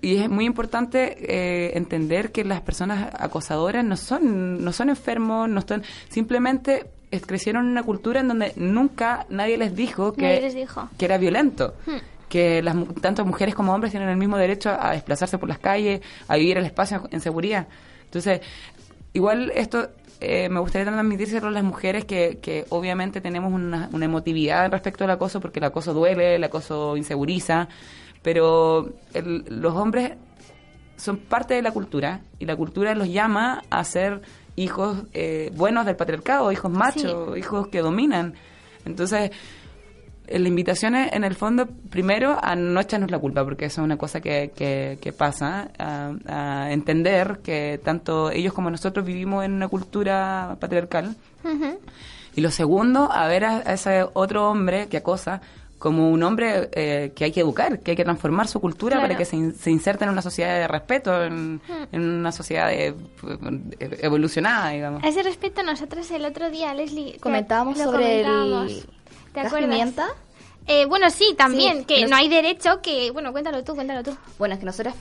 y 0.00 0.16
es 0.16 0.28
muy 0.28 0.44
importante 0.44 1.16
eh, 1.20 1.76
entender 1.76 2.30
que 2.30 2.44
las 2.44 2.60
personas 2.60 3.10
acosadoras 3.18 3.84
no 3.84 3.96
son, 3.96 4.64
no 4.64 4.72
son 4.72 4.90
enfermos, 4.90 5.48
no 5.48 5.60
están, 5.60 5.82
simplemente 6.08 6.86
crecieron 7.26 7.64
en 7.64 7.72
una 7.72 7.82
cultura 7.82 8.20
en 8.20 8.28
donde 8.28 8.52
nunca 8.56 9.26
nadie 9.30 9.56
les 9.56 9.74
dijo 9.74 10.12
que, 10.12 10.40
les 10.40 10.54
dijo. 10.54 10.88
que 10.98 11.04
era 11.04 11.18
violento. 11.18 11.74
Hmm. 11.86 11.96
Que 12.28 12.62
las, 12.62 12.76
tanto 13.00 13.24
mujeres 13.24 13.54
como 13.54 13.74
hombres 13.74 13.90
tienen 13.90 14.10
el 14.10 14.18
mismo 14.18 14.36
derecho 14.36 14.70
a 14.78 14.92
desplazarse 14.92 15.38
por 15.38 15.48
las 15.48 15.58
calles, 15.58 16.02
a 16.28 16.36
vivir 16.36 16.58
el 16.58 16.66
espacio 16.66 17.08
en 17.10 17.20
seguridad. 17.20 17.66
Entonces, 18.04 18.42
igual 19.14 19.50
esto 19.54 19.88
eh, 20.20 20.48
me 20.50 20.60
gustaría 20.60 20.92
transmitírselo 20.92 21.48
a 21.48 21.50
las 21.50 21.64
mujeres 21.64 22.04
que, 22.04 22.38
que 22.42 22.66
obviamente 22.68 23.22
tenemos 23.22 23.52
una, 23.52 23.88
una 23.92 24.04
emotividad 24.04 24.70
respecto 24.70 25.04
al 25.04 25.10
acoso, 25.10 25.40
porque 25.40 25.58
el 25.58 25.64
acoso 25.64 25.94
duele, 25.94 26.34
el 26.34 26.44
acoso 26.44 26.98
inseguriza, 26.98 27.68
pero 28.22 28.90
el- 29.14 29.44
los 29.48 29.74
hombres 29.74 30.12
son 30.96 31.18
parte 31.18 31.54
de 31.54 31.62
la 31.62 31.70
cultura 31.72 32.20
y 32.38 32.46
la 32.46 32.56
cultura 32.56 32.94
los 32.94 33.08
llama 33.08 33.62
a 33.70 33.84
ser 33.84 34.20
hijos 34.56 35.04
eh, 35.14 35.52
buenos 35.54 35.86
del 35.86 35.96
patriarcado, 35.96 36.50
hijos 36.50 36.70
machos, 36.72 37.38
hijos 37.38 37.68
que 37.68 37.80
dominan. 37.80 38.34
Entonces, 38.84 39.30
la 40.30 40.48
invitación 40.48 40.94
es, 40.96 41.12
en 41.12 41.24
el 41.24 41.34
fondo, 41.36 41.66
primero, 41.90 42.36
a 42.42 42.54
no 42.56 42.80
echarnos 42.80 43.10
la 43.10 43.18
culpa, 43.18 43.44
porque 43.44 43.66
eso 43.66 43.80
es 43.80 43.84
una 43.84 43.96
cosa 43.96 44.20
que, 44.20 44.50
que, 44.54 44.98
que 45.00 45.12
pasa, 45.12 45.70
a, 45.78 46.12
a 46.26 46.72
entender 46.72 47.38
que 47.42 47.80
tanto 47.82 48.30
ellos 48.30 48.52
como 48.52 48.68
nosotros 48.70 49.06
vivimos 49.06 49.44
en 49.44 49.52
una 49.54 49.68
cultura 49.68 50.56
patriarcal. 50.60 51.14
Y 52.34 52.40
lo 52.40 52.50
segundo, 52.50 53.10
a 53.10 53.26
ver 53.26 53.44
a, 53.44 53.58
a 53.58 53.72
ese 53.74 54.04
otro 54.12 54.50
hombre 54.50 54.88
que 54.88 54.98
acosa 54.98 55.40
como 55.78 56.10
un 56.10 56.22
hombre 56.24 56.68
eh, 56.72 57.12
que 57.14 57.24
hay 57.24 57.32
que 57.32 57.40
educar, 57.40 57.78
que 57.80 57.92
hay 57.92 57.96
que 57.96 58.02
transformar 58.04 58.48
su 58.48 58.60
cultura 58.60 58.96
Claro. 58.96 59.06
para 59.08 59.16
que 59.18 59.24
se, 59.24 59.36
in- 59.36 59.54
se 59.54 59.70
inserte 59.70 60.04
en 60.04 60.10
una 60.10 60.22
sociedad 60.22 60.58
de 60.58 60.66
respeto, 60.66 61.22
en, 61.24 61.60
en 61.92 62.00
una 62.02 62.32
sociedad 62.32 62.66
de- 62.68 62.94
eh, 63.78 63.98
evolucionada, 64.02 64.70
digamos. 64.70 65.04
A 65.04 65.08
ese 65.08 65.22
respecto, 65.22 65.62
nosotros 65.62 66.10
el 66.10 66.24
otro 66.24 66.50
día, 66.50 66.74
Leslie, 66.74 67.18
Comentábamos 67.20 67.78
sobre 67.78 68.20
el. 68.22 68.82
¿Te 69.32 69.40
gas 69.42 69.46
acuerdas? 69.46 69.70
pimienta. 69.70 70.06
Eh, 70.66 70.84
bueno, 70.86 71.08
sí, 71.10 71.34
también, 71.36 71.78
Sí, 71.78 71.84
que 71.84 72.00
nos- 72.02 72.10
no 72.10 72.16
hay 72.16 72.28
derecho, 72.28 72.80
que... 72.82 73.10
Bueno, 73.10 73.32
cuéntalo 73.32 73.62
tú, 73.64 73.74
cuéntalo 73.74 74.02
tú. 74.02 74.16
Bueno, 74.38 74.54
es 74.54 74.60
que 74.60 74.66
nosotros 74.66 74.94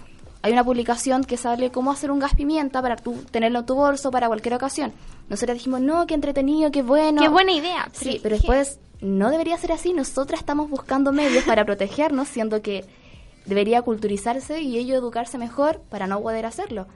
hay 0.43 0.53
una 0.53 0.63
publicación 0.63 1.23
que 1.23 1.35
sale 1.37 1.71
cómo 1.71 1.91
hacer 1.91 2.11
un 2.11 2.19
gas 2.19 2.35
pimienta 2.35 2.81
para 2.81 2.95
tú 2.95 3.15
tenerlo 3.31 3.59
en 3.59 3.65
tu 3.65 3.75
bolso 3.75 4.11
para 4.11 4.27
cualquier 4.27 4.53
ocasión. 4.53 4.93
Nosotros 5.27 5.57
dijimos, 5.57 5.81
no, 5.81 6.05
qué 6.07 6.13
entretenido, 6.13 6.71
qué 6.71 6.83
bueno. 6.83 7.21
Qué 7.21 7.27
buena 7.27 7.51
idea. 7.51 7.89
Sí, 7.91 8.19
pero 8.23 8.35
después 8.37 8.79
no 9.01 9.29
debería 9.29 9.57
ser 9.57 9.71
así. 9.71 9.93
Nosotras 9.93 10.39
estamos 10.39 10.69
buscando 10.69 11.11
medios 11.11 11.43
para 11.43 11.65
protegernos, 11.65 12.27
siendo 12.27 12.61
que 12.61 12.85
debería 13.45 13.81
culturizarse 13.81 14.61
y 14.61 14.77
ello 14.77 14.95
educarse 14.95 15.37
mejor 15.37 15.81
para 15.89 16.07
no 16.07 16.21
poder 16.21 16.45
hacerlo. 16.45 16.87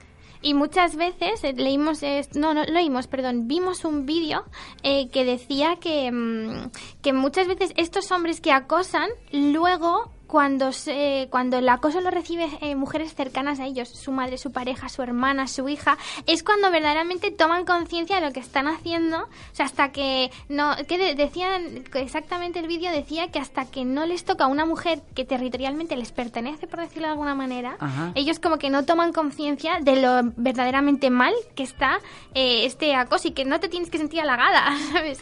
Y 0.42 0.54
muchas 0.54 0.96
veces 0.96 1.44
eh, 1.44 1.52
leímos, 1.52 2.02
eh, 2.02 2.26
no, 2.34 2.52
no 2.52 2.64
leímos, 2.64 3.06
perdón, 3.06 3.46
vimos 3.46 3.84
un 3.84 4.06
vídeo 4.06 4.44
eh, 4.82 5.08
que 5.10 5.24
decía 5.24 5.76
que, 5.76 6.10
mm, 6.10 6.70
que 7.00 7.12
muchas 7.12 7.46
veces 7.46 7.72
estos 7.76 8.10
hombres 8.10 8.40
que 8.40 8.50
acosan, 8.50 9.08
luego 9.30 10.10
cuando 10.32 10.72
se, 10.72 11.28
cuando 11.30 11.58
el 11.58 11.68
acoso 11.68 12.00
lo 12.00 12.10
recibe 12.10 12.48
eh, 12.62 12.74
mujeres 12.74 13.14
cercanas 13.14 13.60
a 13.60 13.66
ellos, 13.66 13.90
su 13.90 14.12
madre, 14.12 14.38
su 14.38 14.50
pareja, 14.50 14.88
su 14.88 15.02
hermana, 15.02 15.46
su 15.46 15.68
hija, 15.68 15.98
es 16.26 16.42
cuando 16.42 16.70
verdaderamente 16.70 17.30
toman 17.30 17.66
conciencia 17.66 18.16
de 18.18 18.26
lo 18.26 18.32
que 18.32 18.40
están 18.40 18.66
haciendo. 18.66 19.18
O 19.24 19.28
sea, 19.54 19.66
hasta 19.66 19.92
que 19.92 20.30
no, 20.48 20.74
que 20.88 20.96
de- 20.96 21.14
decían 21.16 21.84
exactamente 21.92 22.60
el 22.60 22.66
vídeo 22.66 22.90
decía 22.90 23.30
que 23.30 23.40
hasta 23.40 23.66
que 23.70 23.84
no 23.84 24.06
les 24.06 24.24
toca 24.24 24.44
a 24.44 24.46
una 24.46 24.64
mujer 24.64 25.02
que 25.14 25.26
territorialmente 25.26 25.96
les 25.96 26.12
pertenece, 26.12 26.66
por 26.66 26.80
decirlo 26.80 27.08
de 27.08 27.12
alguna 27.12 27.34
manera, 27.34 27.76
Ajá. 27.78 28.12
ellos 28.14 28.38
como 28.38 28.56
que 28.56 28.70
no 28.70 28.86
toman 28.86 29.12
conciencia 29.12 29.80
de 29.82 30.00
lo 30.00 30.32
verdaderamente 30.38 31.10
mal 31.10 31.34
que 31.54 31.62
está 31.62 31.98
eh, 32.32 32.64
este 32.64 32.94
acoso 32.94 33.28
y 33.28 33.32
que 33.32 33.44
no 33.44 33.60
te 33.60 33.68
tienes 33.68 33.90
que 33.90 33.98
sentir 33.98 34.22
halagada, 34.22 34.64
¿sabes? 34.92 35.20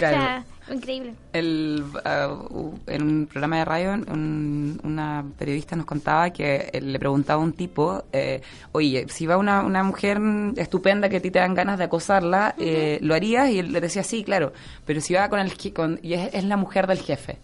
Claro. 0.00 0.16
O 0.16 0.20
sea, 0.20 0.74
increíble. 0.74 1.14
El, 1.32 1.84
ah, 2.04 2.28
u- 2.50 2.78
en 2.86 3.02
un 3.02 3.26
programa 3.26 3.58
de 3.58 3.64
radio, 3.64 3.92
un- 3.92 4.80
una 4.82 5.24
periodista 5.38 5.76
nos 5.76 5.86
contaba 5.86 6.30
que 6.30 6.70
eh, 6.72 6.80
le 6.80 6.98
preguntaba 6.98 7.40
a 7.40 7.44
un 7.44 7.52
tipo, 7.52 8.02
eh, 8.12 8.40
oye, 8.72 9.06
si 9.08 9.26
va 9.26 9.36
una, 9.36 9.62
una 9.62 9.82
mujer 9.82 10.20
estupenda 10.56 11.08
que 11.08 11.16
a 11.18 11.20
ti 11.20 11.30
te 11.30 11.38
dan 11.38 11.54
ganas 11.54 11.78
de 11.78 11.84
acosarla, 11.84 12.54
eh, 12.58 12.98
¿lo 13.02 13.14
harías? 13.14 13.50
Y 13.50 13.58
él 13.60 13.72
le 13.72 13.80
decía, 13.80 14.02
sí, 14.02 14.24
claro, 14.24 14.52
pero 14.86 15.00
si 15.00 15.14
va 15.14 15.28
con 15.28 15.38
el 15.40 15.52
con, 15.72 16.00
y 16.02 16.14
es, 16.14 16.34
es 16.34 16.44
la 16.44 16.56
mujer 16.56 16.86
del 16.86 16.98
jefe. 16.98 17.38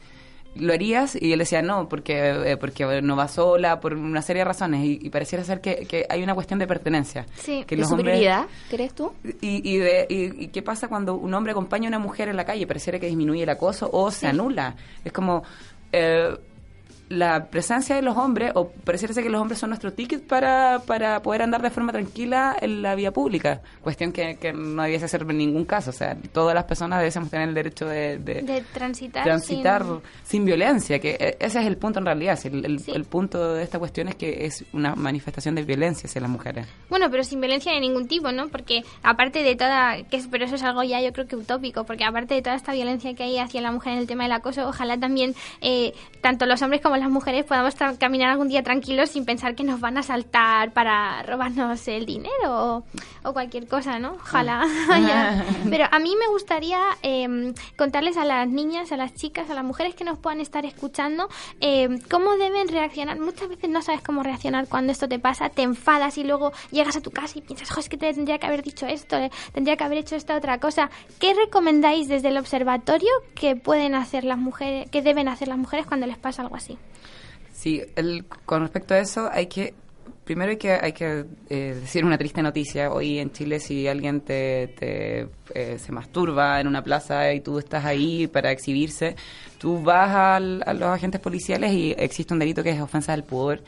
¿Lo 0.59 0.73
harías? 0.73 1.17
Y 1.21 1.33
él 1.33 1.39
decía, 1.39 1.63
no, 1.63 1.89
porque, 1.89 2.31
eh, 2.53 2.57
porque 2.57 3.01
no 3.03 3.17
va 3.17 3.29
sola, 3.29 3.81
por 3.81 3.95
una 3.95 4.23
serie 4.23 4.41
de 4.41 4.45
razones. 4.45 4.85
Y, 4.85 4.99
y 5.03 5.11
pareciera 5.11 5.45
ser 5.45 5.61
que, 5.61 5.87
que 5.87 6.07
hay 6.09 6.23
una 6.23 6.35
cuestión 6.35 6.59
de 6.59 6.67
pertenencia. 6.67 7.27
Sí. 7.37 7.65
que 7.67 7.77
¿De 7.77 7.83
los 7.83 7.91
hombres- 7.93 8.21
crees 8.71 8.95
tú? 8.95 9.13
y, 9.41 9.69
y, 9.71 9.77
de- 9.79 10.07
y- 10.09 10.45
y 10.45 10.49
qué 10.49 10.63
pasa 10.63 10.89
cuando 10.89 11.15
un 11.15 11.33
hombre 11.35 11.53
acompaña 11.53 11.87
a 11.87 11.91
una 11.91 11.99
mujer 11.99 12.29
en 12.29 12.37
la 12.37 12.45
calle? 12.45 12.67
Pareciera 12.67 12.99
que 12.99 13.07
disminuye 13.07 13.43
el 13.43 13.49
acoso 13.51 13.89
o 13.93 14.11
se 14.11 14.27
anula. 14.27 14.75
Es 15.05 15.13
como 15.13 15.43
eh, 15.93 16.37
la 17.09 17.47
presencia 17.47 17.95
de 17.95 18.03
los 18.03 18.17
hombres, 18.17 18.53
o 18.55 18.69
pareciera 18.71 19.15
que 19.15 19.29
los 19.31 19.41
hombres 19.41 19.59
son 19.61 19.71
nuestro 19.71 19.93
ticket 19.93 20.27
para, 20.27 20.81
para 20.87 21.23
poder 21.23 21.43
andar 21.43 21.63
de 21.63 21.71
forma 21.71 21.93
tranquila 21.93 22.57
en 22.61 22.83
la 22.83 22.95
vía 22.95 23.13
pública. 23.13 23.61
Cuestión 23.81 24.13
que, 24.13 24.37
que 24.37 24.53
no 24.53 24.83
debiese 24.83 25.07
ser 25.07 25.23
en 25.23 25.39
ningún 25.39 25.65
caso. 25.65 25.91
O 25.91 25.93
sea, 25.93 26.17
todas 26.33 26.55
las 26.55 26.65
personas 26.65 26.99
debiésemos 26.99 27.31
tener 27.31 27.49
el 27.49 27.55
derecho 27.55 27.87
de, 27.87 28.19
de- 28.19 28.43
De 28.43 28.63
transitar. 28.73 29.23
transitar 29.25 29.83
sin- 29.85 30.01
sin... 30.25 30.45
violencia, 30.45 30.99
que 30.99 31.17
eh, 31.19 31.37
ese 31.39 31.61
es 31.61 31.67
el 31.67 31.77
punto 31.77 31.99
en 32.01 32.07
realidad. 32.07 32.39
El, 32.45 32.65
el- 32.65 32.81
Sí. 32.81 32.93
el 32.95 33.05
punto 33.05 33.55
de 33.55 33.63
esta 33.63 33.79
cuestión 33.79 34.09
es 34.09 34.15
que 34.17 34.45
es 34.45 34.65
una 34.73 34.95
manifestación 34.95 35.55
de 35.55 35.63
violencia 35.63 36.07
hacia 36.09 36.21
las 36.21 36.31
mujeres. 36.31 36.67
Bueno, 36.91 37.11
pero 37.11 37.23
sin 37.25 37.41
violencia 37.41 37.73
de 37.73 37.81
ningún 37.81 38.07
tipo, 38.09 38.33
¿no? 38.33 38.49
Porque 38.49 38.83
aparte 39.03 39.43
de 39.43 39.55
toda, 39.57 40.03
que 40.11 40.21
pero 40.31 40.45
eso 40.45 40.57
es 40.57 40.63
algo 40.63 40.83
ya 40.83 41.01
yo 41.01 41.13
creo 41.13 41.27
que 41.27 41.37
utópico, 41.37 41.85
porque 41.85 42.05
aparte 42.05 42.35
de 42.35 42.43
toda 42.43 42.57
esta 42.57 42.73
violencia 42.73 43.15
que 43.15 43.23
hay 43.23 43.39
hacia 43.39 43.61
la 43.61 43.71
mujer 43.73 43.93
en 43.95 43.99
el 44.01 44.07
tema 44.07 44.25
del 44.25 44.33
acoso, 44.33 44.69
ojalá 44.69 44.99
también 44.99 45.35
eh, 45.61 45.93
tanto 46.21 46.47
los 46.47 46.61
hombres 46.63 46.81
como 46.83 46.96
las 46.97 47.11
mujeres 47.11 47.45
podamos 47.45 47.75
caminar 47.99 48.31
algún 48.31 48.49
día 48.49 48.63
tranquilos 48.63 49.11
sin 49.11 49.25
pensar 49.25 49.55
que 49.55 49.65
nos 49.65 49.81
van 49.81 49.99
a 49.99 50.03
saltar 50.03 50.73
para 50.73 51.23
robarnos 51.23 51.87
el 51.89 52.07
dinero 52.07 52.31
o, 52.45 52.85
o 53.25 53.33
cualquier 53.33 53.67
cosa, 53.69 53.99
¿no? 53.99 54.13
Ojalá. 54.15 54.65
Ya. 55.07 55.45
Pero 55.69 55.85
a 55.91 55.99
mí 55.99 56.15
me 56.19 56.27
gustaría 56.29 56.81
eh, 57.03 57.53
contarles 57.77 58.17
a 58.17 58.25
las 58.25 58.49
niñas, 58.49 58.93
a 58.93 58.97
las 58.97 59.15
chicas, 59.15 59.51
a 59.51 59.55
las 59.55 59.65
mujeres 59.65 59.95
que 59.95 60.05
nos 60.05 60.19
puedan 60.19 60.41
estar 60.41 60.65
escuchando, 60.65 61.29
eh, 61.61 61.89
cómo 62.11 62.37
deben 62.37 62.69
reaccionar. 62.69 63.19
Muchas 63.21 63.49
veces 63.49 63.69
no 63.71 63.83
sabes 63.83 64.01
cómo 64.03 64.23
reaccionar 64.23 64.69
cuando 64.69 64.93
esto 64.93 65.09
te 65.09 65.19
pasa, 65.19 65.49
te 65.51 65.63
enfadas 65.63 66.19
y 66.19 66.25
luego 66.25 66.53
llegas 66.71 66.97
a 66.97 67.01
tu 67.01 67.11
casa 67.11 67.39
y 67.39 67.43
piensas, 67.43 67.71
"Jo, 67.71 67.81
es 67.81 67.89
que 67.89 67.97
te 67.97 68.13
tendría 68.15 68.39
que 68.39 68.47
haber 68.47 68.63
dicho 68.63 68.87
esto, 68.87 69.17
eh, 69.17 69.31
tendría 69.53 69.77
que 69.77 69.85
haber 69.85 69.99
hecho 69.99 70.17
esta 70.17 70.37
otra 70.37 70.59
cosa. 70.59 70.91
¿Qué 71.19 71.35
recomendáis 71.35 72.09
desde 72.09 72.29
el 72.29 72.39
observatorio 72.39 73.11
que 73.35 73.57
pueden 73.57 73.95
hacer 73.95 74.25
las 74.25 74.39
mujeres, 74.39 74.91
que 74.91 75.03
deben 75.03 75.29
hacer 75.29 75.49
las 75.49 75.59
mujeres 75.59 75.87
cuando 75.87 76.07
les 76.07 76.17
pasa 76.19 76.43
algo 76.43 76.57
así? 76.57 76.79
Sí, 77.53 77.83
el- 77.97 78.25
con 78.45 78.63
respecto 78.63 78.95
a 78.95 78.99
eso 78.99 79.29
hay 79.33 79.47
que 79.47 79.75
primero 80.25 80.51
hay 80.51 80.57
que 80.57 80.73
hay 80.73 80.93
que 80.93 81.25
eh, 81.49 81.77
decir 81.81 82.05
una 82.05 82.19
triste 82.19 82.43
noticia. 82.43 82.91
Hoy 82.93 83.19
en 83.21 83.31
Chile 83.33 83.61
si 83.61 83.87
alguien 83.89 84.21
te, 84.21 84.69
te, 84.79 85.29
eh, 85.55 85.79
se 85.79 85.93
masturba 85.93 86.61
en 86.61 86.67
una 86.67 86.83
plaza 86.83 87.33
y 87.33 87.41
tú 87.41 87.59
estás 87.61 87.85
ahí 87.85 88.27
para 88.27 88.51
exhibirse, 88.51 89.15
tú 89.59 89.81
vas 89.83 90.11
al- 90.15 90.63
a 90.67 90.75
los 90.75 90.89
agentes 90.89 91.21
policiales 91.21 91.73
y 91.73 91.95
existe 91.97 92.35
un 92.35 92.41
delito 92.41 92.63
que 92.65 92.71
es 92.71 92.81
ofensa 92.81 93.13
del 93.13 93.23
pudor. 93.25 93.63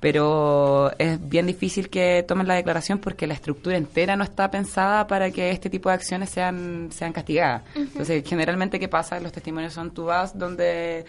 Pero 0.00 0.92
es 0.98 1.26
bien 1.28 1.46
difícil 1.46 1.88
que 1.88 2.22
tomen 2.28 2.46
la 2.46 2.54
declaración 2.54 2.98
porque 2.98 3.26
la 3.26 3.32
estructura 3.34 3.76
entera 3.78 4.14
no 4.14 4.24
está 4.24 4.50
pensada 4.50 5.06
para 5.06 5.30
que 5.30 5.50
este 5.50 5.70
tipo 5.70 5.88
de 5.88 5.94
acciones 5.94 6.28
sean, 6.30 6.90
sean 6.92 7.12
castigadas. 7.12 7.62
Entonces, 7.74 8.22
generalmente, 8.26 8.78
¿qué 8.78 8.88
pasa? 8.88 9.18
Los 9.20 9.32
testimonios 9.32 9.72
son 9.72 9.92
tú 9.92 10.04
vas 10.04 10.38
donde 10.38 11.06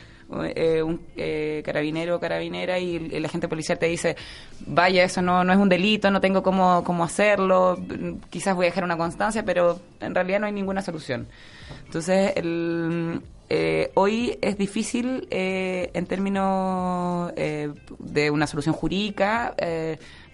eh, 0.55 0.83
un 0.83 1.01
eh, 1.15 1.61
carabinero 1.65 2.17
o 2.17 2.19
carabinera 2.19 2.79
y 2.79 2.95
el, 3.11 3.25
agente 3.25 3.47
policial 3.47 3.79
te 3.79 3.87
dice, 3.87 4.15
vaya, 4.65 5.03
eso 5.03 5.21
no, 5.21 5.43
no 5.43 5.53
es 5.53 5.59
un 5.59 5.69
delito, 5.69 6.11
no 6.11 6.21
tengo 6.21 6.43
cómo, 6.43 6.83
cómo 6.83 7.03
hacerlo, 7.03 7.79
quizás 8.29 8.55
voy 8.55 8.65
a 8.65 8.69
dejar 8.69 8.83
una 8.83 8.97
constancia, 8.97 9.43
pero 9.43 9.79
en 9.99 10.13
realidad 10.13 10.39
no 10.39 10.47
hay 10.47 10.53
ninguna 10.53 10.81
solución. 10.81 11.27
Entonces, 11.85 12.33
el, 12.35 13.21
eh, 13.49 13.91
hoy 13.93 14.37
es 14.41 14.57
difícil 14.57 15.27
eh, 15.31 15.89
en 15.93 16.05
términos 16.05 17.31
eh, 17.37 17.71
de 17.97 18.29
una 18.29 18.45
solución 18.45 18.75
jurídica 18.75 19.55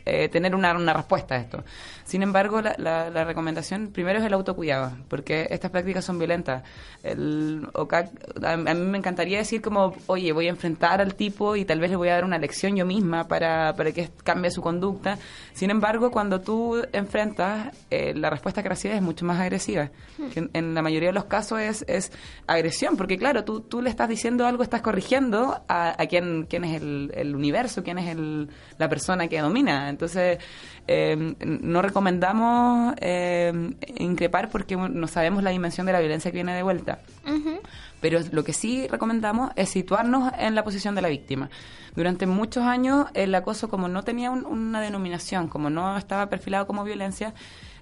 eh, 0.06 0.28
tener 0.30 0.56
una, 0.56 0.74
una 0.74 0.94
respuesta 0.94 1.36
a 1.36 1.38
esto. 1.40 1.64
Sin 2.04 2.22
embargo, 2.24 2.62
la, 2.62 2.76
la- 2.78 3.10
la 3.10 3.24
recomendación 3.24 3.88
primero 3.94 4.20
es 4.20 4.26
el 4.26 4.34
autocuidado, 4.34 4.92
porque 5.08 5.48
estas 5.50 5.72
prácticas 5.72 6.04
son 6.06 6.20
violentas. 6.20 6.64
El 7.04 7.68
OCAC, 7.74 8.10
a, 8.44 8.54
a 8.54 8.58
mí 8.58 8.86
me 8.86 8.98
encantaría 8.98 9.38
decir 9.38 9.62
como, 9.62 9.94
oye, 10.08 10.32
voy 10.34 10.48
a 10.48 10.50
enfrentar 10.50 11.02
al 11.02 11.16
tipo 11.16 11.56
y 11.56 11.66
tal 11.66 11.80
vez 11.80 11.90
le 11.92 11.96
voy 11.98 12.10
a 12.10 12.14
dar 12.16 12.26
una 12.26 12.38
lección 12.38 12.76
yo 12.76 12.86
misma 12.86 13.28
para, 13.28 13.74
para 13.76 13.92
que 13.92 14.10
cambie 14.24 14.52
su 14.52 14.62
conducta. 14.62 15.18
Sin 15.54 15.70
embargo, 15.70 16.12
cuando 16.12 16.42
tú 16.42 16.82
enfrentas, 16.92 17.76
eh, 17.90 18.14
la 18.16 18.30
respuesta 18.30 18.62
que 18.64 18.70
recibes 18.70 18.98
es 18.98 19.02
mucho 19.04 19.26
más 19.26 19.40
agresiva. 19.40 19.90
Que 20.34 20.40
en, 20.40 20.50
en 20.54 20.74
la 20.74 20.82
mayoría 20.82 21.10
de 21.10 21.14
los 21.14 21.26
casos 21.26 21.60
es, 21.60 21.86
es 21.88 22.12
agresión, 22.48 22.98
porque 22.98 23.18
claro, 23.18 23.44
tú, 23.44 23.62
tú 23.62 23.82
le 23.82 23.90
estás 23.90 24.10
diciendo 24.10 24.46
algo, 24.46 24.64
estás 24.64 24.82
corrigiendo 24.82 25.62
a, 25.68 26.02
a 26.02 26.06
quién, 26.08 26.46
quién 26.50 26.64
es 26.64 26.82
el, 26.82 27.12
el 27.16 27.36
universo, 27.36 27.84
quién 27.84 27.98
es 27.98 28.10
el, 28.10 28.50
la 28.78 28.90
persona 28.90 29.28
que 29.28 29.40
domina. 29.40 29.93
Entonces, 29.94 30.40
eh, 30.88 31.36
no 31.40 31.82
recomendamos 31.82 32.94
eh, 33.00 33.72
increpar 33.98 34.50
porque 34.50 34.76
no 34.76 35.08
sabemos 35.08 35.42
la 35.44 35.52
dimensión 35.52 35.86
de 35.88 35.94
la 35.94 36.00
violencia 36.00 36.30
que 36.32 36.36
viene 36.38 36.54
de 36.54 36.64
vuelta. 36.64 37.00
Pero 38.02 38.20
lo 38.32 38.44
que 38.44 38.52
sí 38.52 38.86
recomendamos 38.90 39.52
es 39.56 39.70
situarnos 39.70 40.34
en 40.38 40.56
la 40.56 40.64
posición 40.66 40.94
de 40.94 41.02
la 41.02 41.08
víctima. 41.08 41.50
Durante 41.96 42.26
muchos 42.26 42.64
años 42.66 43.06
el 43.14 43.34
acoso, 43.34 43.70
como 43.70 43.88
no 43.88 44.04
tenía 44.04 44.30
un- 44.30 44.46
una 44.46 44.82
denominación, 44.82 45.48
como 45.48 45.70
no 45.70 45.98
estaba 45.98 46.28
perfilado 46.28 46.68
como 46.68 46.84
violencia, 46.84 47.34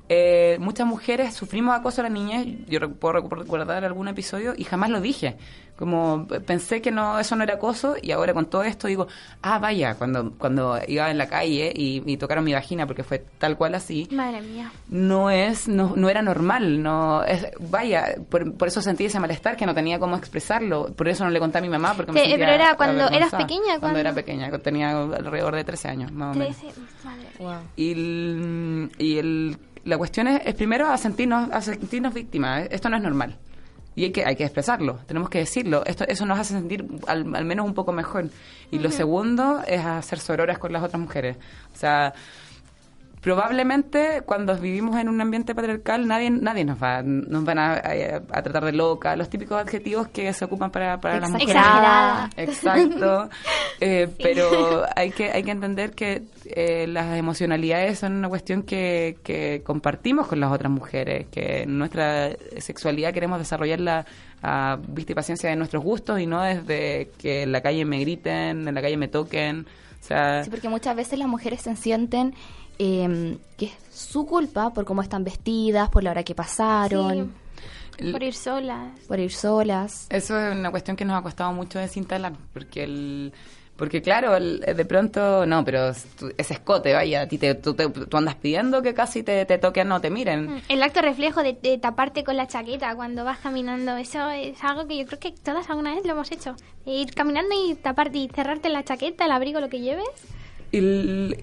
eh, 0.09 0.57
muchas 0.59 0.85
mujeres 0.87 1.33
sufrimos 1.33 1.75
acoso 1.75 2.01
a 2.01 2.03
la 2.03 2.09
niñez. 2.09 2.65
Yo 2.67 2.79
re- 2.79 2.89
puedo 2.89 3.13
recordar 3.29 3.83
algún 3.85 4.07
episodio 4.07 4.53
y 4.57 4.63
jamás 4.63 4.89
lo 4.89 4.99
dije. 5.01 5.37
Como 5.77 6.27
pensé 6.45 6.79
que 6.79 6.91
no 6.91 7.17
eso 7.17 7.35
no 7.35 7.43
era 7.43 7.55
acoso 7.55 7.95
y 7.99 8.11
ahora 8.11 8.35
con 8.35 8.45
todo 8.45 8.61
esto 8.61 8.87
digo, 8.87 9.07
ah, 9.41 9.57
vaya, 9.57 9.95
cuando 9.95 10.33
cuando 10.37 10.77
iba 10.87 11.09
en 11.09 11.17
la 11.17 11.27
calle 11.27 11.73
y, 11.75 12.03
y 12.05 12.17
tocaron 12.17 12.43
mi 12.43 12.53
vagina 12.53 12.85
porque 12.85 13.03
fue 13.03 13.25
tal 13.39 13.57
cual 13.57 13.73
así, 13.73 14.07
Madre 14.11 14.41
mía. 14.41 14.71
no 14.89 15.31
es 15.31 15.67
no, 15.67 15.93
no 15.95 16.07
era 16.09 16.21
normal 16.21 16.83
no 16.83 17.23
es 17.23 17.47
vaya 17.59 18.13
por, 18.29 18.53
por 18.57 18.67
eso 18.67 18.83
sentí 18.83 19.05
ese 19.05 19.19
malestar 19.19 19.57
que 19.57 19.65
no 19.65 19.73
tenía 19.73 19.97
cómo 19.97 20.17
expresarlo 20.17 20.93
por 20.93 21.07
eso 21.07 21.23
no 21.23 21.31
le 21.31 21.39
conté 21.39 21.57
a 21.57 21.61
mi 21.61 21.69
mamá 21.69 21.93
porque 21.95 22.11
me 22.11 22.19
Te- 22.21 22.27
sentía 22.29 22.45
pero 22.45 22.63
era 22.63 22.75
cuando 22.75 23.07
eras 23.09 23.31
pequeña, 23.33 23.79
cuando 23.79 23.97
era 23.97 24.13
pequeña 24.13 24.51
tenía 24.59 24.91
alrededor 24.91 25.55
de 25.55 25.63
13 25.63 25.87
años 25.87 26.11
más 26.11 26.35
o 26.35 26.39
menos 26.39 26.57
13, 26.57 26.79
madre 27.03 27.21
mía. 27.23 27.31
Wow. 27.39 27.55
y 27.75 27.91
el, 27.91 28.91
y 28.99 29.17
el- 29.17 29.57
la 29.83 29.97
cuestión 29.97 30.27
es, 30.27 30.41
es 30.45 30.55
primero 30.55 30.87
a 30.87 30.97
sentirnos 30.97 31.49
a 31.51 31.61
sentirnos 31.61 32.13
víctimas 32.13 32.67
esto 32.71 32.89
no 32.89 32.97
es 32.97 33.03
normal. 33.03 33.37
Y 33.93 34.05
hay 34.05 34.11
que 34.11 34.25
hay 34.25 34.35
que 34.35 34.43
expresarlo 34.43 34.99
tenemos 35.05 35.29
que 35.29 35.39
decirlo. 35.39 35.83
Esto 35.85 36.05
eso 36.07 36.25
nos 36.25 36.39
hace 36.39 36.53
sentir 36.53 36.85
al, 37.07 37.35
al 37.35 37.45
menos 37.45 37.65
un 37.65 37.73
poco 37.73 37.91
mejor. 37.91 38.29
Y 38.71 38.79
lo 38.79 38.89
segundo 38.89 39.61
es 39.67 39.83
hacer 39.83 40.19
sororas 40.19 40.59
con 40.59 40.71
las 40.71 40.83
otras 40.83 41.01
mujeres. 41.01 41.37
O 41.73 41.77
sea 41.77 42.13
probablemente 43.21 44.21
cuando 44.25 44.55
vivimos 44.57 44.97
en 44.99 45.07
un 45.07 45.21
ambiente 45.21 45.53
patriarcal 45.55 46.07
nadie 46.07 46.29
nadie 46.31 46.65
nos 46.65 46.81
va 46.81 47.01
nos 47.03 47.43
van 47.45 47.59
a, 47.59 47.73
a- 47.75 48.21
a 48.31 48.41
tratar 48.41 48.65
de 48.65 48.71
loca 48.73 49.15
los 49.15 49.29
típicos 49.29 49.59
adjetivos 49.61 50.07
que 50.09 50.33
se 50.33 50.43
ocupan 50.45 50.71
para, 50.71 50.99
para 50.99 51.19
las 51.19 51.29
mujeres 51.29 51.55
Exagerada. 51.55 52.29
Exacto. 52.37 53.29
Eh, 53.83 54.07
Pero 54.21 54.83
hay 54.95 55.09
que, 55.09 55.31
hay 55.31 55.41
que 55.41 55.49
entender 55.49 55.93
que 55.93 56.21
eh, 56.45 56.85
las 56.87 57.17
emocionalidades 57.17 57.97
son 57.97 58.13
una 58.13 58.29
cuestión 58.29 58.61
que, 58.61 59.17
que 59.23 59.63
compartimos 59.65 60.27
con 60.27 60.39
las 60.39 60.51
otras 60.51 60.71
mujeres, 60.71 61.25
que 61.31 61.65
nuestra 61.65 62.29
sexualidad 62.59 63.11
queremos 63.11 63.39
desarrollarla 63.39 64.05
a 64.43 64.77
vista 64.87 65.13
y 65.13 65.15
paciencia 65.15 65.49
de 65.49 65.55
nuestros 65.55 65.83
gustos 65.83 66.19
y 66.19 66.27
no 66.27 66.43
desde 66.43 67.09
que 67.17 67.41
en 67.41 67.51
la 67.51 67.61
calle 67.61 67.83
me 67.85 67.99
griten, 68.01 68.67
en 68.67 68.75
la 68.75 68.81
calle 68.83 68.97
me 68.97 69.07
toquen. 69.07 69.65
O 69.99 70.03
sea, 70.03 70.43
Sí, 70.43 70.51
porque 70.51 70.69
muchas 70.69 70.95
veces 70.95 71.17
las 71.17 71.27
mujeres 71.27 71.61
se 71.61 71.75
sienten 71.75 72.35
eh, 72.79 73.37
que 73.57 73.65
es 73.65 73.73
su 73.91 74.25
culpa 74.25 74.71
por 74.73 74.85
cómo 74.85 75.01
están 75.01 75.23
vestidas, 75.23 75.89
por 75.89 76.03
la 76.03 76.11
hora 76.11 76.23
que 76.23 76.35
pasaron, 76.35 77.33
Por 78.11 78.23
ir 78.23 78.33
solas. 78.33 78.99
por 79.07 79.19
ir 79.19 79.31
solas. 79.31 80.07
Eso 80.09 80.39
es 80.39 80.55
una 80.57 80.71
cuestión 80.71 80.97
que 80.97 81.05
nos 81.05 81.17
ha 81.17 81.21
costado 81.21 81.51
mucho 81.53 81.77
desinstalar, 81.79 82.33
porque 82.53 82.83
el 82.83 83.33
porque 83.77 83.99
claro, 84.03 84.35
el- 84.35 84.59
de 84.59 84.85
pronto, 84.85 85.43
no, 85.47 85.65
pero 85.65 85.89
ese 85.89 86.53
escote, 86.53 86.93
vaya, 86.93 87.21
a 87.21 87.27
ti 87.27 87.39
te, 87.39 87.55
tú, 87.55 87.73
te- 87.73 87.89
tú 87.89 88.15
andas 88.17 88.35
pidiendo 88.35 88.83
que 88.83 88.93
casi 88.93 89.23
te, 89.23 89.43
te 89.47 89.57
toquen, 89.57 89.87
no 89.87 89.99
te 89.99 90.11
miren. 90.11 90.61
El 90.69 90.83
acto 90.83 91.01
reflejo 91.01 91.41
de, 91.41 91.53
de 91.53 91.79
taparte 91.79 92.23
con 92.23 92.37
la 92.37 92.45
chaqueta 92.47 92.93
cuando 92.95 93.23
vas 93.23 93.39
caminando, 93.39 93.97
eso 93.97 94.29
es 94.29 94.63
algo 94.63 94.85
que 94.87 94.97
yo 94.99 95.05
creo 95.07 95.19
que 95.19 95.31
todas 95.31 95.67
alguna 95.71 95.95
vez 95.95 96.05
lo 96.05 96.11
hemos 96.11 96.31
hecho. 96.31 96.55
Ir 96.85 97.15
caminando 97.15 97.55
y 97.55 97.73
taparte 97.73 98.19
y 98.19 98.27
cerrarte 98.29 98.69
la 98.69 98.83
chaqueta, 98.83 99.25
el 99.25 99.31
abrigo, 99.31 99.59
lo 99.59 99.69
que 99.69 99.79
lleves. 99.79 100.05
Y, 100.73 100.77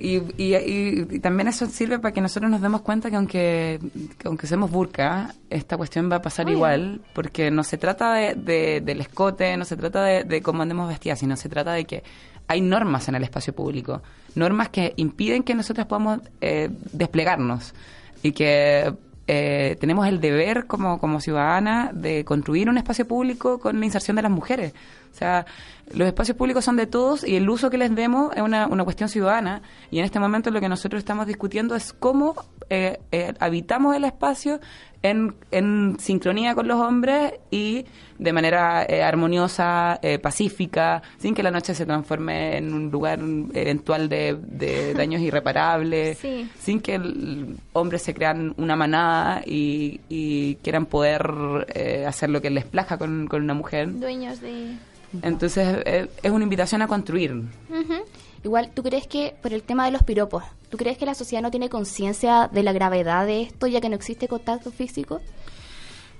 y, 0.00 0.22
y- 0.38 1.06
y- 1.10 1.18
también 1.20 1.48
eso 1.48 1.66
sirve 1.66 1.98
para 1.98 2.12
que 2.14 2.20
nosotros 2.22 2.50
nos 2.50 2.62
demos 2.62 2.80
cuenta 2.80 3.10
que 3.10 3.16
aunque, 3.16 3.78
que 4.16 4.26
aunque 4.28 4.46
seamos 4.46 4.70
burka, 4.70 5.34
esta 5.50 5.76
cuestión 5.76 6.10
va 6.10 6.16
a 6.16 6.22
pasar 6.22 6.48
igual, 6.48 7.02
porque 7.12 7.50
no 7.50 7.62
se 7.62 7.76
trata 7.76 8.14
de, 8.14 8.34
de- 8.34 8.80
del 8.80 9.00
escote, 9.02 9.54
no 9.58 9.66
se 9.66 9.76
trata 9.76 10.02
de, 10.02 10.24
de 10.24 10.40
cómo 10.40 10.62
andemos 10.62 10.88
vestidas, 10.88 11.18
sino 11.18 11.36
se 11.36 11.48
trata 11.50 11.72
de 11.72 11.84
que 11.84 12.02
hay 12.46 12.62
normas 12.62 13.06
en 13.08 13.16
el 13.16 13.22
espacio 13.22 13.54
público, 13.54 14.02
normas 14.34 14.70
que 14.70 14.94
impiden 14.96 15.42
que 15.42 15.54
nosotros 15.54 15.86
podamos 15.86 16.20
eh, 16.40 16.70
desplegarnos 16.94 17.74
y 18.22 18.32
que 18.32 18.94
eh, 19.26 19.76
tenemos 19.78 20.06
el 20.08 20.20
deber 20.22 20.66
como, 20.66 20.98
como 20.98 21.20
ciudadana 21.20 21.90
de 21.92 22.24
construir 22.24 22.70
un 22.70 22.78
espacio 22.78 23.06
público 23.06 23.58
con 23.58 23.78
la 23.78 23.84
inserción 23.84 24.16
de 24.16 24.22
las 24.22 24.30
mujeres. 24.32 24.72
O 25.12 25.16
sea, 25.16 25.46
los 25.92 26.06
espacios 26.06 26.36
públicos 26.36 26.64
son 26.64 26.76
de 26.76 26.86
todos 26.86 27.26
y 27.26 27.36
el 27.36 27.48
uso 27.48 27.70
que 27.70 27.78
les 27.78 27.94
demos 27.94 28.34
es 28.36 28.42
una, 28.42 28.66
una 28.66 28.84
cuestión 28.84 29.08
ciudadana. 29.08 29.62
Y 29.90 29.98
en 29.98 30.04
este 30.04 30.20
momento 30.20 30.50
lo 30.50 30.60
que 30.60 30.68
nosotros 30.68 30.98
estamos 31.00 31.26
discutiendo 31.26 31.74
es 31.74 31.92
cómo 31.92 32.34
eh, 32.70 32.98
eh, 33.12 33.32
habitamos 33.40 33.96
el 33.96 34.04
espacio 34.04 34.60
en, 35.02 35.34
en 35.52 35.96
sincronía 36.00 36.54
con 36.56 36.66
los 36.66 36.78
hombres 36.80 37.32
y 37.52 37.86
de 38.18 38.32
manera 38.32 38.84
eh, 38.84 39.02
armoniosa, 39.04 39.98
eh, 40.02 40.18
pacífica, 40.18 41.02
sin 41.18 41.34
que 41.34 41.42
la 41.44 41.52
noche 41.52 41.72
se 41.74 41.86
transforme 41.86 42.56
en 42.58 42.74
un 42.74 42.90
lugar 42.90 43.20
eventual 43.54 44.08
de, 44.08 44.36
de 44.42 44.94
daños 44.98 45.20
irreparables, 45.22 46.18
Sí. 46.18 46.50
sin 46.58 46.80
que 46.80 46.96
el 46.96 47.56
hombre 47.74 47.98
se 48.00 48.12
crean 48.12 48.54
una 48.58 48.74
manada 48.76 49.40
y, 49.46 50.00
y 50.08 50.56
quieran 50.56 50.86
poder 50.86 51.30
eh, 51.74 52.04
hacer 52.06 52.28
lo 52.30 52.42
que 52.42 52.50
les 52.50 52.64
plazca 52.64 52.98
con, 52.98 53.28
con 53.28 53.42
una 53.42 53.54
mujer. 53.54 53.98
Dueños 53.98 54.40
de... 54.40 54.74
Entonces 55.22 55.82
eh, 55.84 56.08
es 56.22 56.30
una 56.30 56.44
invitación 56.44 56.82
a 56.82 56.88
construir. 56.88 57.44
Igual, 58.44 58.70
¿tú 58.72 58.82
crees 58.82 59.06
que 59.06 59.34
por 59.42 59.52
el 59.52 59.62
tema 59.62 59.84
de 59.86 59.90
los 59.90 60.02
piropos, 60.02 60.44
¿tú 60.70 60.76
crees 60.76 60.96
que 60.96 61.06
la 61.06 61.14
sociedad 61.14 61.42
no 61.42 61.50
tiene 61.50 61.68
conciencia 61.68 62.48
de 62.52 62.62
la 62.62 62.72
gravedad 62.72 63.26
de 63.26 63.42
esto 63.42 63.66
ya 63.66 63.80
que 63.80 63.88
no 63.88 63.96
existe 63.96 64.28
contacto 64.28 64.70
físico? 64.70 65.20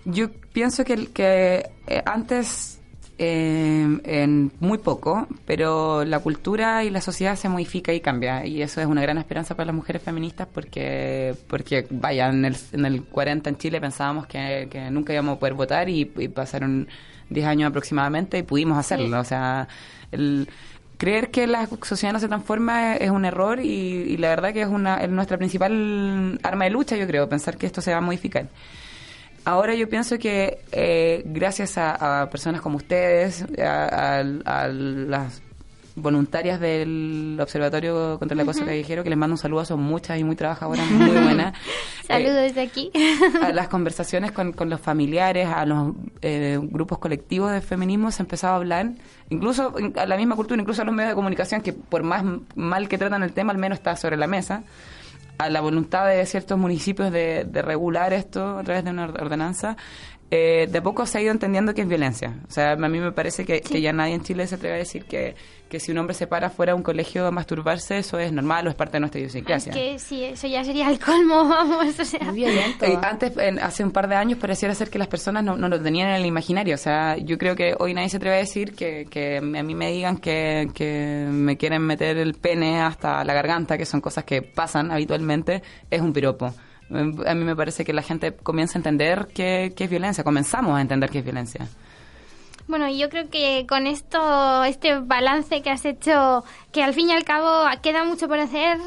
Yo 0.05 0.31
pienso 0.53 0.85
que, 0.85 1.07
que 1.09 1.71
eh, 1.87 2.03
antes, 2.07 2.81
eh, 3.19 4.01
en 4.05 4.53
muy 4.59 4.79
poco, 4.79 5.29
pero 5.45 6.05
la 6.05 6.19
cultura 6.21 6.83
y 6.83 6.91
la 6.91 7.01
sociedad 7.01 7.37
se 7.37 7.49
modifica 7.49 7.93
y 7.93 8.01
cambia. 8.01 8.47
Y 8.47 8.63
eso 8.63 8.81
es 8.81 8.87
una 8.87 9.03
gran 9.03 9.19
esperanza 9.19 9.55
para 9.55 9.67
las 9.67 9.75
mujeres 9.75 10.03
feministas 10.03 10.49
porque, 10.53 11.37
porque 11.47 11.87
vaya, 11.91 12.29
en 12.29 12.45
el, 12.45 12.57
en 12.73 12.85
el 12.85 13.05
40 13.05 13.51
en 13.51 13.59
Chile 13.59 13.81
pensábamos 13.81 14.27
que, 14.27 14.69
que 14.71 14.91
nunca 14.91 15.13
íbamos 15.13 15.37
a 15.37 15.39
poder 15.39 15.55
votar 15.55 15.89
y, 15.89 16.11
y 16.17 16.29
pasaron 16.29 16.89
10 17.31 17.47
años 17.47 17.69
aproximadamente 17.71 18.39
y 18.39 18.43
pudimos 18.43 18.79
hacerlo. 18.79 19.21
O 19.21 19.25
sea, 19.25 19.69
el, 20.13 20.49
creer 20.97 21.31
que 21.31 21.47
la 21.47 21.69
sociedad 21.83 22.13
no 22.13 22.21
se 22.21 22.29
transforma 22.29 22.95
es, 22.97 23.03
es 23.03 23.11
un 23.11 23.25
error 23.25 23.61
y, 23.61 23.69
y 23.69 24.17
la 24.17 24.29
verdad 24.31 24.53
que 24.53 24.63
es, 24.63 24.69
una, 24.69 24.97
es 25.03 25.09
nuestra 25.11 25.39
principal 25.39 26.39
arma 26.43 26.65
de 26.65 26.71
lucha, 26.71 26.97
yo 26.97 27.07
creo, 27.07 27.29
pensar 27.29 27.57
que 27.57 27.67
esto 27.67 27.81
se 27.81 27.93
va 27.93 27.99
a 27.99 28.01
modificar. 28.01 28.49
Ahora 29.45 29.75
yo 29.75 29.89
pienso 29.89 30.19
que 30.19 30.59
eh, 30.73 31.23
gracias 31.25 31.79
a, 31.79 32.23
a 32.23 32.29
personas 32.31 32.61
como 32.61 32.77
ustedes, 32.77 33.45
a, 33.59 34.19
a- 34.19 34.65
a 34.65 34.69
las 34.69 35.41
voluntarias 36.01 36.61
del 36.61 37.39
Observatorio 37.41 38.19
contra 38.19 38.35
el 38.35 38.41
Acoso 38.41 38.65
Callejero, 38.65 39.03
que 39.03 39.11
les 39.11 39.19
mando 39.19 39.35
un 39.35 39.39
saludo, 39.39 39.65
son 39.65 39.81
muchas 39.81 40.19
y 40.19 40.25
muy 40.25 40.37
trabajadoras, 40.37 40.91
muy 40.91 41.11
buenas. 41.11 41.55
Saludos 42.07 42.37
Eh, 42.37 42.41
desde 42.43 42.61
aquí. 42.63 42.91
a 43.43 43.53
las 43.53 43.69
conversaciones 43.69 44.33
con, 44.33 44.53
con 44.53 44.71
los 44.71 44.81
familiares, 44.81 45.49
a 45.49 45.67
los 45.67 45.95
eh, 46.23 46.59
grupos 46.61 46.99
colectivos 46.99 47.53
de 47.53 47.61
feminismo 47.61 48.11
se 48.11 48.23
ha 48.23 48.25
empezado 48.25 48.55
a 48.55 48.57
hablar, 48.57 48.91
incluso 49.29 49.75
a 49.97 50.07
la 50.07 50.17
misma 50.17 50.35
cultura, 50.37 50.61
incluso 50.61 50.83
a 50.83 50.85
los 50.85 50.95
medios 50.95 51.11
de 51.11 51.15
comunicación, 51.17 51.61
que 51.61 51.73
por 51.73 52.03
más 52.03 52.25
mal 52.55 52.89
que 52.89 52.97
tratan 52.99 53.23
el 53.23 53.33
tema, 53.33 53.53
al 53.53 53.59
menos 53.59 53.79
está 53.79 53.95
sobre 53.97 54.17
la 54.17 54.27
mesa, 54.27 54.63
a 55.39 55.51
la 55.51 55.61
voluntad 55.61 56.07
de 56.09 56.25
ciertos 56.27 56.59
municipios 56.59 57.13
de, 57.13 57.45
de 57.45 57.63
regular 57.63 58.13
esto 58.13 58.59
a 58.59 58.63
través 58.65 58.85
de 58.85 58.91
una 58.91 59.05
ordenanza. 59.05 59.77
Eh, 60.31 60.69
de 60.71 60.83
poco 60.83 61.07
se 61.07 61.19
ha 61.19 61.21
ido 61.23 61.33
entendiendo 61.33 61.73
que 61.75 61.83
es 61.83 61.89
violencia. 61.89 62.37
O 62.49 62.51
sea, 62.51 62.73
a 62.73 62.77
mí 62.77 62.99
me 63.01 63.13
parece 63.13 63.45
que, 63.45 63.61
que 63.63 63.81
ya 63.81 63.93
nadie 63.93 64.15
en 64.15 64.23
Chile 64.23 64.47
se 64.47 64.57
atreve 64.57 64.75
a 64.75 64.79
decir 64.79 65.05
que, 65.07 65.35
que 65.71 65.81
si 65.81 65.91
un 65.93 65.99
hombre 65.99 66.15
se 66.15 66.27
para 66.27 66.51
fuera 66.51 66.73
de 66.73 66.77
un 66.77 66.83
colegio 66.83 67.27
a 67.27 67.31
masturbarse, 67.31 67.99
eso 67.99 68.19
es 68.19 68.31
normal 68.33 68.67
o 68.67 68.71
es 68.71 68.77
parte 68.77 68.95
de 68.95 69.01
nuestra 69.01 69.19
Es 69.21 69.25
idiosincrasia. 69.35 69.73
que 69.73 69.99
sí, 69.99 70.25
eso 70.25 70.47
ya 70.47 70.63
sería 70.65 70.91
el 70.91 70.99
colmo, 70.99 71.45
vamos, 71.49 71.99
o 71.99 72.05
sea... 72.05 72.21
Muy 72.27 72.35
violento. 72.45 72.85
Eh, 72.85 72.99
antes, 73.03 73.37
en- 73.39 73.59
hace 73.59 73.83
un 73.85 73.91
par 73.91 74.07
de 74.09 74.17
años, 74.17 74.39
pareciera 74.39 74.75
ser 74.75 74.91
que 74.91 74.99
las 74.99 75.09
personas 75.09 75.43
no, 75.45 75.57
no 75.57 75.69
lo 75.69 75.81
tenían 75.81 76.09
en 76.11 76.17
el 76.17 76.27
imaginario. 76.27 76.75
O 76.75 76.79
sea, 76.79 77.17
yo 77.17 77.39
creo 77.39 77.57
que 77.57 77.75
hoy 77.79 77.95
nadie 77.95 78.11
se 78.11 78.19
atreve 78.19 78.37
a 78.37 78.41
decir 78.41 78.75
que, 78.75 79.07
que 79.11 79.39
a 79.39 79.41
mí 79.63 79.75
me 79.75 79.91
digan 79.93 80.19
que, 80.19 80.69
que 80.75 81.27
me 81.31 81.57
quieren 81.57 81.83
meter 81.83 82.19
el 82.19 82.35
pene 82.35 82.81
hasta 82.83 83.25
la 83.25 83.33
garganta, 83.35 83.79
que 83.79 83.87
son 83.87 84.01
cosas 84.03 84.25
que 84.25 84.43
pasan 84.43 84.91
habitualmente, 84.91 85.63
es 85.91 86.01
un 86.03 86.13
piropo. 86.13 86.53
A 86.91 87.35
mí 87.35 87.45
me 87.45 87.55
parece 87.55 87.85
que 87.85 87.93
la 87.93 88.03
gente 88.03 88.35
comienza 88.35 88.79
a 88.79 88.81
entender 88.81 89.29
que, 89.35 89.73
que 89.77 89.85
es 89.85 89.91
violencia, 89.91 90.25
comenzamos 90.25 90.77
a 90.77 90.81
entender 90.81 91.11
que 91.11 91.19
es 91.19 91.25
violencia. 91.25 91.69
Bueno, 92.67 92.89
yo 92.91 93.09
creo 93.09 93.31
que 93.31 93.67
con 93.67 93.87
esto, 93.87 94.65
este 94.65 94.99
balance 94.99 95.63
que 95.63 95.71
has 95.71 95.85
hecho, 95.85 96.45
que 96.71 96.83
al 96.83 96.93
fin 96.93 97.09
y 97.09 97.13
al 97.13 97.25
cabo 97.25 97.65
queda 97.83 98.05
mucho 98.05 98.29
por 98.29 98.39
hacer, 98.39 98.79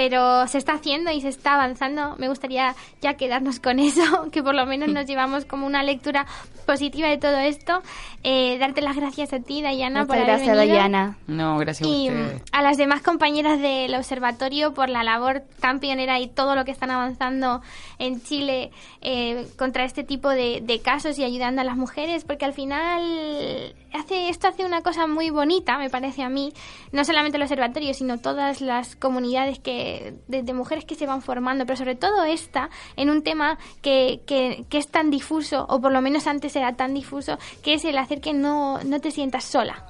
pero 0.00 0.46
se 0.46 0.56
está 0.56 0.72
haciendo 0.72 1.10
y 1.10 1.20
se 1.20 1.28
está 1.28 1.56
avanzando, 1.56 2.16
me 2.16 2.28
gustaría 2.30 2.74
ya 3.02 3.18
quedarnos 3.18 3.60
con 3.60 3.78
eso, 3.78 4.00
que 4.32 4.42
por 4.42 4.54
lo 4.54 4.64
menos 4.64 4.88
nos 4.88 5.04
llevamos 5.04 5.44
como 5.44 5.66
una 5.66 5.82
lectura 5.82 6.24
positiva 6.64 7.08
de 7.08 7.18
todo 7.18 7.36
esto. 7.36 7.82
Eh, 8.22 8.56
darte 8.58 8.80
las 8.80 8.96
gracias 8.96 9.32
a 9.34 9.40
ti, 9.40 9.60
Dayana, 9.60 10.06
por 10.06 10.16
Muchas 10.16 10.22
haber 10.22 10.36
gracias, 10.46 10.56
venido. 10.56 10.76
Dayana. 10.76 11.18
No, 11.26 11.58
gracias 11.58 11.86
a 11.86 11.92
Y 11.92 12.08
ustedes. 12.08 12.34
mm, 12.40 12.44
a 12.52 12.62
las 12.62 12.76
demás 12.78 13.02
compañeras 13.02 13.60
del 13.60 13.94
observatorio 13.94 14.72
por 14.72 14.88
la 14.88 15.02
labor 15.04 15.42
tan 15.60 15.80
pionera 15.80 16.18
y 16.18 16.28
todo 16.28 16.54
lo 16.54 16.64
que 16.64 16.70
están 16.70 16.90
avanzando 16.90 17.60
en 17.98 18.22
Chile 18.22 18.70
eh, 19.02 19.46
contra 19.58 19.84
este 19.84 20.02
tipo 20.04 20.30
de, 20.30 20.60
de 20.62 20.80
casos 20.80 21.18
y 21.18 21.24
ayudando 21.24 21.60
a 21.60 21.64
las 21.64 21.76
mujeres, 21.76 22.24
porque 22.24 22.44
al 22.46 22.52
final 22.54 23.74
hace 23.92 24.28
esto 24.28 24.48
hace 24.48 24.64
una 24.64 24.82
cosa 24.82 25.06
muy 25.06 25.30
bonita, 25.30 25.76
me 25.78 25.90
parece 25.90 26.22
a 26.22 26.28
mí, 26.28 26.52
no 26.92 27.04
solamente 27.04 27.36
el 27.36 27.42
observatorio, 27.42 27.92
sino 27.94 28.18
todas 28.18 28.60
las 28.60 28.96
comunidades 28.96 29.58
que 29.58 29.89
de, 29.90 30.14
de, 30.28 30.42
de 30.42 30.52
mujeres 30.52 30.84
que 30.84 30.94
se 30.94 31.06
van 31.06 31.22
formando, 31.22 31.64
pero 31.66 31.76
sobre 31.76 31.94
todo 31.94 32.24
esta, 32.24 32.70
en 32.96 33.10
un 33.10 33.22
tema 33.22 33.58
que, 33.82 34.20
que, 34.26 34.64
que 34.68 34.78
es 34.78 34.88
tan 34.88 35.10
difuso, 35.10 35.66
o 35.68 35.80
por 35.80 35.92
lo 35.92 36.00
menos 36.00 36.26
antes 36.26 36.54
era 36.56 36.74
tan 36.76 36.94
difuso, 36.94 37.38
que 37.62 37.74
es 37.74 37.84
el 37.84 37.98
hacer 37.98 38.20
que 38.20 38.32
no, 38.32 38.82
no 38.84 39.00
te 39.00 39.10
sientas 39.10 39.44
sola. 39.44 39.84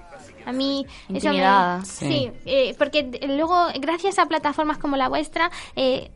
A 0.47 0.53
mí 0.53 0.87
eso 1.15 1.29
me... 1.79 1.85
Sí, 1.85 2.07
Sí. 2.07 2.33
eh, 2.47 2.75
porque 2.79 3.03
luego, 3.29 3.67
gracias 3.79 4.19
a 4.19 4.27
plataformas 4.27 4.79
como 4.79 4.97
la 4.97 5.09
vuestra, 5.09 5.51
eh, 5.77 6.11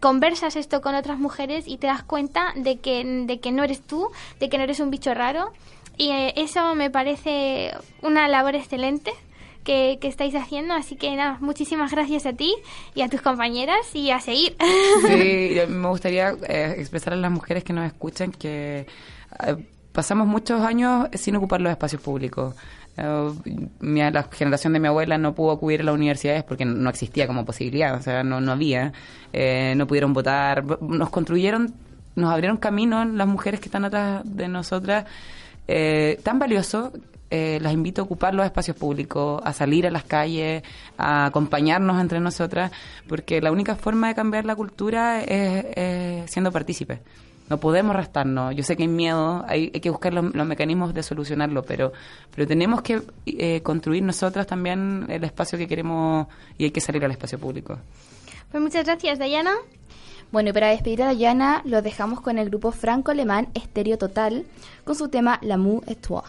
conversas 0.00 0.56
esto 0.56 0.80
con 0.80 0.94
otras 0.94 1.18
mujeres 1.18 1.66
y 1.66 1.76
te 1.78 1.86
das 1.86 2.02
cuenta 2.02 2.52
de 2.56 2.78
que, 2.78 3.04
de 3.04 3.40
que 3.40 3.52
no 3.52 3.64
eres 3.64 3.82
tú, 3.82 4.08
de 4.38 4.48
que 4.48 4.58
no 4.58 4.64
eres 4.64 4.80
un 4.80 4.90
bicho 4.90 5.12
raro. 5.14 5.52
Y 5.96 6.10
eh, 6.10 6.32
eso 6.36 6.74
me 6.74 6.90
parece 6.90 7.72
una 8.02 8.26
labor 8.28 8.54
excelente 8.54 9.12
que, 9.70 9.98
que 10.00 10.08
estáis 10.08 10.34
haciendo. 10.34 10.74
Así 10.74 10.96
que 10.96 11.14
nada, 11.14 11.38
muchísimas 11.40 11.92
gracias 11.92 12.26
a 12.26 12.32
ti 12.32 12.52
y 12.94 13.02
a 13.02 13.08
tus 13.08 13.20
compañeras 13.22 13.94
y 13.94 14.10
a 14.10 14.18
seguir. 14.20 14.56
Sí, 15.06 15.56
me 15.68 15.88
gustaría 15.88 16.34
eh, 16.48 16.74
expresar 16.78 17.12
a 17.12 17.16
las 17.16 17.30
mujeres 17.30 17.62
que 17.62 17.72
nos 17.72 17.86
escuchan 17.86 18.32
que 18.32 18.86
eh, 19.46 19.56
pasamos 19.92 20.26
muchos 20.26 20.60
años 20.62 21.08
sin 21.14 21.36
ocupar 21.36 21.60
los 21.60 21.70
espacios 21.70 22.02
públicos. 22.02 22.54
Eh, 22.96 23.30
mi- 23.80 24.00
la 24.10 24.24
generación 24.24 24.72
de 24.72 24.80
mi 24.80 24.88
abuela 24.88 25.16
no 25.18 25.34
pudo 25.34 25.52
acudir 25.52 25.80
a 25.82 25.84
las 25.84 25.94
universidades 25.94 26.42
porque 26.42 26.64
no 26.64 26.90
existía 26.90 27.26
como 27.28 27.44
posibilidad, 27.44 27.94
o 27.94 28.02
sea, 28.02 28.24
no, 28.24 28.40
no 28.40 28.52
había. 28.52 28.92
Eh, 29.32 29.74
no 29.76 29.86
pudieron 29.86 30.12
votar. 30.12 30.64
Nos 30.82 31.10
construyeron, 31.10 31.72
nos 32.16 32.32
abrieron 32.32 32.56
camino 32.56 33.04
las 33.04 33.28
mujeres 33.28 33.60
que 33.60 33.66
están 33.66 33.84
atrás 33.84 34.22
de 34.24 34.48
nosotras. 34.48 35.04
eh, 35.68 36.18
tan 36.24 36.40
valioso 36.40 36.92
eh, 37.30 37.58
las 37.60 37.72
invito 37.72 38.02
a 38.02 38.04
ocupar 38.04 38.34
los 38.34 38.44
espacios 38.44 38.76
públicos, 38.76 39.40
a 39.44 39.52
salir 39.52 39.86
a 39.86 39.90
las 39.90 40.04
calles, 40.04 40.62
a 40.98 41.26
acompañarnos 41.26 42.00
entre 42.00 42.20
nosotras, 42.20 42.72
porque 43.08 43.40
la 43.40 43.52
única 43.52 43.76
forma 43.76 44.08
de 44.08 44.14
cambiar 44.14 44.44
la 44.44 44.56
cultura 44.56 45.22
es, 45.22 45.64
es 45.76 46.30
siendo 46.30 46.50
partícipes. 46.52 47.00
No 47.48 47.58
podemos 47.58 47.96
restarnos. 47.96 48.54
Yo 48.54 48.62
sé 48.62 48.76
que 48.76 48.84
hay 48.84 48.88
miedo, 48.88 49.44
hay, 49.48 49.72
hay 49.74 49.80
que 49.80 49.90
buscar 49.90 50.14
los, 50.14 50.32
los 50.32 50.46
mecanismos 50.46 50.94
de 50.94 51.02
solucionarlo, 51.02 51.64
pero, 51.64 51.92
pero 52.32 52.46
tenemos 52.46 52.80
que 52.80 53.02
eh, 53.26 53.60
construir 53.62 54.04
nosotras 54.04 54.46
también 54.46 55.06
el 55.08 55.24
espacio 55.24 55.58
que 55.58 55.66
queremos 55.66 56.28
y 56.56 56.64
hay 56.64 56.70
que 56.70 56.80
salir 56.80 57.04
al 57.04 57.10
espacio 57.10 57.40
público. 57.40 57.76
Pues 58.52 58.62
muchas 58.62 58.84
gracias, 58.84 59.18
Dayana. 59.18 59.54
Bueno, 60.30 60.50
y 60.50 60.52
para 60.52 60.68
despedir 60.68 61.02
a 61.02 61.06
Dayana, 61.06 61.62
lo 61.64 61.82
dejamos 61.82 62.20
con 62.20 62.38
el 62.38 62.50
grupo 62.50 62.70
franco-alemán 62.70 63.48
Estéreo 63.54 63.98
Total, 63.98 64.46
con 64.84 64.94
su 64.94 65.08
tema 65.08 65.40
L'amour 65.42 65.82
et 65.88 66.00
toi. 66.00 66.22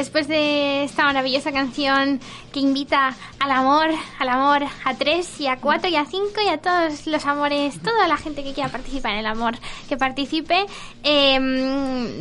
Después 0.00 0.28
de 0.28 0.84
esta 0.84 1.04
maravillosa 1.04 1.52
canción 1.52 2.20
que 2.54 2.60
invita 2.60 3.14
al 3.38 3.50
amor, 3.50 3.88
al 4.18 4.28
amor 4.30 4.62
a 4.84 4.94
tres 4.94 5.38
y 5.38 5.46
a 5.46 5.58
cuatro 5.58 5.90
y 5.90 5.96
a 5.96 6.06
cinco 6.06 6.40
y 6.42 6.48
a 6.48 6.56
todos 6.56 7.06
los 7.06 7.26
amores, 7.26 7.78
toda 7.82 8.08
la 8.08 8.16
gente 8.16 8.42
que 8.42 8.54
quiera 8.54 8.70
participar 8.70 9.12
en 9.12 9.18
el 9.18 9.26
amor, 9.26 9.58
que 9.90 9.98
participe, 9.98 10.64
eh, 11.04 11.38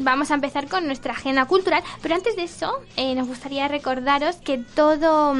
vamos 0.01 0.29
a 0.29 0.33
empezar 0.33 0.67
con 0.67 0.87
nuestra 0.87 1.13
agenda 1.13 1.45
cultural. 1.45 1.81
Pero 2.01 2.15
antes 2.15 2.35
de 2.35 2.43
eso, 2.43 2.69
eh, 2.97 3.15
nos 3.15 3.29
gustaría 3.29 3.69
recordaros 3.69 4.35
que 4.37 4.57
todo... 4.57 5.33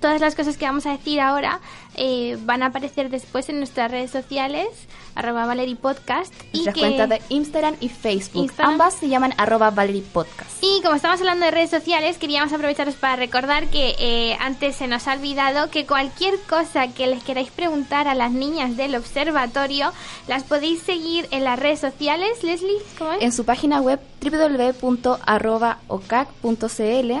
Todas 0.00 0.20
las 0.20 0.34
cosas 0.34 0.56
que 0.56 0.64
vamos 0.64 0.86
a 0.86 0.92
decir 0.92 1.20
ahora 1.20 1.60
eh, 1.96 2.38
van 2.42 2.62
a 2.62 2.66
aparecer 2.66 3.10
después 3.10 3.48
en 3.48 3.58
nuestras 3.58 3.90
redes 3.90 4.10
sociales, 4.10 4.68
arroba 5.16 5.46
Valerie 5.46 5.74
Podcast. 5.76 6.32
Y 6.52 6.58
Nuestras 6.64 6.74
que- 6.74 6.80
cuentas 6.80 7.08
de 7.08 7.22
Instagram 7.28 7.74
y 7.80 7.88
Facebook. 7.88 8.42
Instagram. 8.44 8.72
Ambas 8.74 8.94
se 8.94 9.08
llaman 9.08 9.34
arroba 9.36 9.70
Valerie 9.70 10.02
Podcast. 10.02 10.50
Y 10.62 10.80
como 10.82 10.94
estamos 10.94 11.18
hablando 11.20 11.44
de 11.44 11.50
redes 11.50 11.70
sociales, 11.70 12.18
queríamos 12.18 12.52
aprovecharos 12.52 12.94
para 12.94 13.16
recordar 13.16 13.66
que 13.66 13.96
eh, 13.98 14.36
antes 14.40 14.76
se 14.76 14.86
nos 14.86 15.08
ha 15.08 15.14
olvidado 15.14 15.70
que 15.70 15.86
cualquier 15.86 16.38
cosa 16.48 16.88
que 16.88 17.06
les 17.08 17.22
queráis 17.24 17.50
preguntar 17.50 18.06
a 18.06 18.14
las 18.14 18.30
niñas 18.30 18.76
del 18.76 18.94
observatorio, 18.94 19.92
las 20.28 20.44
podéis 20.44 20.80
seguir 20.82 21.26
en 21.32 21.42
las 21.44 21.58
redes 21.58 21.80
sociales. 21.80 22.44
Leslie, 22.44 22.78
¿cómo 22.98 23.12
es? 23.14 23.22
En 23.22 23.32
su 23.32 23.44
página 23.44 23.80
web 23.80 23.98
www.ocac.cl 24.22 27.12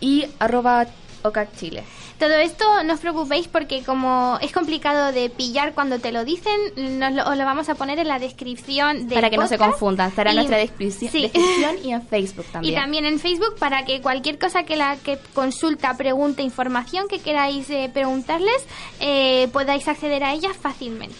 y 0.00 0.26
arroba 0.38 0.86
Ocac 1.24 1.56
Chile. 1.56 1.82
Todo 2.18 2.34
esto 2.34 2.64
no 2.84 2.92
os 2.94 3.00
preocupéis 3.00 3.48
porque 3.48 3.82
como 3.82 4.38
es 4.42 4.52
complicado 4.52 5.10
de 5.10 5.30
pillar 5.30 5.72
cuando 5.72 5.98
te 5.98 6.12
lo 6.12 6.22
dicen, 6.24 6.54
nos 6.98 7.12
lo, 7.14 7.26
os 7.26 7.36
lo 7.38 7.44
vamos 7.46 7.68
a 7.70 7.74
poner 7.76 7.98
en 7.98 8.08
la 8.08 8.18
descripción 8.18 9.08
del 9.08 9.14
Para 9.14 9.30
que 9.30 9.38
no 9.38 9.48
se 9.48 9.56
confundan, 9.56 10.10
estará 10.10 10.30
en 10.30 10.36
nuestra 10.36 10.58
descripción, 10.58 11.10
sí. 11.10 11.22
descripción 11.22 11.76
y 11.82 11.92
en 11.92 12.06
Facebook 12.08 12.44
también. 12.52 12.74
Y 12.74 12.76
también 12.76 13.06
en 13.06 13.18
Facebook 13.18 13.56
para 13.58 13.86
que 13.86 14.02
cualquier 14.02 14.38
cosa 14.38 14.64
que 14.64 14.76
la 14.76 14.96
que 14.96 15.18
consulta, 15.32 15.96
pregunta, 15.96 16.42
información 16.42 17.08
que 17.08 17.20
queráis 17.20 17.70
eh, 17.70 17.90
preguntarles, 17.92 18.66
eh, 19.00 19.48
podáis 19.50 19.88
acceder 19.88 20.24
a 20.24 20.34
ella 20.34 20.50
fácilmente. 20.52 21.16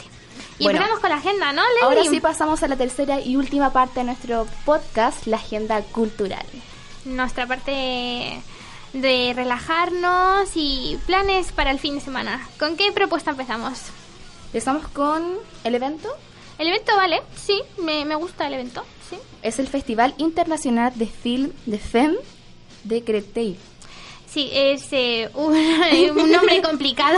Y 0.58 0.64
Bueno. 0.64 0.78
empezamos 0.78 1.00
con 1.00 1.10
la 1.10 1.16
agenda, 1.16 1.52
¿no, 1.54 1.62
Leslie? 1.62 1.82
Ahora 1.82 2.04
sí 2.10 2.20
pasamos 2.20 2.62
a 2.62 2.68
la 2.68 2.76
tercera 2.76 3.20
y 3.20 3.36
última 3.36 3.72
parte 3.72 4.00
de 4.00 4.04
nuestro 4.06 4.46
podcast, 4.66 5.26
la 5.26 5.36
agenda 5.38 5.80
cultural. 5.80 6.44
Nuestra 7.06 7.46
parte 7.46 8.40
de 8.94 9.32
relajarnos 9.34 10.50
y 10.54 10.98
planes 11.06 11.52
para 11.52 11.70
el 11.70 11.78
fin 11.78 11.96
de 11.96 12.00
semana. 12.00 12.48
¿Con 12.58 12.76
qué 12.76 12.92
propuesta 12.92 13.32
empezamos? 13.32 13.80
Empezamos 14.46 14.88
con 14.88 15.34
el 15.64 15.74
evento. 15.74 16.08
El 16.58 16.68
evento, 16.68 16.96
vale, 16.96 17.20
sí, 17.34 17.60
me, 17.82 18.04
me 18.04 18.14
gusta 18.14 18.46
el 18.46 18.54
evento, 18.54 18.84
sí. 19.10 19.16
Es 19.42 19.58
el 19.58 19.66
Festival 19.66 20.14
Internacional 20.18 20.92
de 20.94 21.06
Film 21.06 21.50
de 21.66 21.78
FEM 21.78 22.14
de 22.84 23.02
Créteil. 23.02 23.58
Sí, 24.34 24.50
es 24.52 24.88
eh, 24.90 25.30
un, 25.34 25.54
un 26.18 26.32
nombre 26.32 26.60
complicado. 26.60 27.16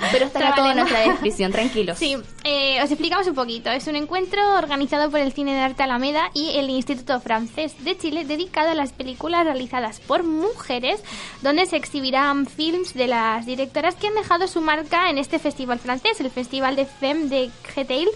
Pero 0.10 0.26
estará 0.26 0.56
todo 0.56 0.68
en 0.70 0.78
nuestra 0.78 1.02
descripción, 1.02 1.52
tranquilos. 1.52 1.96
Sí, 1.96 2.16
eh, 2.42 2.82
os 2.82 2.90
explicamos 2.90 3.28
un 3.28 3.36
poquito. 3.36 3.70
Es 3.70 3.86
un 3.86 3.94
encuentro 3.94 4.42
organizado 4.56 5.08
por 5.08 5.20
el 5.20 5.32
Cine 5.32 5.54
de 5.54 5.60
Arte 5.60 5.84
Alameda 5.84 6.32
y 6.34 6.56
el 6.56 6.68
Instituto 6.68 7.20
Francés 7.20 7.76
de 7.84 7.96
Chile 7.96 8.24
dedicado 8.24 8.70
a 8.70 8.74
las 8.74 8.92
películas 8.92 9.44
realizadas 9.44 10.00
por 10.00 10.24
mujeres, 10.24 11.00
donde 11.42 11.64
se 11.66 11.76
exhibirán 11.76 12.46
films 12.46 12.92
de 12.92 13.06
las 13.06 13.46
directoras 13.46 13.94
que 13.94 14.08
han 14.08 14.16
dejado 14.16 14.48
su 14.48 14.60
marca 14.60 15.10
en 15.10 15.18
este 15.18 15.38
festival 15.38 15.78
francés, 15.78 16.20
el 16.20 16.30
Festival 16.30 16.74
de 16.74 16.86
Femme 16.86 17.28
de 17.28 17.50
Créteil. 17.72 18.08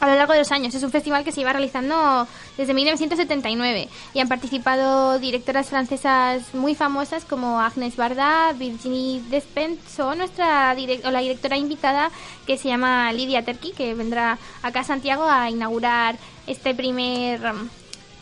A 0.00 0.06
lo 0.06 0.14
largo 0.14 0.32
de 0.32 0.38
los 0.38 0.52
años. 0.52 0.74
Es 0.74 0.82
un 0.84 0.92
festival 0.92 1.24
que 1.24 1.32
se 1.32 1.40
iba 1.40 1.52
realizando 1.52 2.28
desde 2.56 2.72
1979 2.72 3.88
y 4.14 4.20
han 4.20 4.28
participado 4.28 5.18
directoras 5.18 5.66
francesas 5.68 6.54
muy 6.54 6.76
famosas 6.76 7.24
como 7.24 7.60
Agnes 7.60 7.96
Varda, 7.96 8.52
Virginie 8.52 9.20
Despentes 9.28 9.98
o, 9.98 10.14
nuestra 10.14 10.72
direc- 10.76 11.04
o 11.04 11.10
la 11.10 11.18
directora 11.18 11.56
invitada 11.56 12.10
que 12.46 12.56
se 12.58 12.68
llama 12.68 13.12
Lidia 13.12 13.44
Terki, 13.44 13.72
que 13.72 13.94
vendrá 13.94 14.38
acá 14.62 14.80
a 14.80 14.84
Santiago 14.84 15.24
a 15.24 15.50
inaugurar 15.50 16.16
este 16.46 16.76
primer, 16.76 17.40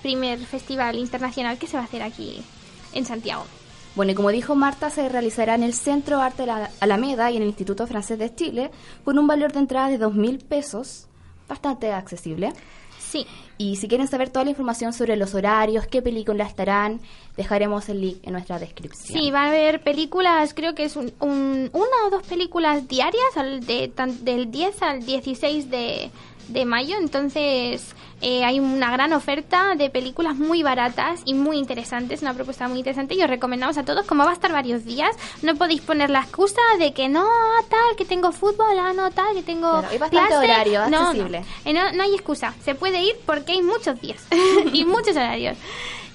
primer 0.02 0.38
festival 0.46 0.96
internacional 0.98 1.58
que 1.58 1.66
se 1.66 1.76
va 1.76 1.82
a 1.82 1.86
hacer 1.86 2.02
aquí 2.02 2.42
en 2.94 3.04
Santiago. 3.04 3.44
Bueno, 3.96 4.12
y 4.12 4.14
como 4.14 4.30
dijo 4.30 4.54
Marta, 4.54 4.88
se 4.88 5.08
realizará 5.10 5.54
en 5.54 5.62
el 5.62 5.74
Centro 5.74 6.20
Arte 6.22 6.42
de 6.42 6.46
la 6.46 6.70
Alameda 6.80 7.30
y 7.30 7.36
en 7.36 7.42
el 7.42 7.48
Instituto 7.48 7.86
Francés 7.86 8.18
de 8.18 8.34
Chile 8.34 8.70
con 9.04 9.18
un 9.18 9.26
valor 9.26 9.52
de 9.52 9.58
entrada 9.58 9.88
de 9.88 9.98
2.000 9.98 10.42
pesos, 10.44 11.06
bastante 11.48 11.92
accesible. 11.92 12.52
Sí, 12.98 13.24
Y 13.58 13.76
si 13.76 13.86
quieren 13.88 14.08
saber 14.08 14.30
toda 14.30 14.44
la 14.44 14.50
información 14.50 14.92
sobre 14.92 15.16
los 15.16 15.34
horarios, 15.34 15.86
qué 15.86 16.02
películas 16.02 16.48
estarán, 16.48 17.00
dejaremos 17.36 17.88
el 17.88 18.00
link 18.00 18.18
en 18.24 18.32
nuestra 18.32 18.58
descripción. 18.58 19.18
Sí, 19.18 19.30
va 19.30 19.44
a 19.44 19.48
haber 19.48 19.80
películas, 19.82 20.52
creo 20.54 20.74
que 20.74 20.84
es 20.84 20.96
un, 20.96 21.12
un- 21.20 21.70
una 21.72 21.96
o 22.06 22.10
dos 22.10 22.24
películas 22.24 22.88
diarias 22.88 23.36
al 23.36 23.64
de, 23.64 23.88
tan- 23.88 24.24
del 24.24 24.50
10 24.50 24.82
al 24.82 25.06
16 25.06 25.70
de, 25.70 26.10
de 26.48 26.64
mayo, 26.64 26.96
entonces 27.00 27.94
eh, 28.22 28.44
hay 28.44 28.60
una 28.60 28.90
gran 28.90 29.12
oferta 29.12 29.74
de 29.74 29.90
películas 29.90 30.36
muy 30.36 30.62
baratas 30.62 31.20
y 31.24 31.34
muy 31.34 31.58
interesantes, 31.58 32.22
una 32.22 32.34
propuesta 32.34 32.68
muy 32.68 32.78
interesante 32.78 33.14
y 33.14 33.22
os 33.22 33.28
recomendamos 33.28 33.76
a 33.78 33.84
todos, 33.84 34.06
como 34.06 34.24
va 34.24 34.30
a 34.30 34.34
estar 34.34 34.52
varios 34.52 34.84
días, 34.84 35.10
no 35.42 35.54
podéis 35.56 35.80
poner 35.82 36.08
la 36.10 36.20
excusa 36.20 36.60
de 36.78 36.92
que 36.94 37.08
no, 37.08 37.26
tal, 37.68 37.96
que 37.96 38.04
tengo 38.04 38.32
fútbol, 38.32 38.78
ah, 38.80 38.92
no, 38.94 39.10
tal, 39.10 39.34
que 39.34 39.42
tengo 39.42 39.70
Claro, 39.70 39.88
hay 39.90 39.98
bastante 39.98 40.28
clase. 40.28 40.44
horario 40.44 40.80
No, 40.82 40.88
no. 40.90 40.98
accesible. 41.08 41.44
Eh, 41.64 41.72
no, 41.72 41.92
no 41.92 42.02
hay 42.02 42.14
excusa, 42.14 42.54
se 42.64 42.74
puede 42.74 43.02
ir 43.02 43.16
porque 43.26 43.52
hay 43.52 43.62
muchos 43.62 44.00
días 44.00 44.24
y 44.72 44.84
muchos 44.84 45.16
horarios. 45.16 45.56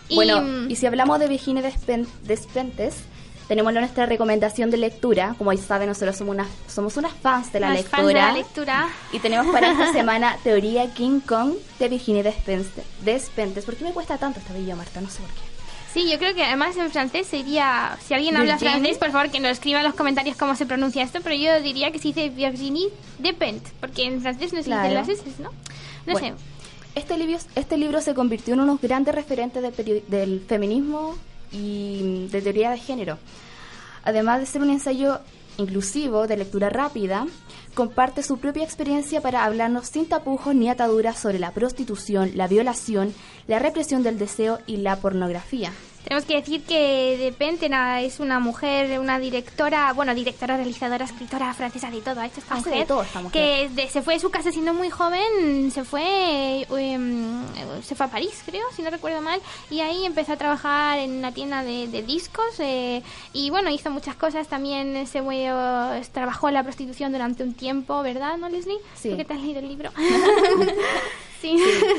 Y, 0.10 0.16
Bueno, 0.16 0.42
mm, 0.42 0.72
y 0.72 0.76
si 0.76 0.86
hablamos 0.88 1.20
de 1.20 1.28
Virginia 1.28 1.62
Despen- 1.64 2.08
Despentes, 2.24 3.04
tenemos 3.52 3.74
nuestra 3.74 4.06
recomendación 4.06 4.72
de 4.72 4.78
lectura. 4.78 5.36
Como 5.38 5.52
ya 5.52 5.62
saben, 5.62 5.90
nosotros 5.90 6.16
somos 6.16 6.36
unas, 6.36 6.48
somos 6.68 6.96
unas 6.96 7.12
fans 7.12 7.52
de 7.52 7.60
la 7.60 7.68
Unas 7.68 7.80
lectura. 7.80 8.06
de 8.08 8.14
la 8.14 8.32
lectura. 8.32 8.90
Y 9.12 9.20
tenemos 9.20 9.48
para 9.54 9.72
esta 9.74 9.92
semana 10.00 10.38
Teoría 10.42 10.90
King 10.94 11.20
Kong 11.20 11.56
de 11.78 11.90
Virginia 11.90 12.24
Despentes. 12.24 12.86
Despentes. 13.04 13.66
¿Por 13.66 13.76
qué 13.76 13.84
me 13.84 13.92
cuesta 13.92 14.18
tanto 14.18 14.40
este 14.40 14.54
video, 14.54 14.78
Marta? 14.78 15.02
No 15.02 15.10
sé 15.10 15.20
por 15.20 15.30
qué. 15.32 15.42
Sí, 15.94 16.10
yo 16.10 16.18
creo 16.18 16.34
que 16.34 16.46
además 16.46 16.78
en 16.78 16.90
francés 16.92 17.28
sería... 17.28 17.98
Si 18.08 18.14
alguien 18.14 18.38
habla 18.38 18.54
Virginie. 18.54 18.72
francés, 18.76 18.98
por 18.98 19.12
favor, 19.12 19.30
que 19.32 19.42
nos 19.42 19.52
escriba 19.52 19.80
en 19.80 19.86
los 19.86 19.96
comentarios 19.96 20.38
cómo 20.38 20.56
se 20.56 20.66
pronuncia 20.66 21.04
esto, 21.04 21.20
pero 21.22 21.36
yo 21.36 21.62
diría 21.62 21.92
que 21.92 22.00
se 22.00 22.08
dice 22.08 22.30
Virginie 22.30 22.88
Despentes, 23.20 23.74
porque 23.82 24.06
en 24.06 24.22
francés 24.22 24.54
no 24.54 24.60
se 24.60 24.66
Claro. 24.68 24.84
dicen 24.88 24.96
las 24.96 25.10
S, 25.10 25.44
¿no? 25.44 25.50
No 26.06 26.14
Bueno, 26.14 26.38
sé. 26.38 26.44
Este 26.96 27.18
libro, 27.18 27.38
este 27.56 27.76
libro 27.78 28.00
se 28.00 28.14
convirtió 28.14 28.54
en 28.54 28.62
unos 28.62 28.80
grandes 28.80 29.14
referentes 29.14 29.62
peri- 29.76 30.04
del 30.08 30.40
feminismo 30.48 31.18
y 31.52 32.28
de 32.32 32.42
teoría 32.42 32.72
de 32.72 32.78
género. 32.78 33.18
Además 34.04 34.40
de 34.40 34.46
ser 34.46 34.62
un 34.62 34.70
ensayo 34.70 35.20
inclusivo 35.58 36.28
de 36.28 36.38
lectura 36.38 36.70
rápida, 36.70 37.28
comparte 37.76 38.24
su 38.24 38.38
propia 38.38 38.64
experiencia 38.64 39.22
para 39.22 39.46
hablarnos 39.46 39.88
sin 39.88 40.08
tapujos 40.08 40.56
ni 40.56 40.70
ataduras 40.70 41.20
sobre 41.20 41.40
la 41.40 41.52
prostitución, 41.52 42.32
la 42.36 42.48
violación, 42.48 43.14
la 43.48 43.60
represión 43.60 44.04
del 44.04 44.18
deseo 44.18 44.60
y 44.66 44.78
la 44.78 44.96
pornografía. 44.98 45.72
Tenemos 46.04 46.26
que 46.26 46.36
decir 46.36 46.64
que 46.64 47.16
de 47.18 47.32
Pentena 47.32 48.02
es 48.02 48.20
una 48.20 48.40
mujer, 48.40 49.00
una 49.00 49.20
directora, 49.20 49.94
bueno, 49.94 50.14
directora, 50.16 50.58
realizadora, 50.58 51.06
escritora 51.06 51.54
francesa, 51.54 51.90
de 51.92 52.02
todo, 52.02 52.20
ha 52.20 52.26
hecho 52.26 52.40
esta 52.40 52.56
Hace 52.56 52.64
mujer. 52.70 52.80
de 52.82 52.86
todo 52.86 53.02
esta 53.04 53.22
mujer. 53.22 53.32
Que 53.32 53.70
de- 53.70 53.88
se 53.88 54.02
fue 54.02 54.16
de 54.16 54.20
su 54.20 54.30
casa 54.32 54.52
siendo 54.52 54.74
muy 54.74 54.90
joven, 54.90 55.72
se 55.72 55.84
fue, 55.84 56.66
em, 56.70 57.44
se 57.84 57.96
fue 57.96 58.08
a 58.08 58.10
París, 58.10 58.42
creo, 58.46 58.66
si 58.76 58.82
no 58.82 58.90
recuerdo 58.90 59.22
mal, 59.22 59.40
y 59.70 59.80
ahí 59.82 60.06
empezó 60.06 60.34
a 60.34 60.38
trabajar 60.38 60.98
en 61.00 61.12
una 61.18 61.32
tienda 61.34 61.64
de, 61.64 61.88
de 61.88 62.02
discos 62.02 62.60
eh, 62.60 63.04
y 63.32 63.50
bueno, 63.52 63.70
hizo 63.70 63.90
muchas 63.92 64.16
cosas. 64.16 64.48
También 64.48 65.06
se 65.08 65.20
eh, 65.20 66.02
trabajó 66.12 66.48
en 66.50 66.56
la 66.56 66.64
prostitución 66.64 67.12
durante 67.12 67.44
un 67.44 67.54
tiempo, 67.54 68.02
¿verdad, 68.02 68.38
no, 68.38 68.50
Leslie? 68.50 68.78
Sí. 68.96 69.10
¿Tú 69.12 69.18
que 69.18 69.26
te 69.26 69.34
has 69.34 69.40
leído 69.42 69.60
el 69.60 69.68
libro? 69.68 69.92
sí. 71.42 71.58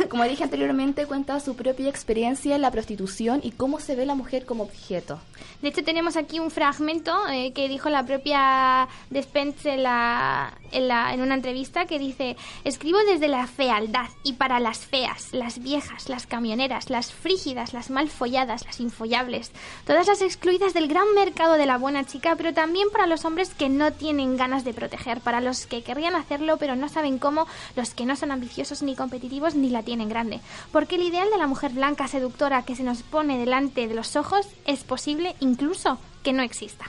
Como 0.08 0.24
dije 0.24 0.44
anteriormente, 0.44 1.06
cuenta 1.06 1.38
su 1.40 1.54
propia 1.56 1.88
experiencia 1.88 2.54
en 2.54 2.62
la 2.62 2.70
prostitución 2.70 3.40
y 3.42 3.50
cómo 3.52 3.80
se 3.80 3.96
ve 3.96 4.06
la 4.06 4.14
mujer 4.14 4.44
como 4.46 4.62
objeto. 4.64 5.18
De 5.60 5.68
hecho, 5.68 5.82
tenemos 5.84 6.16
aquí 6.16 6.38
un 6.40 6.50
fragmento 6.50 7.12
eh, 7.28 7.52
que 7.52 7.68
dijo 7.68 7.88
la 7.90 8.04
propia 8.04 8.88
Despence 9.10 9.70
en, 9.74 9.82
la, 9.82 10.54
en, 10.72 10.88
la- 10.88 11.12
en 11.14 11.20
una 11.20 11.34
entrevista 11.34 11.86
que 11.86 11.98
dice, 11.98 12.36
escribo 12.64 12.98
desde 13.08 13.28
la 13.28 13.46
fealdad 13.46 14.06
y 14.24 14.34
para 14.34 14.60
las 14.60 14.78
feas, 14.78 15.32
las 15.32 15.58
viejas, 15.60 16.08
las 16.08 16.26
camioneras, 16.26 16.90
las 16.90 17.12
frígidas, 17.12 17.72
las 17.74 17.90
mal 17.90 18.08
folladas, 18.08 18.64
las 18.64 18.80
infollables, 18.80 19.50
todas 19.86 20.06
las 20.06 20.22
excluidas 20.22 20.74
del 20.74 20.88
gran 20.88 21.12
mercado 21.14 21.54
de 21.54 21.66
la 21.66 21.78
buena 21.78 22.04
chica, 22.04 22.34
pero 22.36 22.52
también 22.52 22.88
para 22.90 23.06
los 23.06 23.24
hombres 23.24 23.50
que 23.54 23.68
no 23.68 23.92
tienen 23.92 24.36
ganas 24.36 24.64
de 24.64 24.74
proteger, 24.74 25.20
para 25.20 25.40
los 25.40 25.66
que 25.66 25.82
querrían 25.82 26.14
hacerlo 26.14 26.56
pero 26.58 26.76
no 26.76 26.88
saben 26.88 27.18
cómo, 27.18 27.46
los 27.76 27.94
que 27.94 28.04
no 28.06 28.14
son 28.16 28.30
ambiciosos 28.30 28.82
ni 28.82 28.94
competitivos 28.94 29.31
ni 29.54 29.70
la 29.70 29.82
tienen 29.82 30.08
grande. 30.08 30.40
Porque 30.72 30.96
el 30.96 31.02
ideal 31.02 31.28
de 31.30 31.38
la 31.38 31.46
mujer 31.46 31.72
blanca 31.72 32.06
seductora 32.08 32.62
que 32.64 32.76
se 32.76 32.82
nos 32.82 33.02
pone 33.02 33.38
delante 33.38 33.88
de 33.88 33.94
los 33.94 34.16
ojos 34.16 34.46
es 34.66 34.84
posible 34.84 35.34
incluso 35.40 35.98
que 36.22 36.32
no 36.32 36.42
exista. 36.42 36.86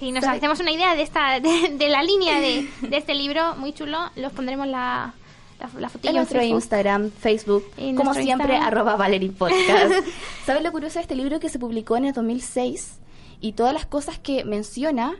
Y 0.00 0.12
nos 0.12 0.24
hacemos 0.24 0.60
una 0.60 0.70
idea 0.70 0.94
de 0.94 1.02
esta 1.02 1.40
de, 1.40 1.74
de 1.76 1.88
la 1.88 2.02
línea 2.02 2.40
de, 2.40 2.68
de 2.82 2.96
este 2.96 3.14
libro, 3.14 3.56
muy 3.56 3.72
chulo, 3.72 3.98
los 4.14 4.32
pondremos 4.32 4.68
la, 4.68 5.12
la, 5.58 5.70
la 5.80 5.88
fotilla 5.88 6.10
En 6.10 6.16
nuestro 6.16 6.38
Facebook. 6.38 6.56
Instagram, 6.56 7.10
Facebook, 7.10 7.64
En 7.76 7.96
como 7.96 8.14
siempre, 8.14 8.54
Instagram. 8.54 8.62
arroba 8.66 8.96
Valerie 8.96 9.30
Podcast. 9.32 9.92
¿Sabes 10.46 10.62
lo 10.62 10.70
curioso 10.70 11.00
de 11.00 11.02
este 11.02 11.16
libro 11.16 11.40
que 11.40 11.48
se 11.48 11.58
publicó 11.58 11.96
en 11.96 12.04
el 12.04 12.12
2006? 12.12 12.98
Y 13.40 13.52
todas 13.54 13.72
las 13.72 13.86
cosas 13.86 14.20
que 14.20 14.44
menciona, 14.44 15.16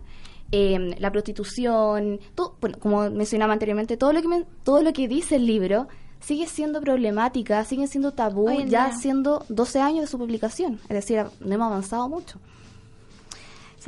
eh, 0.52 0.94
la 0.98 1.10
prostitución, 1.12 2.20
todo, 2.34 2.56
bueno, 2.60 2.78
como 2.78 3.10
mencionaba 3.10 3.52
anteriormente, 3.52 3.96
todo 3.96 4.12
lo, 4.12 4.22
que 4.22 4.28
men- 4.28 4.46
todo 4.64 4.82
lo 4.82 4.92
que 4.92 5.08
dice 5.08 5.36
el 5.36 5.46
libro 5.46 5.88
sigue 6.20 6.46
siendo 6.46 6.80
problemática, 6.80 7.64
sigue 7.64 7.86
siendo 7.86 8.12
tabú, 8.12 8.48
ya 8.66 8.88
día. 8.88 8.92
siendo 8.96 9.44
12 9.48 9.80
años 9.80 10.00
de 10.02 10.06
su 10.08 10.18
publicación. 10.18 10.80
Es 10.88 10.96
decir, 10.96 11.24
no 11.40 11.54
hemos 11.54 11.66
avanzado 11.68 12.08
mucho. 12.08 12.38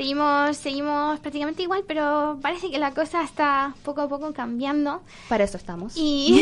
Seguimos, 0.00 0.56
seguimos 0.56 1.20
prácticamente 1.20 1.62
igual, 1.62 1.84
pero 1.86 2.38
parece 2.40 2.70
que 2.70 2.78
la 2.78 2.94
cosa 2.94 3.22
está 3.22 3.74
poco 3.84 4.00
a 4.00 4.08
poco 4.08 4.32
cambiando. 4.32 5.02
Para 5.28 5.44
eso 5.44 5.58
estamos. 5.58 5.92
Y, 5.94 6.40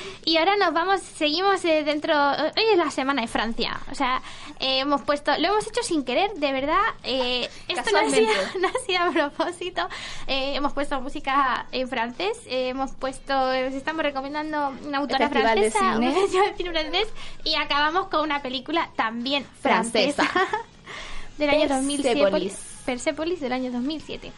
y 0.24 0.38
ahora 0.38 0.56
nos 0.56 0.72
vamos, 0.72 1.02
seguimos 1.02 1.62
eh, 1.66 1.84
dentro. 1.84 2.14
Hoy 2.16 2.64
es 2.72 2.78
la 2.78 2.90
semana 2.90 3.20
de 3.20 3.28
Francia. 3.28 3.78
O 3.92 3.94
sea, 3.94 4.22
eh, 4.60 4.78
hemos 4.78 5.02
puesto, 5.02 5.30
lo 5.36 5.48
hemos 5.48 5.66
hecho 5.66 5.82
sin 5.82 6.04
querer, 6.04 6.32
de 6.36 6.52
verdad. 6.52 6.80
eh, 7.04 7.50
esto 7.68 7.90
no 7.92 7.98
ha, 7.98 8.08
sido, 8.08 8.32
no 8.60 8.68
ha 8.68 8.86
sido 8.86 8.98
a 9.02 9.10
propósito. 9.10 9.86
Eh, 10.26 10.54
hemos 10.54 10.72
puesto 10.72 10.98
música 11.02 11.66
en 11.72 11.86
francés. 11.86 12.38
eh, 12.46 12.70
hemos 12.70 12.92
puesto, 12.92 13.52
eh, 13.52 13.68
os 13.68 13.74
estamos 13.74 14.02
recomendando 14.02 14.72
una 14.86 14.98
autora 15.00 15.28
francesa, 15.28 15.98
un 15.98 16.14
festival 16.14 16.50
de 16.52 16.56
cine 16.56 16.70
francés. 16.70 17.08
Y 17.44 17.56
acabamos 17.56 18.08
con 18.08 18.22
una 18.22 18.40
película 18.40 18.88
también 18.96 19.44
francesa. 19.60 20.24
Francesa. 20.24 20.62
del 21.36 21.50
año 21.50 21.68
2007. 21.68 22.69
Persepolis. 22.84 23.40
Del 23.40 23.52
año 23.52 23.70
2007. 23.72 24.32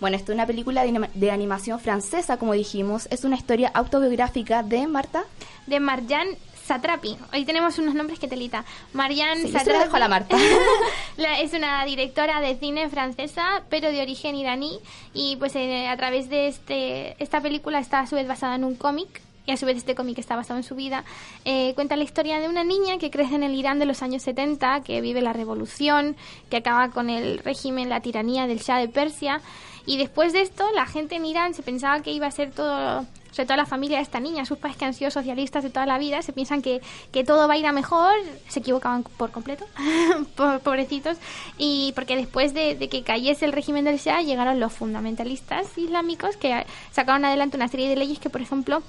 Bueno, 0.00 0.16
esto 0.16 0.32
es 0.32 0.36
una 0.36 0.46
película 0.46 0.82
de, 0.82 0.90
anima- 0.90 1.08
de 1.14 1.30
animación 1.30 1.80
francesa, 1.80 2.36
como 2.36 2.52
dijimos. 2.52 3.08
Es 3.10 3.24
una 3.24 3.36
historia 3.36 3.70
autobiográfica 3.74 4.62
de 4.62 4.86
Marta. 4.86 5.24
de 5.66 5.80
Marjan 5.80 6.28
Satrapi. 6.66 7.16
Hoy 7.32 7.44
tenemos 7.44 7.78
unos 7.78 7.94
nombres 7.94 8.18
que 8.18 8.28
telita. 8.28 8.64
Marjan 8.92 9.36
Sí, 9.38 9.42
yo 9.44 9.48
se 9.52 9.58
Satrapi 9.58 9.84
dejo 9.84 9.96
a 9.96 10.00
la 10.00 10.08
Marta. 10.08 10.36
la- 11.16 11.40
es 11.40 11.52
una 11.54 11.84
directora 11.86 12.40
de 12.40 12.56
cine 12.58 12.88
francesa, 12.90 13.62
pero 13.70 13.90
de 13.90 14.02
origen 14.02 14.34
iraní. 14.34 14.80
Y 15.14 15.36
pues 15.36 15.54
eh, 15.56 15.88
a 15.88 15.96
través 15.96 16.28
de 16.28 16.48
este 16.48 17.16
esta 17.22 17.40
película 17.40 17.78
está 17.78 18.00
a 18.00 18.06
su 18.06 18.16
vez 18.16 18.26
basada 18.28 18.56
en 18.56 18.64
un 18.64 18.74
cómic. 18.74 19.22
Y 19.46 19.52
a 19.52 19.56
su 19.56 19.64
vez 19.64 19.76
este 19.76 19.94
cómic 19.94 20.18
está 20.18 20.34
basado 20.36 20.58
en 20.58 20.64
su 20.64 20.74
vida. 20.74 21.04
Eh, 21.44 21.72
cuenta 21.74 21.94
la 21.96 22.02
historia 22.02 22.40
de 22.40 22.48
una 22.48 22.64
niña 22.64 22.98
que 22.98 23.10
crece 23.10 23.36
en 23.36 23.44
el 23.44 23.54
Irán 23.54 23.78
de 23.78 23.86
los 23.86 24.02
años 24.02 24.22
70, 24.24 24.80
que 24.82 25.00
vive 25.00 25.22
la 25.22 25.32
revolución, 25.32 26.16
que 26.50 26.56
acaba 26.56 26.90
con 26.90 27.10
el 27.10 27.38
régimen, 27.38 27.88
la 27.88 28.00
tiranía 28.00 28.46
del 28.48 28.58
Shah 28.58 28.78
de 28.78 28.88
Persia. 28.88 29.40
Y 29.86 29.98
después 29.98 30.32
de 30.32 30.42
esto, 30.42 30.64
la 30.74 30.84
gente 30.86 31.14
en 31.14 31.24
Irán 31.26 31.54
se 31.54 31.62
pensaba 31.62 32.00
que 32.02 32.10
iba 32.10 32.26
a 32.26 32.30
ser 32.32 32.50
todo, 32.50 33.06
sobre 33.30 33.46
todo 33.46 33.56
la 33.56 33.66
familia 33.66 33.98
de 33.98 34.02
esta 34.02 34.18
niña, 34.18 34.44
sus 34.44 34.58
padres 34.58 34.76
que 34.78 34.84
han 34.84 34.94
sido 34.94 35.12
socialistas 35.12 35.62
de 35.62 35.70
toda 35.70 35.86
la 35.86 35.96
vida, 35.98 36.22
se 36.22 36.32
piensan 36.32 36.60
que, 36.60 36.80
que 37.12 37.22
todo 37.22 37.46
va 37.46 37.54
a 37.54 37.56
ir 37.56 37.66
a 37.66 37.72
mejor, 37.72 38.12
se 38.48 38.58
equivocaban 38.58 39.04
por 39.04 39.30
completo, 39.30 39.64
po- 40.34 40.58
pobrecitos, 40.58 41.18
y 41.56 41.92
porque 41.94 42.16
después 42.16 42.52
de, 42.52 42.74
de 42.74 42.88
que 42.88 43.04
cayese 43.04 43.44
el 43.44 43.52
régimen 43.52 43.84
del 43.84 43.98
Shah 43.98 44.22
llegaron 44.22 44.58
los 44.58 44.72
fundamentalistas 44.72 45.78
islámicos 45.78 46.36
que 46.36 46.66
sacaron 46.90 47.24
adelante 47.24 47.56
una 47.56 47.68
serie 47.68 47.88
de 47.88 47.94
leyes 47.94 48.18
que, 48.18 48.28
por 48.28 48.40
ejemplo, 48.40 48.82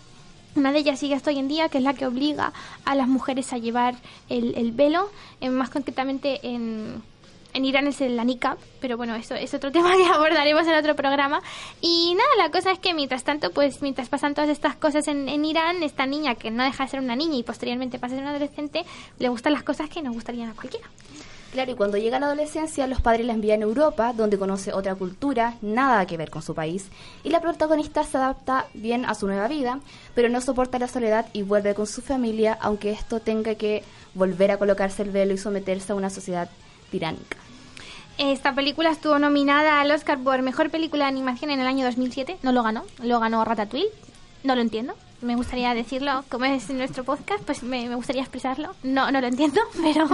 una 0.58 0.72
de 0.72 0.80
ellas 0.80 1.00
sigue 1.00 1.15
hasta 1.15 1.30
hoy 1.30 1.39
en 1.39 1.48
día, 1.48 1.70
que 1.70 1.78
es 1.78 1.84
la 1.84 1.93
que 1.93 2.06
obliga 2.06 2.54
a 2.86 2.96
las 2.96 3.08
mujeres 3.08 3.54
a 3.54 3.58
llevar 3.58 3.96
el, 4.30 4.56
el 4.56 4.72
velo, 4.72 5.10
eh, 5.39 5.50
más 5.50 5.70
concretamente 5.70 6.39
en, 6.43 7.02
en 7.54 7.65
Irán 7.65 7.88
es 7.88 8.00
la 8.02 8.24
niqab, 8.24 8.58
pero 8.80 8.98
bueno, 8.98 9.15
eso 9.15 9.36
es 9.36 9.54
otro 9.54 9.72
tema 9.74 9.96
que 9.96 10.06
abordaremos 10.06 10.67
en 10.67 10.76
otro 10.76 10.96
programa. 10.96 11.41
Y 11.82 12.15
nada, 12.15 12.30
la 12.38 12.52
cosa 12.52 12.72
es 12.72 12.80
que 12.80 12.93
mientras 12.93 13.24
tanto, 13.24 13.52
pues 13.52 13.82
mientras 13.82 14.10
pasan 14.10 14.34
todas 14.34 14.50
estas 14.50 14.76
cosas 14.76 15.08
en, 15.08 15.30
en 15.30 15.46
Irán, 15.46 15.84
esta 15.84 16.06
niña 16.06 16.36
que 16.36 16.52
no 16.52 16.63
deja 16.63 16.84
de 16.84 16.89
ser 16.89 17.00
una 17.00 17.15
niña 17.15 17.36
y 17.36 17.43
posteriormente 17.43 18.00
pasa 18.00 18.13
a 18.13 18.17
ser 18.17 18.24
una 18.24 18.32
adolescente, 18.32 18.86
le 19.20 19.30
gustan 19.30 19.54
las 19.54 19.63
cosas 19.63 19.89
que 19.89 20.02
nos 20.02 20.13
gustarían 20.13 20.50
a 20.50 20.54
cualquiera. 20.54 20.88
Claro, 21.52 21.72
y 21.72 21.76
cuando 21.76 21.98
llega 21.98 22.20
la 22.20 22.28
adolescencia, 22.28 22.88
los 22.88 23.02
padres 23.02 23.26
la 23.26 23.34
envían 23.34 23.62
a 23.62 23.66
Europa, 23.66 24.14
donde 24.14 24.38
conoce 24.38 24.74
otra 24.74 24.96
cultura, 24.96 25.56
nada 25.62 26.06
que 26.06 26.18
ver 26.18 26.30
con 26.30 26.42
su 26.42 26.54
país, 26.54 26.88
y 27.24 27.30
la 27.30 27.42
protagonista 27.42 28.04
se 28.04 28.18
adapta 28.18 28.66
bien 28.74 29.06
a 29.06 29.16
su 29.16 29.28
nueva 29.28 29.48
vida, 29.48 29.80
pero 30.14 30.30
no 30.30 30.42
soporta 30.42 30.78
la 30.78 30.88
soledad 30.88 31.28
y 31.34 31.44
vuelve 31.44 31.74
con 31.74 31.88
su 31.88 32.02
familia, 32.02 32.58
aunque 32.62 32.92
esto 32.92 33.22
tenga 33.22 33.56
que 33.56 33.84
volver 34.14 34.52
a 34.52 34.58
colocarse 34.58 35.04
el 35.04 35.12
velo 35.12 35.34
y 35.34 35.38
someterse 35.38 35.94
a 35.94 35.96
una 35.96 36.10
sociedad 36.10 36.50
tiránica. 36.92 37.38
Esta 38.18 38.54
película 38.54 38.90
estuvo 38.90 39.20
nominada 39.20 39.80
al 39.80 39.92
Oscar 39.92 40.18
por 40.18 40.42
Mejor 40.42 40.72
Película 40.72 41.06
de 41.06 41.10
Animación 41.10 41.52
en 41.52 41.60
el 41.60 41.68
año 41.68 41.86
2007. 41.86 42.38
No 42.42 42.52
lo 42.52 42.64
ganó, 42.64 42.84
lo 43.04 43.20
ganó 43.20 43.46
Ratatouille. 43.46 43.90
No 44.44 44.56
lo 44.56 44.62
entiendo. 44.62 44.96
Me 45.19 45.36
gustaría 45.36 45.73
decirlo, 45.73 46.23
como 46.30 46.45
es 46.45 46.69
nuestro 46.69 47.03
podcast, 47.03 47.43
pues 47.43 47.63
me, 47.63 47.89
me 47.89 47.95
gustaría 47.95 48.21
expresarlo. 48.21 48.75
No, 48.84 49.10
no 49.12 49.19
lo 49.19 49.25
entiendo, 49.25 49.60
pero, 49.82 50.08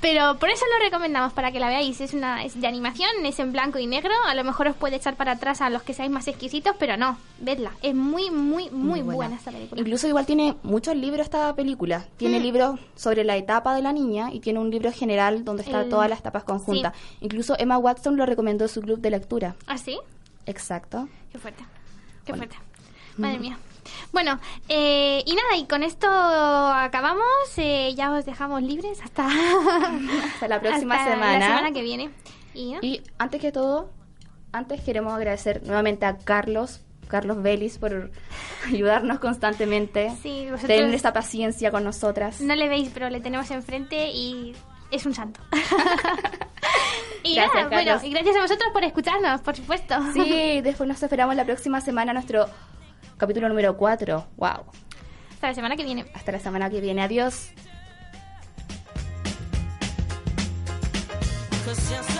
pero 0.00 0.36
por 0.40 0.50
eso 0.50 0.64
lo 0.66 0.84
recomendamos 0.84 1.32
para 1.32 1.52
que 1.52 1.60
la 1.60 1.68
veáis. 1.68 2.00
Es 2.00 2.12
una 2.12 2.42
es 2.44 2.60
de 2.60 2.66
animación, 2.66 3.08
es 3.24 3.38
en 3.38 3.52
blanco 3.52 3.78
y 3.78 3.86
negro. 3.86 4.10
A 4.26 4.34
lo 4.34 4.42
mejor 4.42 4.66
os 4.66 4.74
puede 4.74 4.96
echar 4.96 5.14
para 5.14 5.32
atrás 5.32 5.60
a 5.60 5.70
los 5.70 5.82
que 5.84 5.94
seáis 5.94 6.10
más 6.10 6.26
exquisitos, 6.26 6.74
pero 6.76 6.96
no, 6.96 7.16
vedla. 7.38 7.70
Es 7.82 7.94
muy, 7.94 8.32
muy, 8.32 8.68
muy, 8.70 9.00
buena. 9.02 9.36
esta 9.36 9.52
película. 9.52 9.80
Incluso 9.80 10.08
igual 10.08 10.26
tiene 10.26 10.56
muchos 10.64 10.96
libros 10.96 11.24
esta 11.26 11.54
película. 11.54 12.06
Tiene 12.16 12.40
Mm. 12.40 12.42
libros 12.42 12.80
sobre 12.96 13.22
la 13.22 13.36
etapa 13.36 13.76
de 13.76 13.82
la 13.82 13.92
niña 13.92 14.30
y 14.32 14.40
tiene 14.40 14.58
un 14.58 14.70
libro 14.70 14.90
general 14.90 15.44
donde 15.44 15.62
están 15.62 15.82
El- 15.82 15.88
todas 15.88 16.10
las 16.10 16.18
etapas 16.18 16.42
conjuntas. 16.42 16.94
Incluso 17.20 17.54
Emma 17.60 17.78
Watson 17.78 18.16
lo 18.16 18.26
recomendó 18.26 18.64
en 18.64 18.70
su 18.70 18.80
club 18.80 18.98
de 18.98 19.10
lectura. 19.10 19.54
¿Ah, 19.68 19.78
sí? 19.78 19.98
Exacto. 20.46 21.08
Qué 21.30 21.38
fuerte. 21.38 21.64
Qué 22.24 22.34
fuerte. 22.34 22.56
Madre 23.16 23.38
mía. 23.38 23.56
Bueno, 24.12 24.38
eh, 24.68 25.22
y 25.26 25.34
nada, 25.34 25.56
y 25.56 25.64
con 25.66 25.82
esto 25.82 26.06
acabamos. 26.08 27.24
eh, 27.56 27.94
ya 27.96 28.12
os 28.12 28.24
dejamos 28.26 28.62
libres 28.62 29.00
hasta, 29.02 29.26
Hasta 30.34 30.48
la 30.48 30.60
próxima 30.60 30.96
hasta 30.96 31.12
semana. 31.12 31.38
La 31.38 31.46
semana 31.46 31.72
que 31.72 31.82
viene. 31.82 32.10
Y, 32.54 32.72
¿no? 32.72 32.78
Y 32.82 33.02
antes 33.18 33.40
que 33.40 33.52
todo, 33.52 33.90
antes 34.52 34.82
queremos 34.82 35.14
agradecer 35.14 35.62
nuevamente 35.64 36.04
a 36.04 36.18
Carlos, 36.18 36.80
Carlos 37.08 37.42
Vélez, 37.42 37.78
por 37.78 38.10
ayudarnos 38.66 39.18
constantemente, 39.18 40.10
Sí, 40.22 40.42
vosotros- 40.50 40.68
tener 40.68 40.94
esta 40.94 41.12
paciencia 41.14 41.70
con 41.70 41.82
nosotras. 41.84 42.40
No 42.42 42.54
le 42.54 42.68
veis, 42.68 42.90
pero 42.92 43.08
le 43.08 43.20
tenemos 43.20 43.50
enfrente 43.50 44.10
y 44.10 44.54
es 44.90 45.06
un 45.06 45.14
santo. 45.14 45.40
y 47.22 47.34
Gracias, 47.36 47.54
nada, 47.54 47.68
bueno, 47.68 47.92
Carlos. 47.92 48.04
y 48.04 48.10
gracias 48.10 48.36
a 48.36 48.40
vosotros 48.42 48.70
por 48.72 48.84
escucharnos, 48.84 49.40
por 49.40 49.56
supuesto. 49.56 49.94
Sí, 50.12 50.60
después 50.60 50.86
nos 50.88 51.02
esperamos 51.02 51.34
la 51.36 51.44
próxima 51.44 51.80
semana, 51.80 52.12
nuestro 52.12 52.46
capítulo 53.22 53.48
número 53.48 53.76
4. 53.76 54.26
Wow. 54.36 54.48
Hasta 55.30 55.46
la 55.46 55.54
semana 55.54 55.76
que 55.76 55.84
viene. 55.84 56.06
Hasta 56.12 56.32
la 56.32 56.40
semana 56.40 56.68
que 56.68 56.80
viene. 56.80 57.02
Adiós. 57.02 57.52
Cause 61.64 61.88
just 61.88 62.08
like 62.08 62.11